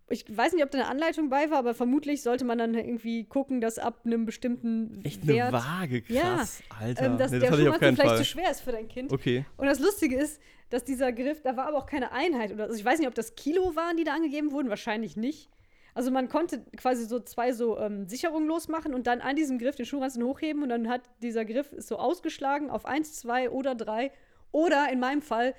[0.08, 3.24] Ich weiß nicht, ob da eine Anleitung bei war, aber vermutlich sollte man dann irgendwie
[3.24, 7.06] gucken, dass ab einem bestimmten Echt eine Wert, Waage, Ja, krass, Alter.
[7.06, 8.18] ähm, dass nee, der das Schuhranzen keinen vielleicht Fall.
[8.18, 9.10] zu schwer ist für dein Kind.
[9.12, 9.46] Okay.
[9.56, 12.52] Und das Lustige ist, dass dieser Griff, da war aber auch keine Einheit.
[12.52, 15.48] Oder, also ich weiß nicht, ob das Kilo waren, die da angegeben wurden, wahrscheinlich nicht.
[15.94, 19.76] Also man konnte quasi so zwei so ähm, Sicherungen losmachen und dann an diesem Griff
[19.76, 23.74] den Schuhranzen hochheben und dann hat dieser Griff ist so ausgeschlagen auf eins, zwei oder
[23.74, 24.10] drei
[24.52, 25.54] oder in meinem Fall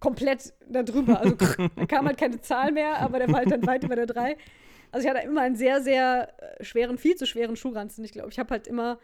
[0.00, 1.20] komplett da drüber.
[1.20, 1.34] Also
[1.76, 4.36] da kam halt keine Zahl mehr, aber der war halt dann weit über der drei.
[4.92, 8.04] Also ich hatte immer einen sehr, sehr äh, schweren, viel zu schweren Schuhranzen.
[8.04, 8.98] Ich glaube, ich habe halt immer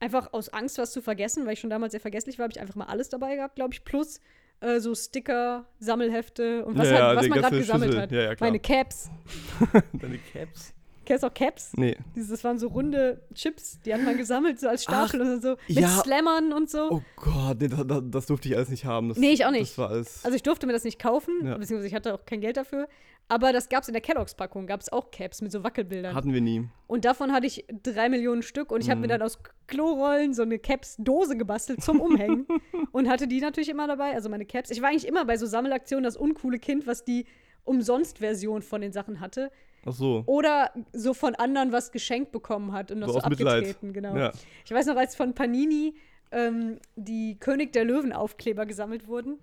[0.00, 2.60] einfach aus Angst, was zu vergessen, weil ich schon damals sehr vergesslich war, habe ich
[2.60, 4.20] einfach mal alles dabei gehabt, glaube ich, plus
[4.60, 8.02] äh, so Sticker, Sammelhefte und was, Ja, ja, halt, was man gerade gesammelt Schüssel.
[8.02, 8.12] hat.
[8.12, 8.34] Ja, ja.
[8.40, 9.10] Meine Caps.
[9.92, 10.73] Deine Caps?
[11.04, 11.72] Kennst du auch Caps?
[11.76, 11.96] Nee.
[12.14, 15.56] Dieses, das waren so runde Chips, die hat man gesammelt, so als Stachel und so.
[15.68, 15.88] Mit ja.
[15.88, 16.88] Slammern und so.
[16.90, 19.08] Oh Gott, nee, das, das, das durfte ich alles nicht haben.
[19.10, 19.70] Das, Nee, ich auch nicht.
[19.72, 20.24] Das war alles.
[20.24, 21.56] Also ich durfte mir das nicht kaufen, Ja.
[21.58, 22.88] beziehungsweise ich hatte auch kein Geld dafür.
[23.26, 26.14] Aber das gab es in der Kelloggs-Packung, gab es auch Caps mit so Wackelbildern.
[26.14, 26.68] hatten wir nie.
[26.86, 29.10] Und davon hatte ich drei Millionen Stück und ich habe mir Mhm.
[29.12, 32.46] dann aus Klorollen so eine Caps-Dose gebastelt zum Umhängen
[32.92, 34.70] und hatte die natürlich immer dabei, also meine Caps.
[34.70, 37.24] Ich war eigentlich immer bei so Sammelaktionen das uncoole Kind, was die
[37.64, 39.50] Umsonst-Version von den Sachen hatte.
[39.86, 40.22] Ach so.
[40.26, 43.62] Oder so von anderen was geschenkt bekommen hat und noch So so, Mitleid.
[43.64, 44.16] abgetreten, genau.
[44.16, 44.32] Ja.
[44.64, 45.94] Ich weiß noch, als von Panini
[46.32, 49.38] ähm, die König der Löwen-Aufkleber gesammelt wurden,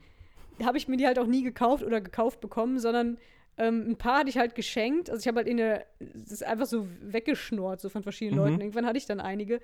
[0.64, 3.18] habe ich mir die halt auch nie gekauft oder gekauft bekommen, sondern
[3.58, 5.10] ähm, ein paar hatte ich halt geschenkt.
[5.10, 8.46] Also ich habe halt in der, das ist einfach so weggeschnurrt, so von verschiedenen Mhm.
[8.50, 8.62] Leuten.
[8.62, 9.60] Irgendwann hatte ich dann einige.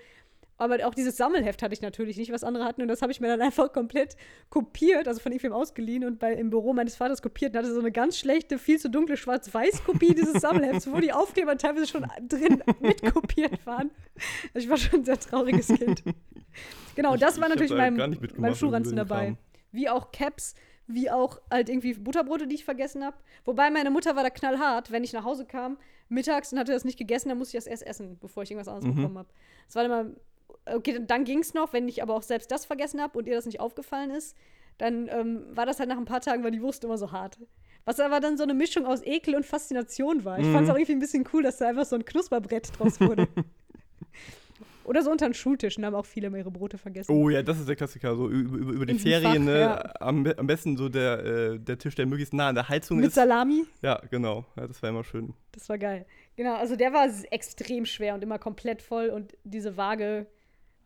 [0.59, 2.81] Aber auch dieses Sammelheft hatte ich natürlich nicht, was andere hatten.
[2.81, 4.15] Und das habe ich mir dann einfach komplett
[4.49, 7.53] kopiert, also von irgendwem ausgeliehen und bei, im Büro meines Vaters kopiert.
[7.53, 11.57] Und hatte so eine ganz schlechte, viel zu dunkle Schwarz-Weiß-Kopie dieses Sammelhefts, wo die Aufkleber
[11.57, 13.91] teilweise schon drin mitkopiert waren.
[14.53, 16.03] Also ich war schon ein sehr trauriges Kind.
[16.95, 19.25] Genau, Ich- das war natürlich mein, mein Schuhranzen dabei.
[19.25, 19.37] Kram.
[19.71, 20.55] Wie auch Caps,
[20.87, 23.17] wie auch halt irgendwie Butterbrote, die ich vergessen habe.
[23.45, 25.77] Wobei meine Mutter war da knallhart, wenn ich nach Hause kam,
[26.09, 28.69] mittags und hatte das nicht gegessen, dann musste ich das erst essen, bevor ich irgendwas
[28.69, 28.95] anderes Mhm.
[28.95, 29.29] bekommen habe.
[29.67, 30.05] Das war immer,
[30.65, 33.35] okay, dann- ging es noch, wenn ich aber auch selbst das vergessen habe und ihr
[33.35, 34.35] das nicht aufgefallen ist,
[34.77, 37.39] dann ähm, war das halt nach ein paar Tagen, weil die Wurst immer so hart.
[37.85, 40.39] Was aber dann so eine Mischung aus Ekel und Faszination war.
[40.39, 40.53] Ich Mhm.
[40.53, 43.27] fand es auch irgendwie ein bisschen cool, dass da einfach so ein Knusperbrett draus wurde.
[44.83, 47.11] Oder so unter den Schultischen haben auch viele mal ihre Brote vergessen.
[47.11, 48.15] Oh ja, das ist der Klassiker.
[48.15, 49.59] So über, über, über die Ferien, Fach, ne?
[49.59, 49.93] ja.
[49.99, 53.07] Am, am besten so der, äh, der Tisch, der möglichst nah an der Heizung Mit
[53.07, 53.15] ist.
[53.15, 53.65] Salami.
[53.81, 54.45] Ja, genau.
[54.55, 55.33] Ja, das war immer schön.
[55.51, 56.05] Das war geil.
[56.37, 60.25] Genau, also der war extrem schwer und immer komplett voll und diese Waage,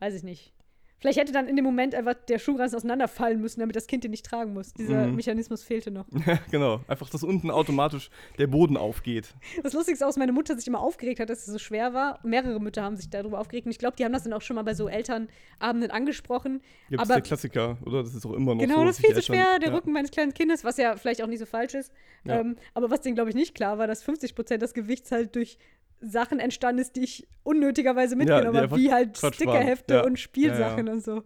[0.02, 0.52] weiß ich nicht.
[0.98, 4.12] Vielleicht hätte dann in dem Moment einfach der Schuhranzen auseinanderfallen müssen, damit das Kind den
[4.12, 4.72] nicht tragen muss.
[4.72, 5.16] Dieser Mhm.
[5.16, 6.06] Mechanismus fehlte noch.
[6.26, 6.80] Ja, genau.
[6.86, 9.34] Einfach, dass unten automatisch der Boden aufgeht.
[9.64, 12.20] Das Lustigste ist, dass meine Mutter sich immer aufgeregt hat, dass es so schwer war.
[12.22, 13.66] Mehrere Mütter haben sich darüber aufgeregt.
[13.66, 16.62] Und ich glaube, die haben das dann auch schon mal bei so Elternabenden angesprochen.
[16.88, 18.04] Ja, das ist der Klassiker, oder?
[18.04, 18.84] Das ist auch immer noch Genau, so.
[18.84, 19.74] das dass ist viel zu schwer, der ja.
[19.74, 21.92] Rücken meines kleinen Kindes, was ja vielleicht auch nicht so falsch ist.
[22.24, 22.38] Ja.
[22.38, 25.34] Ähm, aber was denen, glaube ich, nicht klar war, dass 50 Prozent des Gewichts halt
[25.34, 25.58] durch
[26.02, 29.94] Sachen entstanden ist, die ich unnötigerweise mitgenommen die habe, wie halt Quatsch Stickerhefte.
[29.94, 30.04] Ja.
[30.04, 30.92] und Spielsachen Ja, ja.
[30.92, 31.22] und so.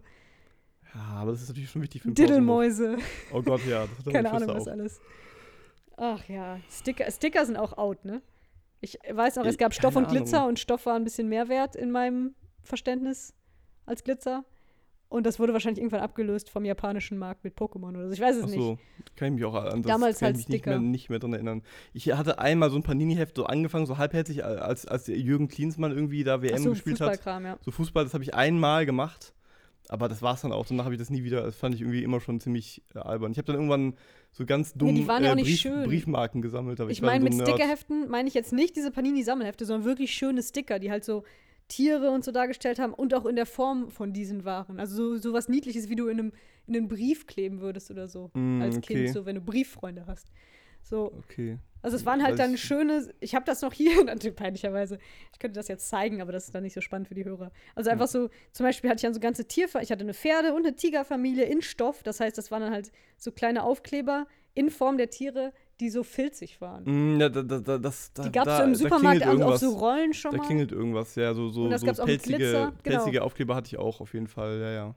[0.93, 2.27] Ja, aber das ist natürlich schon wichtig für Pausenhof.
[2.27, 2.97] Diddelmäuse,
[3.33, 3.85] Oh Gott, ja.
[3.97, 4.71] Das hat keine Ahnung, was auch.
[4.71, 5.01] alles.
[5.97, 8.21] Ach ja, Sticker, Sticker sind auch out, ne?
[8.81, 10.49] Ich weiß noch, es Äh, gab Stoff keine und Glitzer Ahnung.
[10.49, 13.33] und Stoff war ein bisschen mehr wert in meinem Verständnis
[13.87, 14.45] als Glitzer.
[15.09, 18.13] Und das wurde wahrscheinlich irgendwann abgelöst vom japanischen Markt mit Pokémon oder so.
[18.13, 18.59] Ich weiß es Ach nicht.
[18.59, 18.77] so,
[19.15, 21.19] kann ich mich auch an das Damals kann halt ich mich nicht mehr, nicht mehr
[21.19, 21.61] dran erinnern.
[21.93, 26.25] Ich hatte einmal so ein Panini-Heft so angefangen, so halbherzig, als, als Jürgen Klinsmann irgendwie
[26.25, 27.25] da WM so, gespielt hat.
[27.25, 27.57] Ja.
[27.63, 29.33] So Fußball, das habe ich einmal gemacht.
[29.89, 30.65] Aber das war es dann auch.
[30.65, 31.43] Danach habe ich das nie wieder.
[31.43, 33.31] Das fand ich irgendwie immer schon ziemlich äh, albern.
[33.31, 33.95] Ich habe dann irgendwann
[34.33, 35.85] so ganz dumm auch nicht Brief.
[35.85, 36.81] Briefmarken gesammelt.
[36.81, 37.33] Aber Ich war meine, mit.
[37.35, 41.23] Stickerheften meine ich jetzt nicht diese Panini-Sammelhefte, sondern wirklich schöne Sticker, die halt so
[41.67, 44.79] Tiere und so dargestellt haben und auch in der Form von diesen Waren.
[44.79, 46.33] Also so, so was Niedliches, wie du in einem,
[46.65, 48.31] in einen Brief kleben würdest oder so.
[48.33, 48.93] Mm, als okay.
[48.93, 50.31] Kind, so wenn du Brieffreunde hast.
[50.81, 51.57] So, Okay.
[51.81, 54.99] also es waren halt dann schöne, ich habe das noch hier, natürlich peinlicherweise,
[55.33, 57.51] ich könnte das jetzt zeigen, aber das ist dann nicht so spannend für die Hörer.
[57.75, 60.53] Also einfach so, zum Beispiel hatte ich dann so ganze Tierfamilien, ich hatte eine Pferde-
[60.53, 64.69] und eine Tigerfamilie in Stoff, das heißt, das waren dann halt so kleine Aufkleber in
[64.69, 66.83] Form der Tiere, die so filzig waren.
[66.85, 69.23] Mm, ja, da, da, da, das, da, Die gab es da, so im da Supermarkt
[69.23, 70.45] also auf so Rollen schon Da mal.
[70.45, 72.71] klingelt irgendwas, ja, so, so, so pelzige, genau.
[72.83, 74.95] pelzige Aufkleber hatte ich auch auf jeden Fall, ja, ja.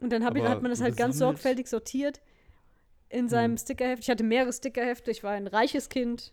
[0.00, 2.20] Und dann ich, hat man das halt ganz sorgfältig sortiert
[3.08, 3.58] in seinem Hm.
[3.58, 4.02] Stickerheft.
[4.02, 6.32] Ich hatte mehrere Stickerhefte, ich war ein reiches Kind.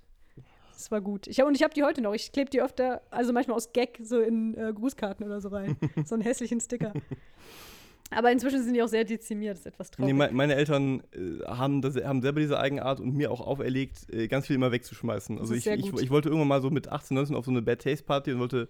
[0.73, 1.28] Das war gut.
[1.28, 2.13] Ich hab, und ich habe die heute noch.
[2.13, 5.78] Ich klebe die öfter, also manchmal aus Gag, so in äh, Grußkarten oder so rein.
[6.05, 6.93] so einen hässlichen Sticker.
[8.12, 10.14] Aber inzwischen sind die auch sehr dezimiert, das ist etwas traurig.
[10.14, 14.14] Nee, me meine Eltern äh, haben, das, haben selber diese Eigenart und mir auch auferlegt,
[14.14, 15.39] äh, ganz viel immer wegzuschmeißen.
[15.39, 17.82] Also ich, ich, ich wollte irgendwann mal so mit 18, 19 auf so eine Bad
[17.82, 18.68] Taste Party und wollte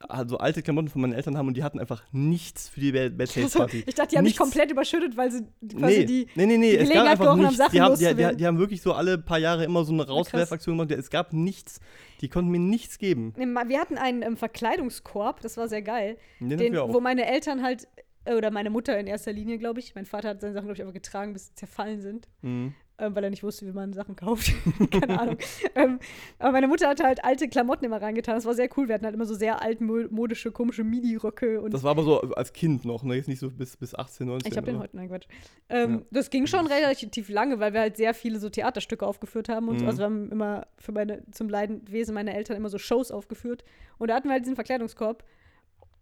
[0.00, 3.16] also alte Klamotten von meinen Eltern haben und die hatten einfach nichts für die Bad,
[3.16, 3.84] Bad Taste Party.
[3.86, 5.44] ich dachte, die haben mich komplett überschüttet, weil sie
[5.78, 6.26] quasi Nee, die.
[6.34, 7.56] nee, nee, nee, die Gelegenheit einfach gerochen haben.
[7.56, 10.06] Sachen Die haben, die, die, die haben wirklich so alle paar Jahre immer so eine
[10.06, 10.90] Rauswerfaktion gemacht.
[10.92, 11.80] Es gab nichts.
[12.20, 13.34] Die konnten mir nichts geben.
[13.36, 16.16] Nee, Wir hatten einen ähm, Verkleidungskorb, das war sehr geil.
[16.40, 17.88] Den den, wo meine Eltern halt,
[18.34, 20.80] oder meine Mutter in erster Linie, glaube ich, mein Vater hat seine Sachen, glaube ich,
[20.82, 22.74] einfach getragen, bis sie zerfallen sind, Mhm.
[22.98, 24.52] ähm, weil er nicht wusste, wie man Sachen kauft.
[24.90, 25.36] Keine Ahnung.
[25.74, 25.98] ähm,
[26.38, 28.34] aber meine Mutter hatte halt alte Klamotten immer reingetan.
[28.34, 28.88] Das war sehr cool.
[28.88, 32.52] Wir hatten halt immer so sehr altmodische, komische Midi-Röcke und Das war aber so als
[32.52, 33.14] Kind noch, ne?
[33.14, 34.50] Jetzt nicht so bis, bis 18, 19.
[34.50, 35.26] ich habe den heute, nein, Quatsch.
[35.68, 36.02] Ähm, Ja.
[36.10, 39.78] Das ging schon relativ lange, weil wir halt sehr viele so Theaterstücke aufgeführt haben und
[39.78, 39.84] so.
[39.84, 39.88] Mhm.
[39.88, 43.62] Also wir haben immer für meine, zum Leidenwesen meiner Eltern immer so Shows aufgeführt.
[43.98, 45.24] Und da hatten wir halt diesen Verkleidungskorb.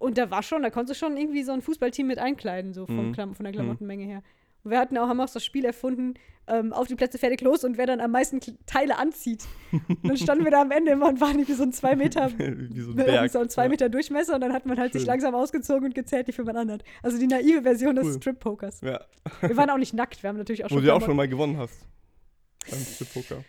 [0.05, 2.87] Und da war schon, da konntest du schon irgendwie so ein Fußballteam mit einkleiden, so
[2.87, 3.13] vom Mhm.
[3.13, 4.23] Klam von der Klamottenmenge her.
[4.63, 6.15] Und wir hatten auch, haben auch das Spiel erfunden,
[6.47, 9.45] ähm, auf die Plätze fertig los und wer dann am meisten Teile anzieht.
[9.73, 12.31] und dann standen wir da am Ende immer und waren irgendwie so ein zwei Meter
[12.39, 13.31] Wie so ein Berg.
[13.31, 13.69] so ein zwei Ja.
[13.71, 15.09] Meter Durchmesser und dann hat man halt sich Schön.
[15.09, 16.83] langsam ausgezogen und gezählt, wie viel man anhat.
[17.03, 18.15] Also die naive Version des Cool.
[18.15, 18.81] Strip-Pokers.
[18.83, 19.01] Ja,
[19.41, 20.83] Wir waren auch nicht nackt, wir haben natürlich auch wo schon.
[20.83, 21.79] du ja auch schon mal gewonnen hast.
[22.71, 23.45] Beim Strip-Poker.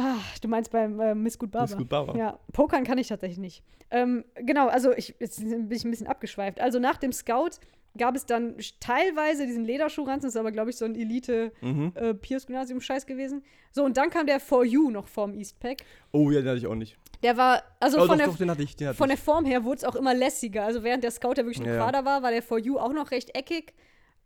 [0.00, 1.66] Ah, du meinst beim äh, Miss Good Barber.
[1.68, 2.16] Miss Good Barber.
[2.16, 3.62] Ja, Pokern kann ich tatsächlich nicht.
[3.90, 6.60] Ähm, genau, also ich, jetzt bin ich ein bisschen abgeschweift.
[6.60, 7.50] Also nach dem Scout
[7.96, 11.92] gab es dann teilweise diesen Lederschuhranzen, das ist aber, glaube ich, so ein elite Mhm.
[11.96, 13.42] äh, Piers-Gymnasium-Scheiß gewesen.
[13.72, 15.78] So, und dann kam der For You noch vorm Eastpack.
[16.12, 16.96] Oh ja, den hatte ich auch nicht.
[17.24, 18.76] Der war, also oh, von doch, der doch, den hatte ich.
[18.76, 19.18] Den hatte Von der.
[19.18, 20.64] Form her wurde es auch immer lässiger.
[20.64, 21.76] Also während der Scout ja wirklich ein Ja.
[21.76, 23.74] Quader war, war der For You auch noch recht eckig.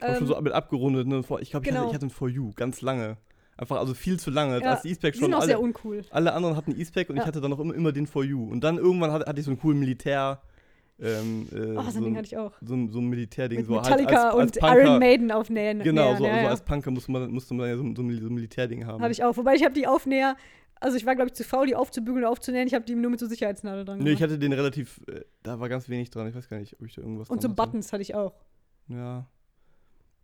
[0.00, 1.06] Auch Ähm, schon so mit abgerundet.
[1.06, 1.20] Ne?
[1.20, 1.78] Ich glaube, ich, genau.
[1.80, 3.16] hatte, ich hatte einen For You, ganz lange.
[3.56, 4.60] Einfach, also viel zu lange.
[4.60, 6.02] ja, als die die schon sind auch alle, sehr uncool.
[6.10, 7.22] alle anderen hatten Eastpack und Ja.
[7.22, 8.50] ich hatte dann noch immer, immer den For You.
[8.50, 10.40] Und dann irgendwann hatte, hatte ich so einen coolen Militär.
[11.00, 12.52] Ähm, äh, Oh, so so, ein Ding hatte ich auch.
[12.60, 13.58] so, ein, so ein Militärding.
[13.58, 15.80] Mit so halt Metallica als, als und Punker, Iron Maiden aufnähen.
[15.80, 18.86] Genau, so, ja, so als Punker musste man, musste man ja so, so, ein, Militärding
[18.86, 19.02] haben.
[19.02, 19.36] Hatte ich auch.
[19.36, 20.36] Wobei ich habe die Aufnäher,
[20.80, 22.66] also ich war, glaube ich, zu faul, die aufzubügeln oder aufzunähen.
[22.68, 24.30] Ich habe die nur mit so Sicherheitsnadel dran Nee, ich gemacht.
[24.30, 26.28] hatte den relativ, äh, da war ganz wenig dran.
[26.28, 27.48] Ich weiß gar nicht, ob ich da irgendwas Und so.
[27.48, 28.34] Buttons hatte ich auch.
[28.88, 29.26] Ja.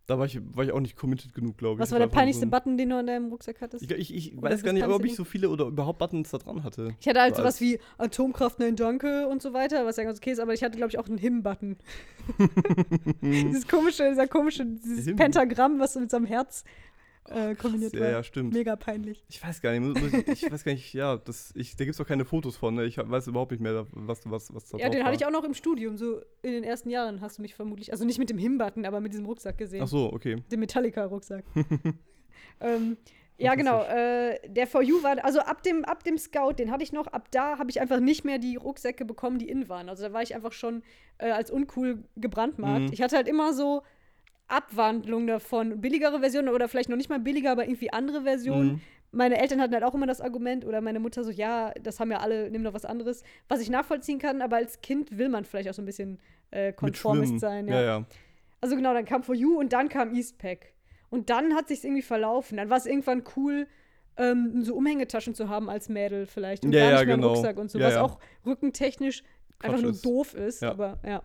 [0.09, 1.81] Da war ich, war ich auch nicht committed genug, glaube ich.
[1.81, 3.85] Was war der peinlichste so Button, den du an deinem Rucksack hattest?
[3.85, 6.65] Ich, ich, ich weiß gar nicht, ob ich so viele oder überhaupt Buttons da dran
[6.65, 6.95] hatte.
[6.99, 10.05] Ich hatte halt So sowas als- wie Atomkraft, nein, danke und so weiter, was ja
[10.05, 11.77] ganz okay ist, aber ich hatte, glaube ich, auch einen Him-Button.
[13.21, 15.17] dieses komische, dieser komische, dieses Him?
[15.17, 16.65] Pentagramm, was mit so einem Herz
[17.31, 18.11] äh, kombiniert ja, war.
[18.11, 18.53] ja, stimmt.
[18.53, 19.25] Mega peinlich.
[19.29, 22.01] Ich weiß gar nicht, ich, ich weiß gar nicht, ja, das, ich, da gibt es
[22.01, 22.85] auch keine Fotos von, ne?
[22.85, 25.07] ich weiß überhaupt nicht mehr, was, was, was da Ja, den war.
[25.07, 27.93] hatte ich auch noch im Studium, so in den ersten Jahren hast du mich vermutlich,
[27.93, 29.83] also nicht mit dem Himbatten, aber mit diesem Rucksack gesehen.
[29.83, 30.43] Ach so, okay.
[30.51, 31.45] Den Metallica-Rucksack.
[32.61, 32.97] ähm,
[33.39, 33.83] ja, genau.
[33.85, 37.07] Äh, der For You war, also ab dem, ab dem Scout, den hatte ich noch,
[37.07, 39.89] ab da habe ich einfach nicht mehr die Rucksäcke bekommen, die in waren.
[39.89, 40.83] Also da war ich einfach schon
[41.19, 42.87] äh, als uncool gebrandmarkt.
[42.87, 42.93] Mhm.
[42.93, 43.83] Ich hatte halt immer so
[44.49, 48.67] Abwandlungen davon, billigere Versionen oder vielleicht noch nicht mal billiger, aber irgendwie andere Versionen.
[48.73, 48.81] Mhm.
[49.11, 52.11] Meine Eltern hatten halt auch immer das Argument oder meine Mutter so, ja, das haben
[52.11, 55.45] ja alle, nimm doch was anderes, was ich nachvollziehen kann, aber als Kind will man
[55.45, 56.19] vielleicht auch so ein bisschen
[56.51, 57.69] äh, Konformist sein.
[57.69, 58.05] Ja, ja.
[58.61, 60.73] Also genau, dann kam For You und dann kam Eastpack.
[61.11, 62.59] Und dann hat sich's irgendwie verlaufen.
[62.59, 63.67] Dann war es irgendwann cool,
[64.19, 66.65] ähm, so Umhängetaschen zu haben als Mädel vielleicht.
[66.65, 67.35] Und Ja, gar ja, nicht mehr einen genau.
[67.35, 68.03] Rucksack und so, Ja, was ja.
[68.03, 69.23] auch rückentechnisch
[69.59, 70.05] einfach Quatsch nur ist.
[70.05, 70.61] doof ist.
[70.63, 70.71] Ja.
[70.71, 71.23] Aber ja.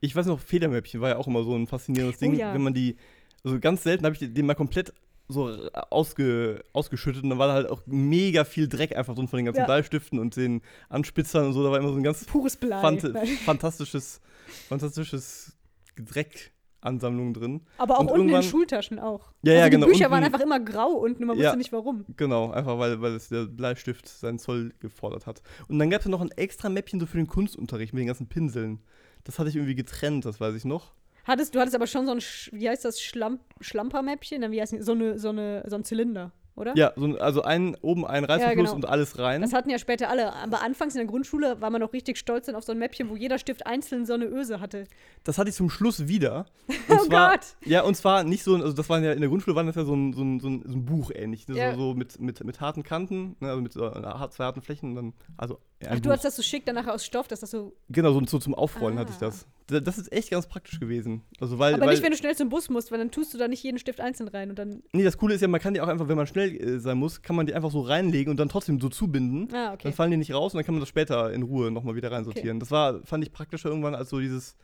[0.00, 2.54] Ich weiß noch, Federmäppchen war ja auch immer so ein faszinierendes Ding, Oh ja.
[2.54, 2.96] wenn man die,
[3.44, 4.92] also ganz selten habe ich den mal komplett
[5.28, 5.48] so
[5.90, 9.46] ausge, ausgeschüttet und dann war da halt auch mega viel Dreck einfach drin von den
[9.46, 9.64] ganzen Ja.
[9.66, 12.80] Bleistiften und den Anspitzern und so, da war immer so ein ganz Pures Blei.
[12.80, 13.02] fant
[13.44, 14.20] fantastisches,
[14.68, 15.56] fantastisches
[15.96, 17.62] Dreckansammlung drin.
[17.78, 19.32] aber auch und unten in den Schultaschen auch.
[19.42, 21.46] Ja, also ja, die genau, Bücher waren unten- einfach immer grau unten und man Ja.
[21.46, 22.04] wusste nicht warum.
[22.16, 25.42] Genau, einfach weil, weil es der Bleistift seinen Zoll gefordert hat.
[25.68, 28.28] Und dann gab es noch ein extra Mäppchen so für den Kunstunterricht mit den ganzen
[28.28, 28.80] Pinseln.
[29.26, 30.92] Das hatte ich irgendwie getrennt, das weiß ich noch.
[31.24, 32.20] Hattest, du hattest aber schon so ein,
[32.52, 34.52] wie heißt das, Schlamp Schlampermäppchen?
[34.52, 34.86] Wie heißt das?
[34.86, 36.76] So, eine, so, eine, so ein Zylinder, oder?
[36.76, 38.74] Ja, so, also ein, oben ein Reißverschluss genau.
[38.74, 39.42] und alles rein.
[39.42, 40.32] Das hatten ja später alle.
[40.34, 43.08] Aber anfangs in der Grundschule war man noch richtig stolz dann auf so ein Mäppchen,
[43.10, 44.84] wo jeder Stift einzeln so eine Öse hatte.
[45.24, 46.46] Das hatte ich zum Schluss wieder.
[46.88, 47.40] Oh Und zwar, Gott!
[47.64, 49.84] Ja, und zwar nicht so, also das waren ja in der Grundschule waren das ja
[49.84, 51.48] so ein, so ein, so ein, so ein Buch ähnlich.
[51.48, 51.56] Ne?
[51.56, 51.74] Ja.
[51.74, 53.48] So, so mit, mit, mit harten Kanten, ne?
[53.48, 56.10] also mit so, äh, zwei harten Flächen dann, also ja, Ach, du Buch.
[56.12, 57.74] hast das so schick dann nachher aus Stoff, dass das so.
[57.90, 59.26] Genau, so, so zum Aufrollen hatte ich Ah.
[59.26, 59.46] das.
[59.66, 61.22] Da- Das ist echt ganz praktisch gewesen.
[61.40, 63.38] Also weil, Aber weil nicht, wenn du schnell zum Bus musst, weil dann tust du
[63.38, 64.82] da nicht jeden Stift einzeln rein und dann.
[64.92, 66.98] Nee, das Coole ist ja, man kann die auch einfach, wenn man schnell äh, sein
[66.98, 69.48] muss, kann man die einfach so reinlegen und dann trotzdem so zubinden.
[69.54, 69.84] Ah, okay.
[69.84, 72.10] Dann fallen die nicht raus und dann kann man das später in Ruhe nochmal wieder
[72.12, 72.60] reinsortieren.
[72.60, 74.56] Das war, fand ich praktischer irgendwann als so dieses,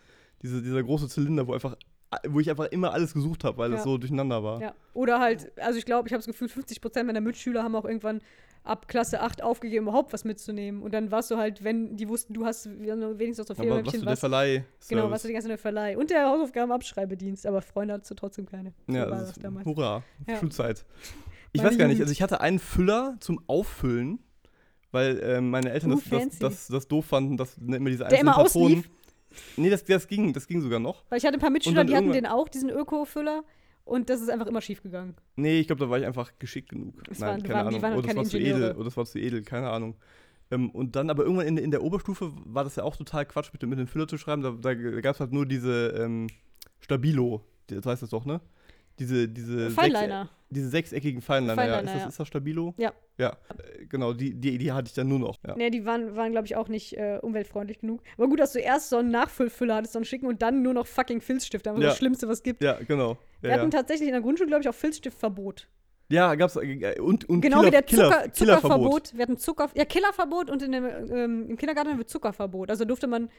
[0.43, 1.77] diese, dieser große Zylinder, wo einfach,
[2.29, 3.85] wo ich einfach immer alles gesucht habe, weil das Ja.
[3.85, 4.61] so durcheinander war.
[4.61, 4.75] Ja.
[4.95, 8.21] Oder halt, also ich glaube, ich habe das Gefühl, 50% meiner Mitschüler haben auch irgendwann
[8.65, 10.83] ab Klasse 8 aufgegeben, überhaupt was mitzunehmen.
[10.83, 13.93] Und dann warst du halt, wenn die wussten, du hast wenigstens auch so Aber was
[14.01, 14.17] der.
[14.17, 14.65] Verleih.
[14.89, 15.97] Genau, was du die ganze Zeit Verleih.
[15.99, 18.73] Und der Hausaufgabenabschreibedienst, aber Freunde hattest du trotzdem keine.
[18.87, 19.67] So Ja, war das das ist, damals.
[19.67, 20.37] hurra, Ja.
[20.39, 20.85] Schulzeit.
[21.53, 24.21] Ich weiß gar nicht, also ich hatte einen Füller zum Auffüllen,
[24.91, 28.01] weil ähm, meine Eltern Uh, das, das, das, das doof fanden, dass ne, immer diese
[28.05, 28.79] Der einzelnen immer Patronen.
[28.79, 28.91] auslief?
[29.57, 31.05] Nee, das, das, ging, das ging sogar noch.
[31.09, 33.45] Weil ich hatte ein paar Mitschüler, die hatten den auch, diesen Öko-Füller.
[33.85, 35.17] Und das ist einfach immer schief gegangen.
[35.35, 36.95] Nee, ich glaube, da war ich einfach geschickt genug.
[37.11, 37.83] Es Nein, waren- die keine waren- die Ahnung.
[37.83, 39.97] waren oder das war zu edel, oder das war zu edel, keine Ahnung.
[40.53, 43.53] Ähm, und dann aber irgendwann in, in der Oberstufe war das ja auch total Quatsch,
[43.53, 44.43] mit, dem- mit dem Füller zu schreiben.
[44.43, 46.29] Da, da gab es halt nur diese ähm,
[46.81, 48.41] Stabilo, die- das heißt das doch, ne?
[48.99, 50.23] Diese, diese, Feinliner.
[50.25, 51.57] Sechs, diese sechseckigen Feinliner, ja.
[51.57, 52.09] Feinliner, Ist das, ja.
[52.09, 52.75] ist das Stabilo?
[52.77, 52.93] Ja.
[53.19, 53.37] Ja,
[53.79, 55.39] äh, genau, die, die, die hatte ich dann nur noch.
[55.47, 55.55] Ja.
[55.57, 58.03] Nee, die waren, waren glaube ich, auch nicht äh, umweltfreundlich genug.
[58.17, 60.75] Aber gut, dass du erst so einen Nachfüllfüller hattest, so einen schicken und dann nur
[60.75, 61.67] noch fucking Filzstift.
[61.67, 61.89] Einfach Ja.
[61.89, 62.63] das Schlimmste, was es gibt.
[62.63, 63.17] Ja, genau.
[63.41, 63.79] Wir Ja, hatten ja.
[63.79, 65.69] tatsächlich in der Grundschule, glaube ich, auch Filzstiftverbot.
[66.11, 69.07] ja gab's äh, und, und Genau Killer, wie der Killer, Zucker, Killerverbot.
[69.09, 69.15] Zuckerverbot.
[69.15, 72.71] Wir hatten Zucker, ja, Killerverbot und in dem, ähm, im Kindergarten haben wir Zuckerverbot.
[72.71, 73.31] Also durfte man,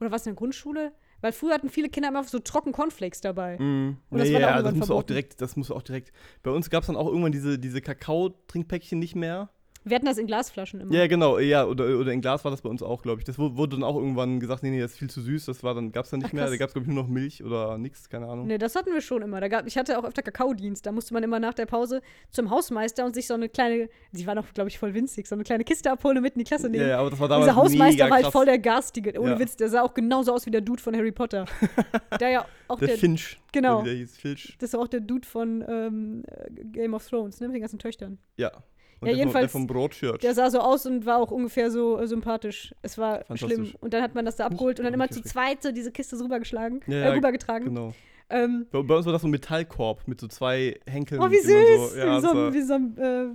[0.00, 0.92] oder was in der Grundschule?
[1.20, 3.58] Weil früher hatten viele Kinder immer so trocken Cornflakes dabei.
[3.58, 5.06] Mm, Und das nee, war ja, das musste auch verboten.
[5.08, 6.12] direkt, das musste auch direkt.
[6.42, 9.50] Bei uns gab es dann auch irgendwann diese, diese Kakao-Trinkpäckchen nicht mehr.
[9.84, 10.92] Wir hatten das in Glasflaschen immer.
[10.94, 13.24] Ja, genau, ja, oder, oder in Glas war das bei uns auch, glaube ich.
[13.24, 15.62] Das wu- wurde dann auch irgendwann gesagt, nee, nee, das ist viel zu süß, das
[15.64, 16.50] war dann, gab es dann nicht Ach, mehr.
[16.50, 18.46] Da gab es, glaube ich, nur noch Milch oder nichts, keine Ahnung.
[18.46, 19.40] Nee, das hatten wir schon immer.
[19.40, 20.84] Da gab, ich hatte auch öfter Kakaodienst.
[20.84, 24.26] Da musste man immer nach der Pause zum Hausmeister und sich so eine kleine, die
[24.26, 26.44] war noch, glaube ich, voll winzig, so eine kleine Kiste abholen und mit in die
[26.44, 26.86] Klasse nehmen.
[26.86, 28.32] ja, aber das war damals Dieser Hausmeister war halt krass.
[28.32, 29.18] voll der garstige.
[29.18, 29.38] Ohne Ja.
[29.38, 31.46] Witz, der sah auch genauso aus wie der Dude von Harry Potter.
[32.20, 33.40] der ja auch Der, der, Finch.
[33.52, 33.80] genau.
[33.82, 34.56] der hieß, Filch.
[34.58, 37.78] das ist auch der Dude von ähm, äh, Game of Thrones, ne, mit den ganzen
[37.78, 38.18] Töchtern.
[38.36, 38.52] Ja.
[39.00, 40.22] Und Ja, der, jedenfalls- vom, der vom Brotshirt.
[40.22, 42.74] Der sah so aus und war auch ungefähr so äh, sympathisch.
[42.82, 43.72] Es war schlimm.
[43.80, 45.90] Und dann hat man das da Huch, abgeholt und dann immer zu zweit so diese
[45.90, 47.68] Kiste so rübergeschlagen, Ja, äh, rübergetragen.
[47.68, 47.94] Genau.
[48.28, 51.20] Ähm, Bei, bei uns war das so ein Metallkorb mit so zwei Henkeln.
[51.20, 51.92] oh, wie süß!
[51.92, 53.26] So, ja, wie so, wie so ein, äh,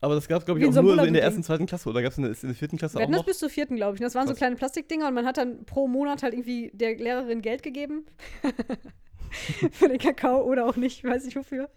[0.00, 1.88] aber das gab es, glaube ich, auch so nur so in der ersten, zweiten Klasse.
[1.88, 3.26] Oder gab es in, der- in der vierten Klasse Wir auch hatten das noch?
[3.26, 4.00] bis zur vierten, glaube ich.
[4.02, 4.38] Das waren so Krass.
[4.38, 8.04] kleine Plastikdinger und man hat dann pro Monat halt irgendwie der Lehrerin Geld gegeben.
[9.72, 11.68] für den Kakao oder auch nicht, weiß ich wofür.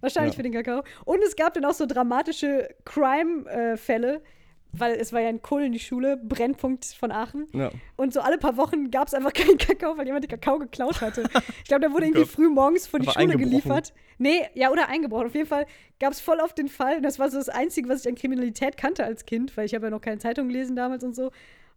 [0.00, 0.36] Wahrscheinlich Ja.
[0.36, 0.82] für den Kakao.
[1.04, 4.22] Und es gab dann auch so dramatische Crime-Fälle,
[4.72, 7.46] weil es war ja in Kullen die Schule, Brennpunkt von Aachen.
[7.52, 7.70] Ja.
[7.96, 11.00] Und so alle paar Wochen gab es einfach keinen Kakao, weil jemand den Kakao geklaut
[11.00, 11.24] hatte.
[11.62, 13.94] Ich glaube, der wurde Oh irgendwie früh morgens vor die Schule geliefert.
[14.18, 15.26] Nee, ja, oder eingebrochen.
[15.28, 15.66] Auf jeden Fall
[15.98, 16.96] gab es voll auf den Fall.
[16.96, 19.74] Und das war so das Einzige, was ich an Kriminalität kannte als Kind, weil ich
[19.74, 21.30] habe ja noch keine Zeitung gelesen damals und so.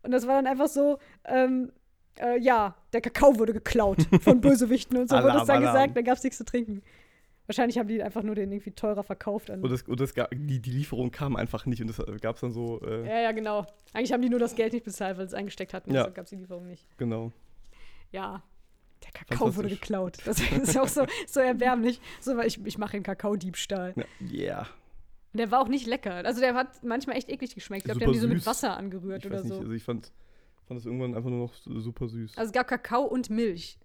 [0.04, 1.72] Und das war dann einfach so, ähm,
[2.20, 5.74] äh, ja, der Kakao wurde geklaut von Bösewichten und so wurde Alarm, das dann Alarm.
[5.76, 6.82] gesagt, dann gab es nichts zu trinken.
[7.47, 9.49] Wahrscheinlich haben die einfach nur den irgendwie teurer verkauft.
[9.49, 12.36] An Und, das, und das, ga- die, die Lieferung kam einfach nicht und das gab
[12.36, 13.65] es dann so, äh, ja, ja, genau.
[13.93, 15.89] Eigentlich haben die nur das Geld nicht bezahlt, weil sie es eingesteckt hatten.
[15.91, 16.01] Ja.
[16.01, 16.86] Deshalb gab es die Lieferung nicht.
[16.97, 17.32] genau.
[18.11, 18.43] Ja.
[19.03, 20.17] Der Kakao wurde geklaut.
[20.26, 22.01] Das ist auch so, so erbärmlich.
[22.20, 23.93] So, weil ich, ich mache einen Kakaodiebstahl.
[24.20, 24.67] Ja, yeah.
[25.32, 26.15] Und der war auch nicht lecker.
[26.26, 27.84] Also der hat manchmal echt eklig geschmeckt.
[27.84, 28.45] Ich glaube, die haben die so mit.
[28.45, 29.59] Wasser angerührt Ich oder weiß nicht, so.
[29.61, 30.11] also ich fand,
[30.70, 32.38] fand das irgendwann einfach nur noch super süß.
[32.38, 33.78] Also es gab Kakao und Milch.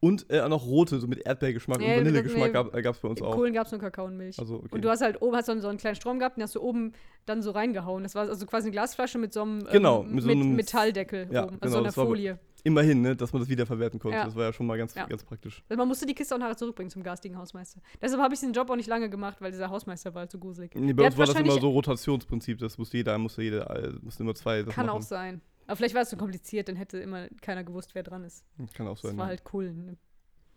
[0.00, 2.82] Und äh, auch noch rote, so mit Erdbeergeschmack Nee, und Vanillegeschmack nee.
[2.82, 3.36] gab es bei uns auch.
[3.36, 4.36] Kohlen gab es nur Kakao und Milch.
[4.36, 4.68] Also, okay.
[4.72, 6.92] Und du hast halt oben hast so einen, kleinen Strom gehabt, den hast du oben
[7.24, 8.02] dann so reingehauen.
[8.02, 10.56] Das war also quasi eine Glasflasche mit so einem ähm, Genau, mit mit so einem-
[10.56, 12.38] Metalldeckel Ja, oben, also genau, so einer Folie.
[12.64, 14.16] Immerhin, ne, dass man das wiederverwerten konnte.
[14.18, 14.24] Ja.
[14.24, 15.06] Das war ja schon mal ganz, Ja.
[15.06, 15.62] ganz praktisch.
[15.68, 17.80] Also man musste die Kiste auch nachher zurückbringen zum garstigen Hausmeister.
[18.00, 20.38] Deshalb habe ich den Job auch nicht lange gemacht, weil dieser Hausmeister war halt so
[20.38, 20.72] gruselig.
[20.74, 23.92] Nee, bei Der uns war das immer so Rotationsprinzip, das musste jeder, musste jeder, äh,
[24.00, 24.96] musste immer zwei Kann machen.
[24.98, 25.40] auch sein.
[25.72, 28.44] Aber vielleicht war es so kompliziert, dann hätte immer keiner gewusst, wer dran ist.
[28.74, 29.16] Kann auch Das sein.
[29.16, 29.28] war ja.
[29.30, 29.72] halt cool.
[29.72, 29.96] Ne?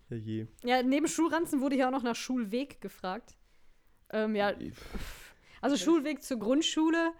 [0.09, 0.47] Ja, je.
[0.65, 3.37] Ja, neben Schulranzen wurde hier auch noch nach Schulweg gefragt.
[4.11, 4.51] Ähm, ja,
[5.61, 7.13] also Schulweg zur Grundschule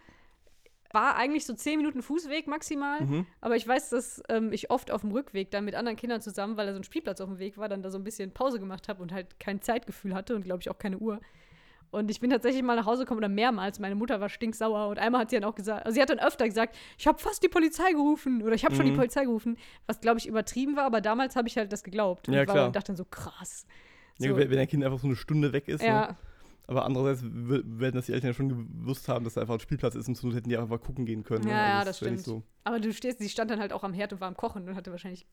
[0.91, 2.99] war eigentlich so 10 Minuten Fußweg maximal.
[2.99, 3.27] Mhm.
[3.39, 6.57] Aber ich weiß, dass ähm, ich oft auf dem Rückweg dann mit anderen Kindern zusammen,
[6.57, 8.59] weil da so ein Spielplatz auf dem Weg war, dann da so ein bisschen Pause
[8.59, 11.21] gemacht habe und halt kein Zeitgefühl hatte und glaube ich auch keine Uhr.
[11.95, 13.79] Und ich bin tatsächlich mal nach Hause gekommen oder mehrmals.
[13.79, 16.19] Meine Mutter war stinksauer und einmal hat sie dann auch gesagt, also sie hat dann
[16.19, 18.97] öfter gesagt, ich habe fast die Polizei gerufen oder ich habe schon die Mhm.
[18.97, 22.27] Polizei gerufen, was glaube ich übertrieben war, aber damals habe ich halt das geglaubt.
[22.27, 22.67] Und Ja, ich war klar.
[22.67, 23.65] und dachte dann so krass.
[24.19, 25.81] Ja, So, wenn wenn ein Kind einfach so eine Stunde weg ist.
[25.81, 25.87] Ne?
[25.87, 26.17] ja,
[26.67, 28.49] Aber andererseits werden das die Eltern ja schon
[28.81, 31.23] gewusst haben, dass da einfach ein Spielplatz ist und so hätten die einfach gucken gehen
[31.23, 31.45] können.
[31.45, 31.51] ne?
[31.51, 32.43] Ja, ja, Also das ja nicht stimmt.
[32.63, 34.75] aber du stehst, sie stand dann halt auch am Herd und war am Kochen und
[34.75, 35.25] hatte wahrscheinlich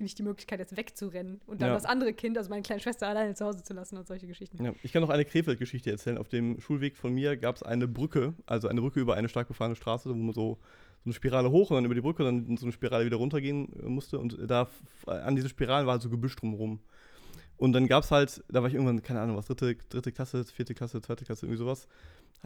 [0.00, 1.74] nicht die Möglichkeit, jetzt wegzurennen und dann Ja.
[1.74, 4.64] das andere Kind, also meine kleine Schwester, alleine zu Hause zu lassen und solche Geschichten.
[4.64, 6.18] Ja, ich kann noch eine Krefeld-Geschichte erzählen.
[6.18, 9.48] Auf dem Schulweg von mir gab es eine Brücke, also eine Brücke über eine stark
[9.48, 10.58] befahrene Straße, wo man so,
[11.00, 13.68] so eine Spirale hoch und dann über die Brücke, dann so eine Spirale wieder runtergehen
[13.84, 14.18] musste.
[14.18, 14.68] Und da
[15.06, 16.80] an diese Spiralen war halt so Gebüsch drumherum.
[17.58, 20.44] Und dann gab es halt, da war ich irgendwann, keine Ahnung, was, dritte, dritte Klasse,
[20.44, 21.88] vierte Klasse, zweite Klasse, irgendwie sowas.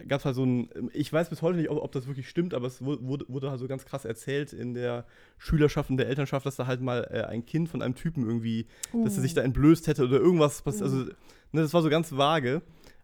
[0.09, 2.55] Gab es halt so ein, ich weiß bis heute nicht, ob, ob das wirklich stimmt,
[2.55, 5.05] aber es wu- wurde, wurde halt so ganz krass erzählt in der
[5.37, 8.67] Schülerschaft und der Elternschaft, dass da halt mal äh, ein Kind von einem Typen irgendwie,
[9.05, 10.63] dass er sich da entblößt hätte oder irgendwas.
[10.63, 10.85] pass- Uh.
[10.85, 11.13] Also, ne,
[11.61, 12.63] das war so ganz vage.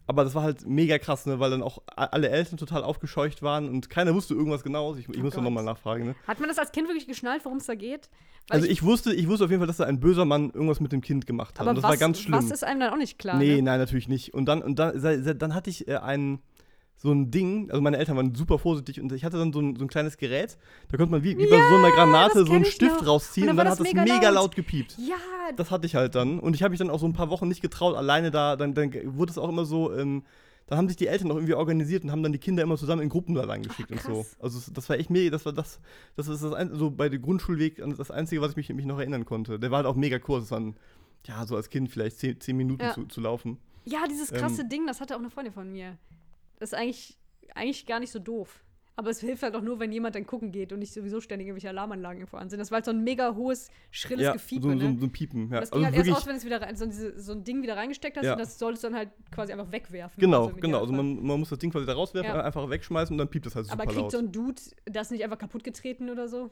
[0.09, 3.69] Aber das war halt mega krass, ne, weil dann auch alle Eltern total aufgescheucht waren
[3.69, 4.95] und keiner wusste irgendwas genau.
[4.95, 5.43] Ich, ich Oh muss Gott.
[5.43, 6.03] nochmal nachfragen.
[6.07, 6.15] Ne?
[6.25, 8.09] Hat man das als Kind wirklich geschnallt, worum es da geht?
[8.47, 10.79] Weil Also ich wusste, ich wusste auf jeden Fall, dass da ein böser Mann irgendwas
[10.79, 11.61] mit dem Kind gemacht hat.
[11.61, 12.33] aber und das was, war ganz schlimm.
[12.33, 13.37] was ist einem dann auch nicht klar?
[13.37, 13.61] nee, ne?
[13.61, 14.33] nein, natürlich nicht.
[14.33, 14.99] Und dann, und dann,
[15.37, 16.39] dann hatte ich äh, ein
[17.01, 19.75] so ein Ding, also meine Eltern waren super vorsichtig und ich hatte dann so ein,
[19.77, 20.57] so ein kleines Gerät,
[20.89, 23.07] da konnte man wie, wie bei so einer Granate so einen Stift noch.
[23.07, 24.43] rausziehen Und und dann dann, war hat das mega mega laut.
[24.47, 24.97] laut gepiept.
[24.97, 25.15] Ja,
[25.55, 26.39] Das hatte ich halt dann.
[26.39, 28.55] Und ich habe mich dann auch so ein paar Wochen nicht getraut, alleine da.
[28.57, 29.93] Dann, dann wurde es auch immer so.
[29.95, 30.23] Ähm,
[30.67, 33.01] dann haben sich die Eltern auch irgendwie organisiert und haben dann die Kinder immer zusammen
[33.01, 34.25] in Gruppen da reingeschickt und so.
[34.39, 35.31] Also das war echt mega.
[35.31, 35.79] Das war das.
[36.17, 38.99] Das ist das ein, so bei dem Grundschulweg das Einzige, was ich mich, mich noch
[38.99, 39.57] erinnern konnte.
[39.57, 40.43] Der war halt auch mega kurz.
[40.43, 40.75] Das waren
[41.25, 42.93] ja so als Kind vielleicht zehn, zehn Minuten Ja.
[42.93, 43.57] zu, zu laufen.
[43.85, 44.69] ja, dieses krasse Ähm.
[44.69, 45.97] Ding, das hatte auch eine Freundin von mir.
[46.59, 47.17] Das ist eigentlich,
[47.55, 48.63] eigentlich gar nicht so doof.
[48.95, 51.47] Aber es hilft halt auch nur, wenn jemand dann gucken geht und nicht sowieso ständig
[51.47, 52.59] irgendwelche Alarmanlagen irgendwo an sind.
[52.59, 54.93] Das war halt so ein mega hohes, schrilles ja, Gefiepe, so, ne?
[54.93, 55.49] so, so ein Piepen.
[55.49, 55.61] Ja.
[55.61, 57.61] das ging Also halt erst aus, wenn es wieder rein, so, diese, so ein Ding
[57.63, 58.33] wieder reingesteckt hast Ja.
[58.33, 60.19] und das solltest du dann halt quasi einfach wegwerfen.
[60.19, 60.81] Genau, Also genau.
[60.81, 62.43] Also man, man muss das Ding quasi da rauswerfen, Ja.
[62.43, 64.11] einfach wegschmeißen und dann piept das halt super Aber kriegt laut.
[64.11, 66.49] so ein Dude das nicht einfach kaputt getreten oder so?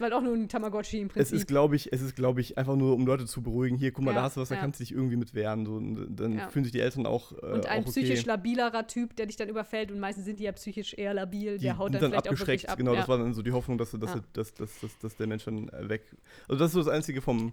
[0.00, 1.36] War halt auch nur ein Tamagotchi im Es Prinzip.
[1.36, 3.76] ist, glaube ich, es ist, glaube ich, einfach nur, um Leute zu beruhigen.
[3.76, 5.66] Hier, guck mal, Ja, da hast du was, da kannst du dich irgendwie mit wehren.
[5.66, 7.32] So, und dann fühlen sich die Eltern auch.
[7.32, 8.00] Äh, und ein auch okay.
[8.02, 11.58] psychisch labilerer Typ, der dich dann überfällt und meistens sind die ja psychisch eher labil,
[11.58, 12.68] der haut sind dann, vielleicht auch wirklich abgeschreckt.
[12.70, 12.78] ab.
[12.78, 14.00] Genau, das war dann so die Hoffnung, dass, dass,
[14.32, 16.02] dass, dass, dass, dass der Mensch dann äh, weg.
[16.48, 17.52] Also das ist so das Einzige vom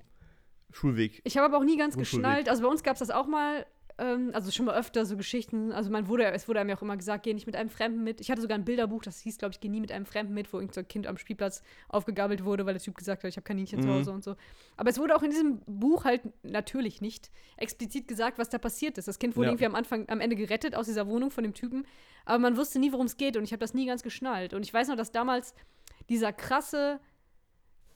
[0.71, 1.21] Schulweg.
[1.23, 2.49] Ich habe aber auch nie ganz geschnallt.
[2.49, 3.65] Also bei uns gab es das auch mal,
[3.97, 5.71] ähm, also schon mal öfter so Geschichten.
[5.71, 8.03] Also man wurde, es wurde einem ja auch immer gesagt, geh nicht mit einem Fremden
[8.03, 8.21] mit.
[8.21, 10.51] Ich hatte sogar ein Bilderbuch, das hieß, glaube ich, geh nie mit einem Fremden mit,
[10.53, 13.37] wo irgend so ein Kind am Spielplatz aufgegabelt wurde, weil der Typ gesagt hat, ich
[13.37, 13.93] habe Kaninchen zu Mhm.
[13.93, 14.35] Hause und so.
[14.77, 18.97] Aber es wurde auch in diesem Buch halt natürlich nicht explizit gesagt, was da passiert
[18.97, 19.07] ist.
[19.07, 19.51] Das Kind wurde Ja.
[19.51, 21.85] irgendwie am Anfang, am Ende gerettet aus dieser Wohnung von dem Typen,
[22.25, 24.53] aber man wusste nie, worum es geht und ich habe das nie ganz geschnallt.
[24.53, 25.53] Und ich weiß noch, dass damals
[26.09, 26.99] dieser krasse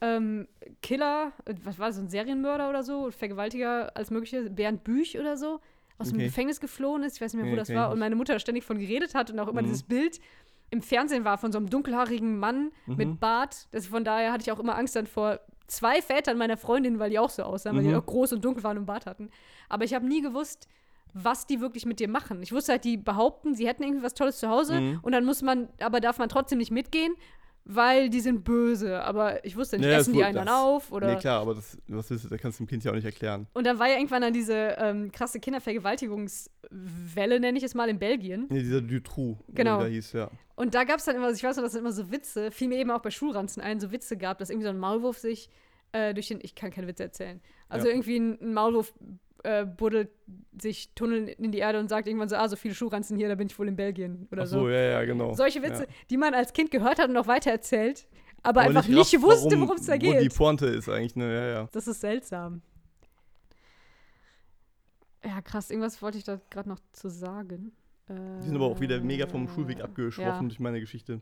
[0.00, 0.46] ähm,
[0.82, 5.36] Killer, äh, was war das, ein Serienmörder oder so, Vergewaltiger als mögliche, Bernd Büch oder
[5.36, 5.60] so,
[5.98, 6.26] aus dem Okay.
[6.26, 7.16] Gefängnis geflohen ist.
[7.16, 7.90] Ich weiß nicht mehr, wo Nee, das war.
[7.90, 9.66] Und meine Mutter ständig von geredet hat und auch immer Mhm.
[9.66, 10.20] dieses Bild
[10.70, 12.96] im Fernsehen war von so einem dunkelhaarigen Mann Mhm.
[12.96, 13.68] mit Bart.
[13.70, 17.10] Das, von daher hatte ich auch immer Angst dann vor zwei Vätern meiner Freundin, weil
[17.10, 17.96] die auch so aussahen, weil die Mhm.
[17.96, 19.30] auch groß und dunkel waren und Bart hatten.
[19.68, 20.68] Aber ich habe nie gewusst,
[21.14, 22.42] was die wirklich mit dir machen.
[22.42, 24.98] Ich wusste halt, die behaupten, sie hätten irgendwie was Tolles zu Hause Mhm.
[25.02, 27.14] und dann muss man, aber darf man trotzdem nicht mitgehen,
[27.68, 29.02] weil die sind böse.
[29.02, 31.14] Aber ich wusste nicht, Ja, essen das die einen dann das- auf oder.
[31.14, 33.04] Nee, klar, aber das, was willst du, da kannst du dem Kind ja auch nicht
[33.04, 33.46] erklären.
[33.54, 37.98] Und dann war ja irgendwann dann diese ähm, krasse Kindervergewaltigungswelle, nenne ich es mal, in
[37.98, 38.46] Belgien.
[38.50, 39.78] Nee, dieser Dutroux, Genau.
[39.78, 40.30] wie der hieß, ja.
[40.54, 42.68] Und da gab es dann immer, ich weiß noch, dass es immer so Witze, fiel
[42.68, 45.50] mir eben auch bei Schulranzen ein, so Witze gab, dass irgendwie so ein Maulwurf sich
[45.92, 47.92] äh, durch den, ich kann keine Witze erzählen, also Ja.
[47.94, 48.92] irgendwie ein, ein Maulwurf
[49.44, 50.10] äh, buddelt
[50.60, 53.34] sich Tunnel in die Erde und sagt irgendwann so, ah, so viele Schuhranzen hier, da
[53.34, 54.68] bin ich wohl in Belgien oder Ach so, so.
[54.68, 55.34] ja, ja, genau.
[55.34, 55.88] Solche Witze, Ja.
[56.10, 58.06] die man als Kind gehört hat und auch weitererzählt,
[58.42, 60.34] aber, Aber einfach nicht, rafft, wusste, worum es da Wo die geht.
[60.36, 61.68] Pointe ist eigentlich, ne, ja, ja.
[61.72, 62.62] Das ist seltsam.
[65.24, 67.72] Ja, krass, irgendwas wollte ich da gerade noch zu sagen.
[68.08, 70.48] Die sind aber auch wieder mega vom Schulweg Äh, abgeschroffen ja.
[70.48, 71.20] durch meine Geschichte.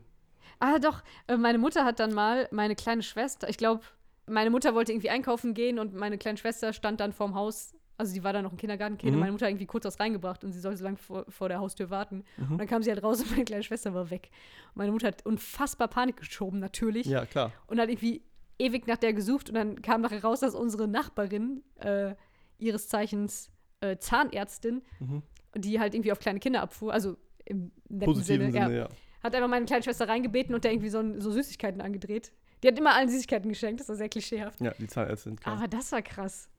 [0.59, 1.03] Ah, doch.
[1.27, 3.81] Äh, meine Mutter hat dann mal meine kleine Schwester, ich glaube,
[4.27, 7.73] meine Mutter wollte irgendwie einkaufen gehen und meine kleine Schwester stand dann vorm Haus.
[7.97, 9.15] Also die war dann noch ein Kindergartenkind Mhm.
[9.15, 11.47] und meine Mutter hat irgendwie kurz was reingebracht und sie sollte so lange vor, vor
[11.49, 12.23] der Haustür warten.
[12.37, 12.51] Mhm.
[12.51, 14.29] Und dann kam sie halt raus und meine kleine Schwester war weg.
[14.69, 17.05] Und meine Mutter hat unfassbar Panik geschoben, natürlich.
[17.07, 17.51] Ja, klar.
[17.67, 18.21] Und hat irgendwie
[18.59, 22.15] ewig nach der gesucht und dann kam nachher raus, dass unsere Nachbarin, äh,
[22.57, 23.49] ihres Zeichens
[23.81, 25.21] äh, Zahnärztin, Mhm.
[25.55, 28.89] die halt irgendwie auf kleine Kinder abfuhr, also im netten Positiven Sinne, Sinne, ja, ja.
[29.21, 32.31] hat einfach meine kleine Schwester reingebeten und der irgendwie so, so Süßigkeiten angedreht.
[32.63, 34.59] Die hat immer allen Süßigkeiten geschenkt, das war sehr klischeehaft.
[34.61, 35.35] Ja, die Zahnärztin.
[35.35, 35.57] Klar.
[35.57, 36.49] Aber das war krass.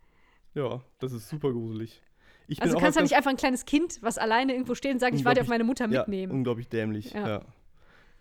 [0.57, 2.03] Ja, das ist super gruselig.
[2.49, 5.01] Ich Also du kannst ja nicht einfach ein kleines Kind, was alleine irgendwo steht und
[5.01, 6.33] sagen, ich warte auf meine Mutter ja, mitnehmen.
[6.33, 7.13] unglaublich dämlich.
[7.13, 7.29] Ja.
[7.29, 7.41] Ja.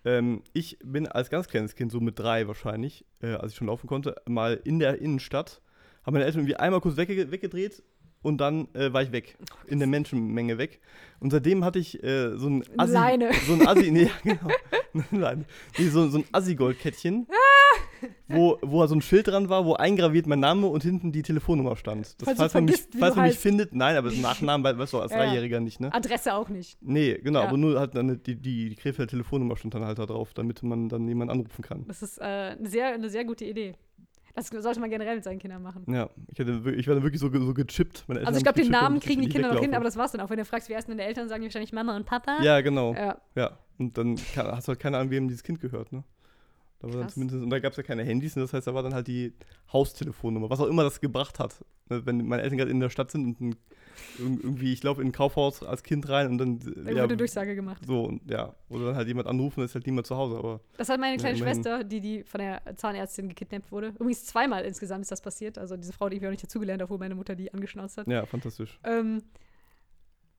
[0.04, 3.68] Ähm, ich bin als ganz kleines Kind, so mit drei wahrscheinlich, äh, als ich schon
[3.68, 5.62] laufen konnte, mal in der Innenstadt,
[6.06, 7.84] haben meine Eltern irgendwie einmal kurz wegge weggedreht
[8.26, 9.38] und dann äh, war ich weg,
[9.68, 10.80] in der Menschenmenge weg.
[11.20, 13.30] Und seitdem hatte ich äh, so ein Assi, Leine.
[13.48, 14.48] so ein Assi, nee, ja, genau,
[15.12, 15.46] Eine Leine.
[15.78, 18.08] nee, so, so ein Assi-Goldkettchen, Ah!
[18.28, 21.76] wo, wo so ein Schild dran war, wo eingraviert mein Name und hinten die Telefonnummer
[21.78, 22.22] stand.
[22.22, 24.78] Das, Falls du man mich, vergisst, falls man mich findet, nein, aber das Nachnamen we-
[24.78, 25.20] weißt du als Ja.
[25.20, 25.94] Dreijähriger nicht, ne?
[25.94, 26.78] Adresse auch nicht.
[26.82, 27.48] Nee, genau, Ja.
[27.48, 30.64] aber nur halt dann die, die, die Krefelder Telefonnummer stand dann halt da drauf, damit
[30.64, 31.86] man dann jemanden anrufen kann.
[31.88, 33.76] Das ist äh, eine, sehr, eine sehr gute Idee.
[34.36, 35.86] Das sollte man generell mit seinen Kindern machen.
[35.88, 38.04] Ja, ich, hatte, wir- ich war dann wirklich so, so gechippt.
[38.10, 40.30] Also ich glaube, den Namen kriegen die Kinder noch hin, aber das war's dann auch.
[40.30, 42.42] Wenn du fragst, wer ist denn deine Eltern, sagen die wahrscheinlich Mama und Papa.
[42.44, 42.94] Ja, genau.
[42.94, 43.18] Ja.
[43.36, 46.04] Ja, und dann kann, hast du halt keine Ahnung, wem dieses Kind gehört, ne?
[46.86, 48.74] Da war dann zumindest, und da gab es ja keine Handys, und das heißt, da
[48.74, 49.34] war dann halt die
[49.74, 51.64] Haustelefonnummer, was auch immer das gebracht hat.
[51.90, 53.58] Ne, Wenn meine Eltern gerade in der Stadt sind und
[54.18, 56.60] irgendwie, ich laufe in ein Kaufhaus als Kind rein und dann.
[56.60, 57.82] Da ja, wurde Durchsage gemacht.
[57.86, 58.54] so, und ja.
[58.70, 60.62] Oder dann halt jemand anrufen, ist halt niemand zu Hause, aber.
[60.78, 61.56] Das hat meine Ja, kleine immerhin.
[61.56, 63.90] Schwester, die, die von der Zahnärztin gekidnappt wurde.
[63.90, 65.58] Übrigens zweimal insgesamt ist das passiert.
[65.58, 68.08] Also diese Frau hat irgendwie auch nicht dazugelernt, obwohl meine Mutter die angeschnauzt hat.
[68.08, 68.80] Ja, fantastisch.
[68.84, 69.22] Ähm,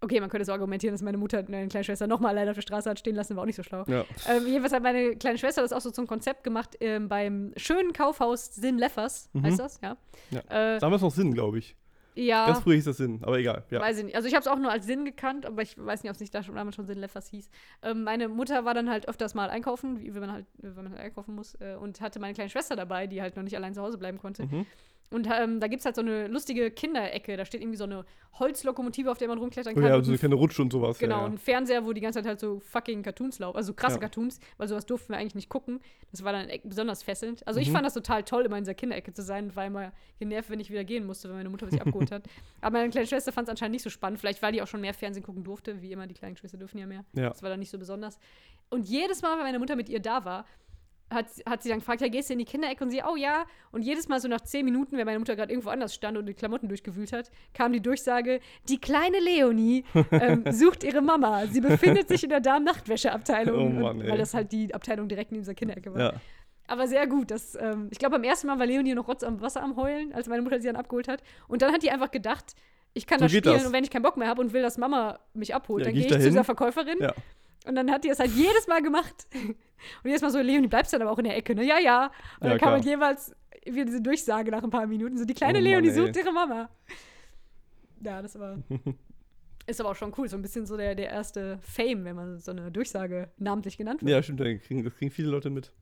[0.01, 2.63] okay, man könnte so argumentieren, dass meine Mutter meine kleine Schwester nochmal alleine auf der
[2.63, 3.85] Straße hat stehen lassen, war auch nicht so schlau.
[3.89, 4.05] Ja.
[4.29, 7.93] Ähm, jedenfalls hat meine kleine Schwester das auch so zum Konzept gemacht ähm, beim schönen
[7.93, 9.43] Kaufhaus Sinn Leffers, Mhm.
[9.45, 9.97] heißt das, ja.
[10.31, 10.75] Ja.
[10.77, 11.77] Äh, Damals noch Sinn, glaube ich.
[12.15, 12.47] ja.
[12.47, 13.65] Ganz früher hieß das Sinn, aber egal.
[13.71, 13.81] Ja.
[13.81, 14.17] Weiß ich nicht.
[14.17, 16.21] Also ich habe es auch nur als Sinn gekannt, aber ich weiß nicht, ob es
[16.21, 17.49] nicht da schon damals schon Sinn Leffers hieß.
[17.83, 20.91] Ähm, meine Mutter war dann halt öfters mal einkaufen, wie wenn man halt, wenn man
[20.91, 23.75] halt einkaufen muss, äh, und hatte meine kleine Schwester dabei, die halt noch nicht allein
[23.75, 24.45] zu Hause bleiben konnte.
[24.45, 24.67] Mhm.
[25.11, 27.37] Und ähm, da gibt es halt so eine lustige Kinderecke.
[27.37, 28.05] Da steht irgendwie so eine
[28.39, 29.89] Holzlokomotive, auf der man rumklettern Oh kann.
[29.89, 30.99] ja, und so ein eine kleine Rutsche und sowas.
[30.99, 31.27] Genau, ja, ja.
[31.29, 34.01] ein Fernseher, wo die ganze Zeit halt so fucking Cartoons laufen, also krasse Ja.
[34.01, 35.81] Cartoons, weil sowas durften wir eigentlich nicht gucken.
[36.11, 37.47] Das war dann besonders fesselnd.
[37.47, 37.73] Also ich Mhm.
[37.75, 40.61] fand das total toll, immer in dieser Kinderecke zu sein und war immer genervt, wenn
[40.61, 42.25] ich wieder gehen musste, wenn meine Mutter sich abgeholt hat.
[42.61, 44.81] Aber meine kleine Schwester fand es anscheinend nicht so spannend, vielleicht weil die auch schon
[44.81, 47.05] mehr Fernsehen gucken durfte, wie immer, die kleinen Geschwister dürfen ja mehr.
[47.15, 47.29] Ja.
[47.31, 48.19] Das war dann nicht so besonders.
[48.69, 50.45] Und jedes Mal, wenn meine Mutter mit ihr da war,
[51.11, 52.83] hat, hat sie dann gefragt, ja, gehst du in die Kinderecke?
[52.83, 53.45] Und sie, oh ja.
[53.73, 56.27] Und jedes Mal so nach zehn Minuten, wenn meine Mutter gerade irgendwo anders stand und
[56.27, 61.47] die Klamotten durchgewühlt hat, kam die Durchsage, die kleine Leonie ähm, sucht ihre Mama.
[61.47, 63.57] Sie befindet sich in der Damen-Nachtwäsche-Abteilung.
[63.57, 64.11] Oh Und- Mann, ey.
[64.11, 66.01] weil das halt die Abteilung direkt neben dieser Kinderecke war.
[66.01, 66.13] Ja.
[66.69, 67.31] Aber sehr gut.
[67.31, 70.13] Das, ähm, ich glaube, beim ersten Mal war Leonie noch Rotz am Wasser am Heulen,
[70.13, 71.23] als meine Mutter sie dann abgeholt hat.
[71.47, 72.55] Und dann hat die einfach gedacht,
[72.95, 73.67] ich kann So das spielen das.
[73.67, 75.95] und wenn ich keinen Bock mehr habe und will, dass Mama mich abholt, Ja, dann
[75.95, 76.99] geh gehe ich ich zu dieser Verkäuferin.
[77.01, 77.13] Ja.
[77.67, 79.27] Und dann hat die es halt jedes Mal gemacht.
[79.35, 79.57] Und
[80.05, 81.65] jedes Mal so, Leonie, bleibst dann aber auch in der Ecke, ne?
[81.65, 82.07] Ja, ja.
[82.41, 83.35] Und Ja, dann kam halt jeweils
[83.65, 85.19] wieder diese Durchsage nach ein paar Minuten.
[85.19, 85.95] So, die kleine Oh Mann, Leonie ey.
[85.95, 86.71] sucht ihre Mama.
[88.01, 88.59] Ja, das war.
[89.67, 90.29] ist aber auch schon cool.
[90.29, 94.03] So ein bisschen so der, der erste Fame, wenn man so eine Durchsage namentlich genannt
[94.03, 94.11] wird.
[94.11, 95.73] ja, stimmt, das kriegen, das kriegen viele Leute mit.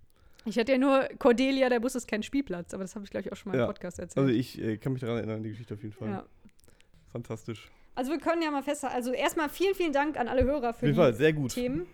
[0.47, 3.27] Ich hatte ja nur Cordelia, der Bus ist kein Spielplatz, aber das habe ich, glaube
[3.27, 3.65] ich, auch schon mal Ja.
[3.65, 4.27] im Podcast erzählt.
[4.27, 6.09] Also ich äh, kann mich daran erinnern, die Geschichte auf jeden Fall.
[6.09, 6.25] ja.
[7.13, 7.71] Fantastisch.
[7.95, 8.97] Also wir können ja mal festhalten.
[8.97, 11.53] Also erstmal vielen, vielen Dank an alle Hörer Auf für jeden die Fall, sehr gut.
[11.53, 11.87] Themen.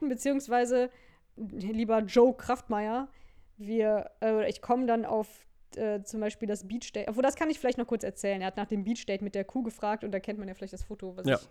[0.00, 0.90] Beziehungsweise,
[1.36, 3.08] lieber Joe Kraftmeier,
[3.56, 5.28] wir, äh, oder ich komme dann auf
[5.76, 7.08] äh, zum Beispiel das Beach Date.
[7.08, 8.40] Obwohl, das kann ich vielleicht noch kurz erzählen.
[8.40, 10.54] Er hat nach dem Beach Date mit der Kuh gefragt und da kennt man ja
[10.54, 11.36] vielleicht das Foto, was Ja.
[11.36, 11.48] ich,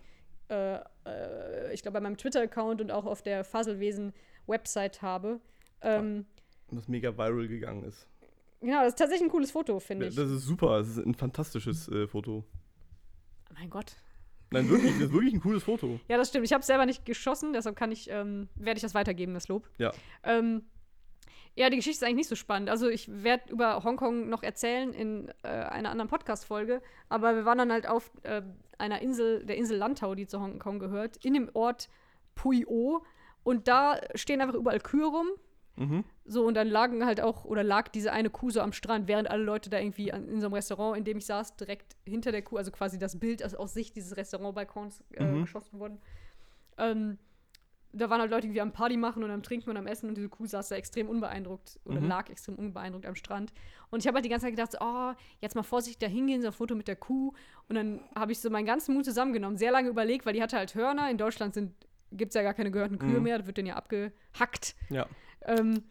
[0.52, 5.40] äh, äh, ich glaube, bei meinem Twitter-Account und auch auf der Faselwesen-Website habe.
[5.82, 6.26] Ähm,
[6.70, 8.08] Was mega viral gegangen ist.
[8.62, 10.22] Genau, das ist tatsächlich ein cooles Foto, finde Das ich.
[10.36, 12.44] ist super, das ist ein fantastisches äh, Foto.
[13.53, 13.95] Mein Gott.
[14.52, 15.99] Nein, wirklich, das ist wirklich ein cooles Foto.
[16.10, 16.45] Ja, das stimmt.
[16.45, 19.48] Ich habe es selber nicht geschossen, deshalb kann ich, ähm, werde ich das weitergeben, das
[19.48, 19.69] Lob.
[19.78, 19.91] Ja.
[20.23, 20.64] Ähm,
[21.56, 22.69] ja, die Geschichte ist eigentlich nicht so spannend.
[22.69, 27.57] Also ich werde über Hongkong noch erzählen in äh, einer anderen Podcast-Folge, aber wir waren
[27.57, 28.41] dann halt auf äh,
[28.78, 31.90] einer Insel, der Insel Lantau, die zu Hongkong gehört, in dem Ort
[32.36, 33.03] Pui O
[33.44, 35.28] und da stehen einfach überall Kühe rum
[35.82, 36.03] Mhm.
[36.26, 39.30] So, und dann lagen halt auch, oder lag diese eine Kuh so am Strand, während
[39.30, 42.32] alle Leute da irgendwie an, in so einem Restaurant, in dem ich saß, direkt hinter
[42.32, 45.41] der Kuh, also quasi das Bild aus, aus Sicht dieses Restaurantbalkons äh, Mhm.
[45.41, 45.99] geschossen wurden.
[46.78, 47.18] Ähm,
[47.94, 50.16] da waren halt Leute irgendwie am Party machen und am Trinken und am Essen und
[50.16, 52.08] diese Kuh saß da extrem unbeeindruckt oder Mhm.
[52.08, 53.52] lag extrem unbeeindruckt am Strand.
[53.90, 56.41] Und ich habe halt die ganze Zeit gedacht, so, oh, jetzt mal vorsichtig da hingehen,
[56.41, 57.34] so ein Foto mit der Kuh.
[57.68, 60.56] Und dann habe ich so meinen ganzen Mut zusammengenommen, sehr lange überlegt, weil die hatte
[60.56, 61.10] halt Hörner.
[61.12, 61.60] In Deutschland
[62.14, 63.24] gibt es ja gar keine gehörten Kühe Mhm.
[63.24, 64.76] mehr, das wird dann ja abgehackt.
[64.90, 65.06] Ja.
[65.46, 65.84] Ähm,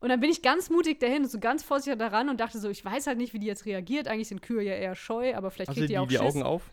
[0.00, 2.70] und dann bin ich ganz mutig dahin und so ganz vorsichtig daran und dachte so,
[2.70, 4.08] ich weiß halt nicht, wie die jetzt reagiert.
[4.08, 6.22] Eigentlich sind Kühe ja eher scheu, aber vielleicht kriegt die, die auch die Schiss.
[6.22, 6.72] Augen auf?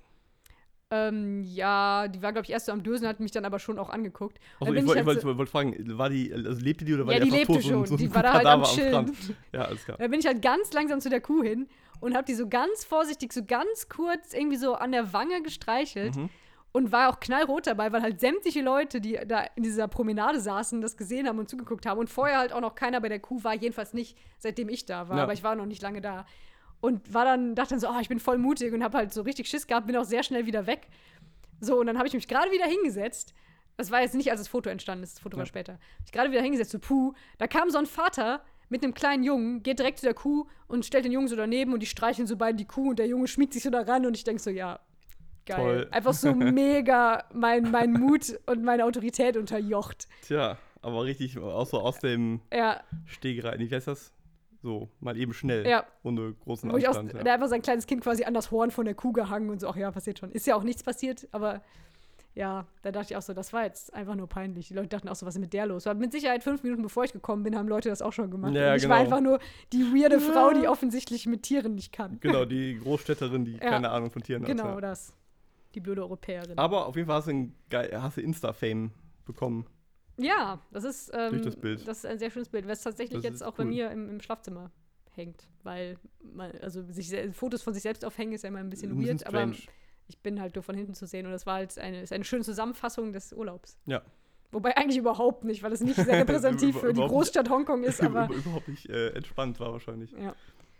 [0.89, 3.77] Ähm, ja, die war, glaube ich, erst so am Dösen, hat mich dann aber schon
[3.77, 4.39] auch angeguckt.
[4.61, 7.19] Also ich wollte halt so- wollt fragen, war die, also lebte die oder war Ja,
[7.19, 7.63] die, die lebte tot?
[7.65, 7.85] schon.
[7.85, 9.13] So Die war da halt am Chillen.
[9.13, 9.17] Strand?
[9.51, 9.97] Ja, alles klar.
[9.97, 11.67] Da bin ich halt ganz langsam zu der Kuh hin
[11.99, 16.15] und habe die so ganz vorsichtig, so ganz kurz irgendwie so an der Wange gestreichelt
[16.15, 16.29] Mhm.
[16.77, 20.79] Und war auch knallrot dabei, weil halt sämtliche Leute, die da in dieser Promenade saßen,
[20.79, 23.43] das gesehen haben und zugeguckt haben und vorher halt auch noch keiner bei der Kuh
[23.43, 25.23] war, jedenfalls nicht, seitdem ich da war, Ja.
[25.23, 26.25] aber ich war noch nicht lange da.
[26.79, 29.23] Und war dann, dachte dann so, oh, ich bin voll mutig und habe halt so
[29.23, 30.87] richtig Schiss gehabt, bin auch sehr schnell wieder weg.
[31.59, 33.33] So, und dann habe ich mich gerade wieder hingesetzt.
[33.77, 35.47] Das war jetzt nicht, als das Foto entstanden ist, das Foto war Ja.
[35.47, 35.73] später.
[35.73, 37.13] Hab ich gerade wieder hingesetzt, so puh.
[37.39, 40.85] Da kam so ein Vater mit einem kleinen Jungen, geht direkt zu der Kuh und
[40.85, 43.27] stellt den Jungen so daneben und die streicheln so beide die Kuh und der Junge
[43.27, 44.79] schmiegt sich so da ran und ich denke so, ja,
[45.47, 45.57] geil.
[45.57, 45.87] Toll.
[45.91, 50.07] Einfach so mega mein, mein Mut und meine Autorität unterjocht.
[50.21, 54.11] Tja, aber richtig, auch so aus dem Ja, Stegreif, wie heißt das?
[54.61, 55.67] So, mal eben schnell.
[55.67, 55.85] ja.
[56.03, 57.25] Ohne großen Wo auch, Anstand.
[57.25, 59.67] da einfach sein kleines Kind quasi an das Horn von der Kuh gehangen und so,
[59.69, 60.31] ach ja, passiert schon.
[60.31, 61.61] Ist ja auch nichts passiert, aber
[62.33, 64.67] ja, da dachte ich auch so, das war jetzt einfach nur peinlich.
[64.67, 65.85] Die Leute dachten auch so, was ist mit der los?
[65.87, 68.53] Weil mit Sicherheit fünf Minuten bevor ich gekommen bin, haben Leute das auch schon gemacht.
[68.53, 68.93] Ja, und ich genau.
[68.93, 69.39] war einfach nur
[69.73, 72.19] die weirde Frau, die offensichtlich mit Tieren nicht kann.
[72.19, 73.59] Genau, die Großstädterin, die Ja.
[73.69, 74.75] keine Ahnung von Tieren Genau hat.
[74.75, 74.81] Ja.
[74.81, 75.13] das.
[75.77, 76.57] Die blöde Europäerin.
[76.57, 77.53] Aber auf jeden Fall hast du, ein
[78.01, 78.89] hast du Insta-Fame
[79.25, 79.67] bekommen.
[80.17, 81.87] ja, das ist, ähm, Durch das Bild.
[81.87, 83.69] das ist ein sehr schönes Bild, was tatsächlich Das jetzt auch bei cool.
[83.69, 84.71] mir im, im Schlafzimmer
[85.11, 85.47] hängt.
[85.61, 85.97] Weil,
[86.33, 89.27] man, also sich, Fotos von sich selbst aufhängen ist ja immer ein bisschen Ein weird,
[89.27, 89.57] aber strange.
[90.07, 92.23] ich bin halt nur von hinten zu sehen und das war halt eine, ist eine
[92.23, 93.77] schöne Zusammenfassung des Urlaubs.
[93.85, 94.01] Ja.
[94.51, 97.01] Wobei eigentlich überhaupt nicht, weil es nicht sehr repräsentativ für die.
[97.01, 100.11] Großstadt Hongkong ist, aber Über- überhaupt nicht äh, entspannt war wahrscheinlich.
[100.13, 100.33] ja.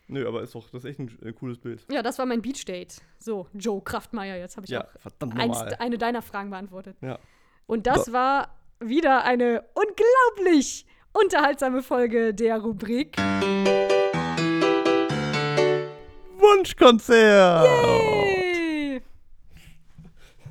[0.10, 1.86] Nö, aber ist doch, das ist echt ein äh, cooles Bild.
[1.92, 3.02] ja, das war mein Beach-Date.
[3.20, 6.96] So, Joe Kraftmeier, jetzt habe ich Ja, auch eins, eine deiner Fragen beantwortet.
[7.02, 7.20] Ja.
[7.66, 13.18] Und das war wieder eine unglaublich unterhaltsame Folge der Rubrik.
[16.38, 17.66] Wunschkonzert!
[17.66, 19.02] Yay!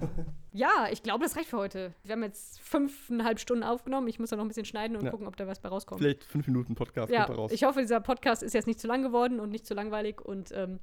[0.56, 1.92] Ja, ich glaube, das reicht für heute.
[2.02, 4.08] Wir haben jetzt fünfeinhalb Stunden aufgenommen.
[4.08, 5.10] Ich muss da noch ein bisschen schneiden und Ja.
[5.10, 6.00] gucken, ob da was bei rauskommt.
[6.00, 7.52] Vielleicht fünf Minuten Podcast Ja, kommt da raus.
[7.52, 10.52] ich hoffe, dieser Podcast ist jetzt nicht zu lang geworden und nicht zu langweilig und
[10.52, 10.80] ähm,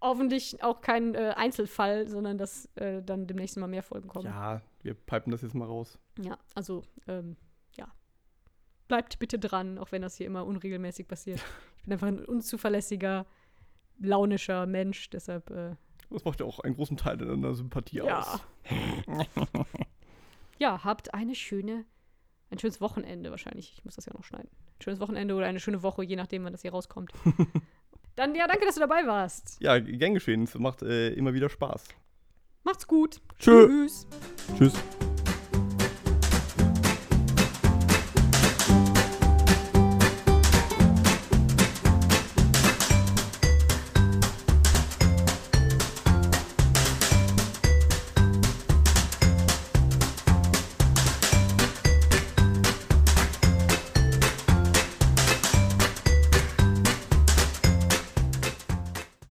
[0.00, 4.26] hoffentlich auch kein äh, Einzelfall, sondern dass äh, dann demnächst mal mehr Folgen kommen.
[4.26, 5.98] ja, wir pipen das jetzt mal raus.
[6.18, 7.36] Ja, also, ähm,
[7.76, 7.88] ja.
[8.86, 11.40] Bleibt bitte dran, auch wenn das hier immer unregelmäßig passiert.
[11.78, 13.24] Ich bin einfach ein unzuverlässiger,
[13.98, 15.74] launischer Mensch, deshalb, äh,
[16.10, 18.20] Das macht ja auch einen großen Teil deiner Sympathie ja.
[18.20, 18.40] aus.
[20.58, 21.84] ja, habt eine schöne,
[22.50, 23.74] ein schönes Wochenende wahrscheinlich.
[23.76, 24.48] Ich muss das ja noch schneiden.
[24.50, 27.12] Ein schönes Wochenende oder eine schöne Woche, je nachdem, wann das hier rauskommt.
[28.16, 29.58] Dann, ja, danke, dass du dabei warst.
[29.60, 30.42] Ja, gern geschehen.
[30.42, 31.84] Es macht äh, immer wieder Spaß.
[32.64, 33.20] Macht's gut.
[33.38, 33.68] Tschö.
[33.68, 34.06] Tschüss.
[34.58, 34.74] Tschüss.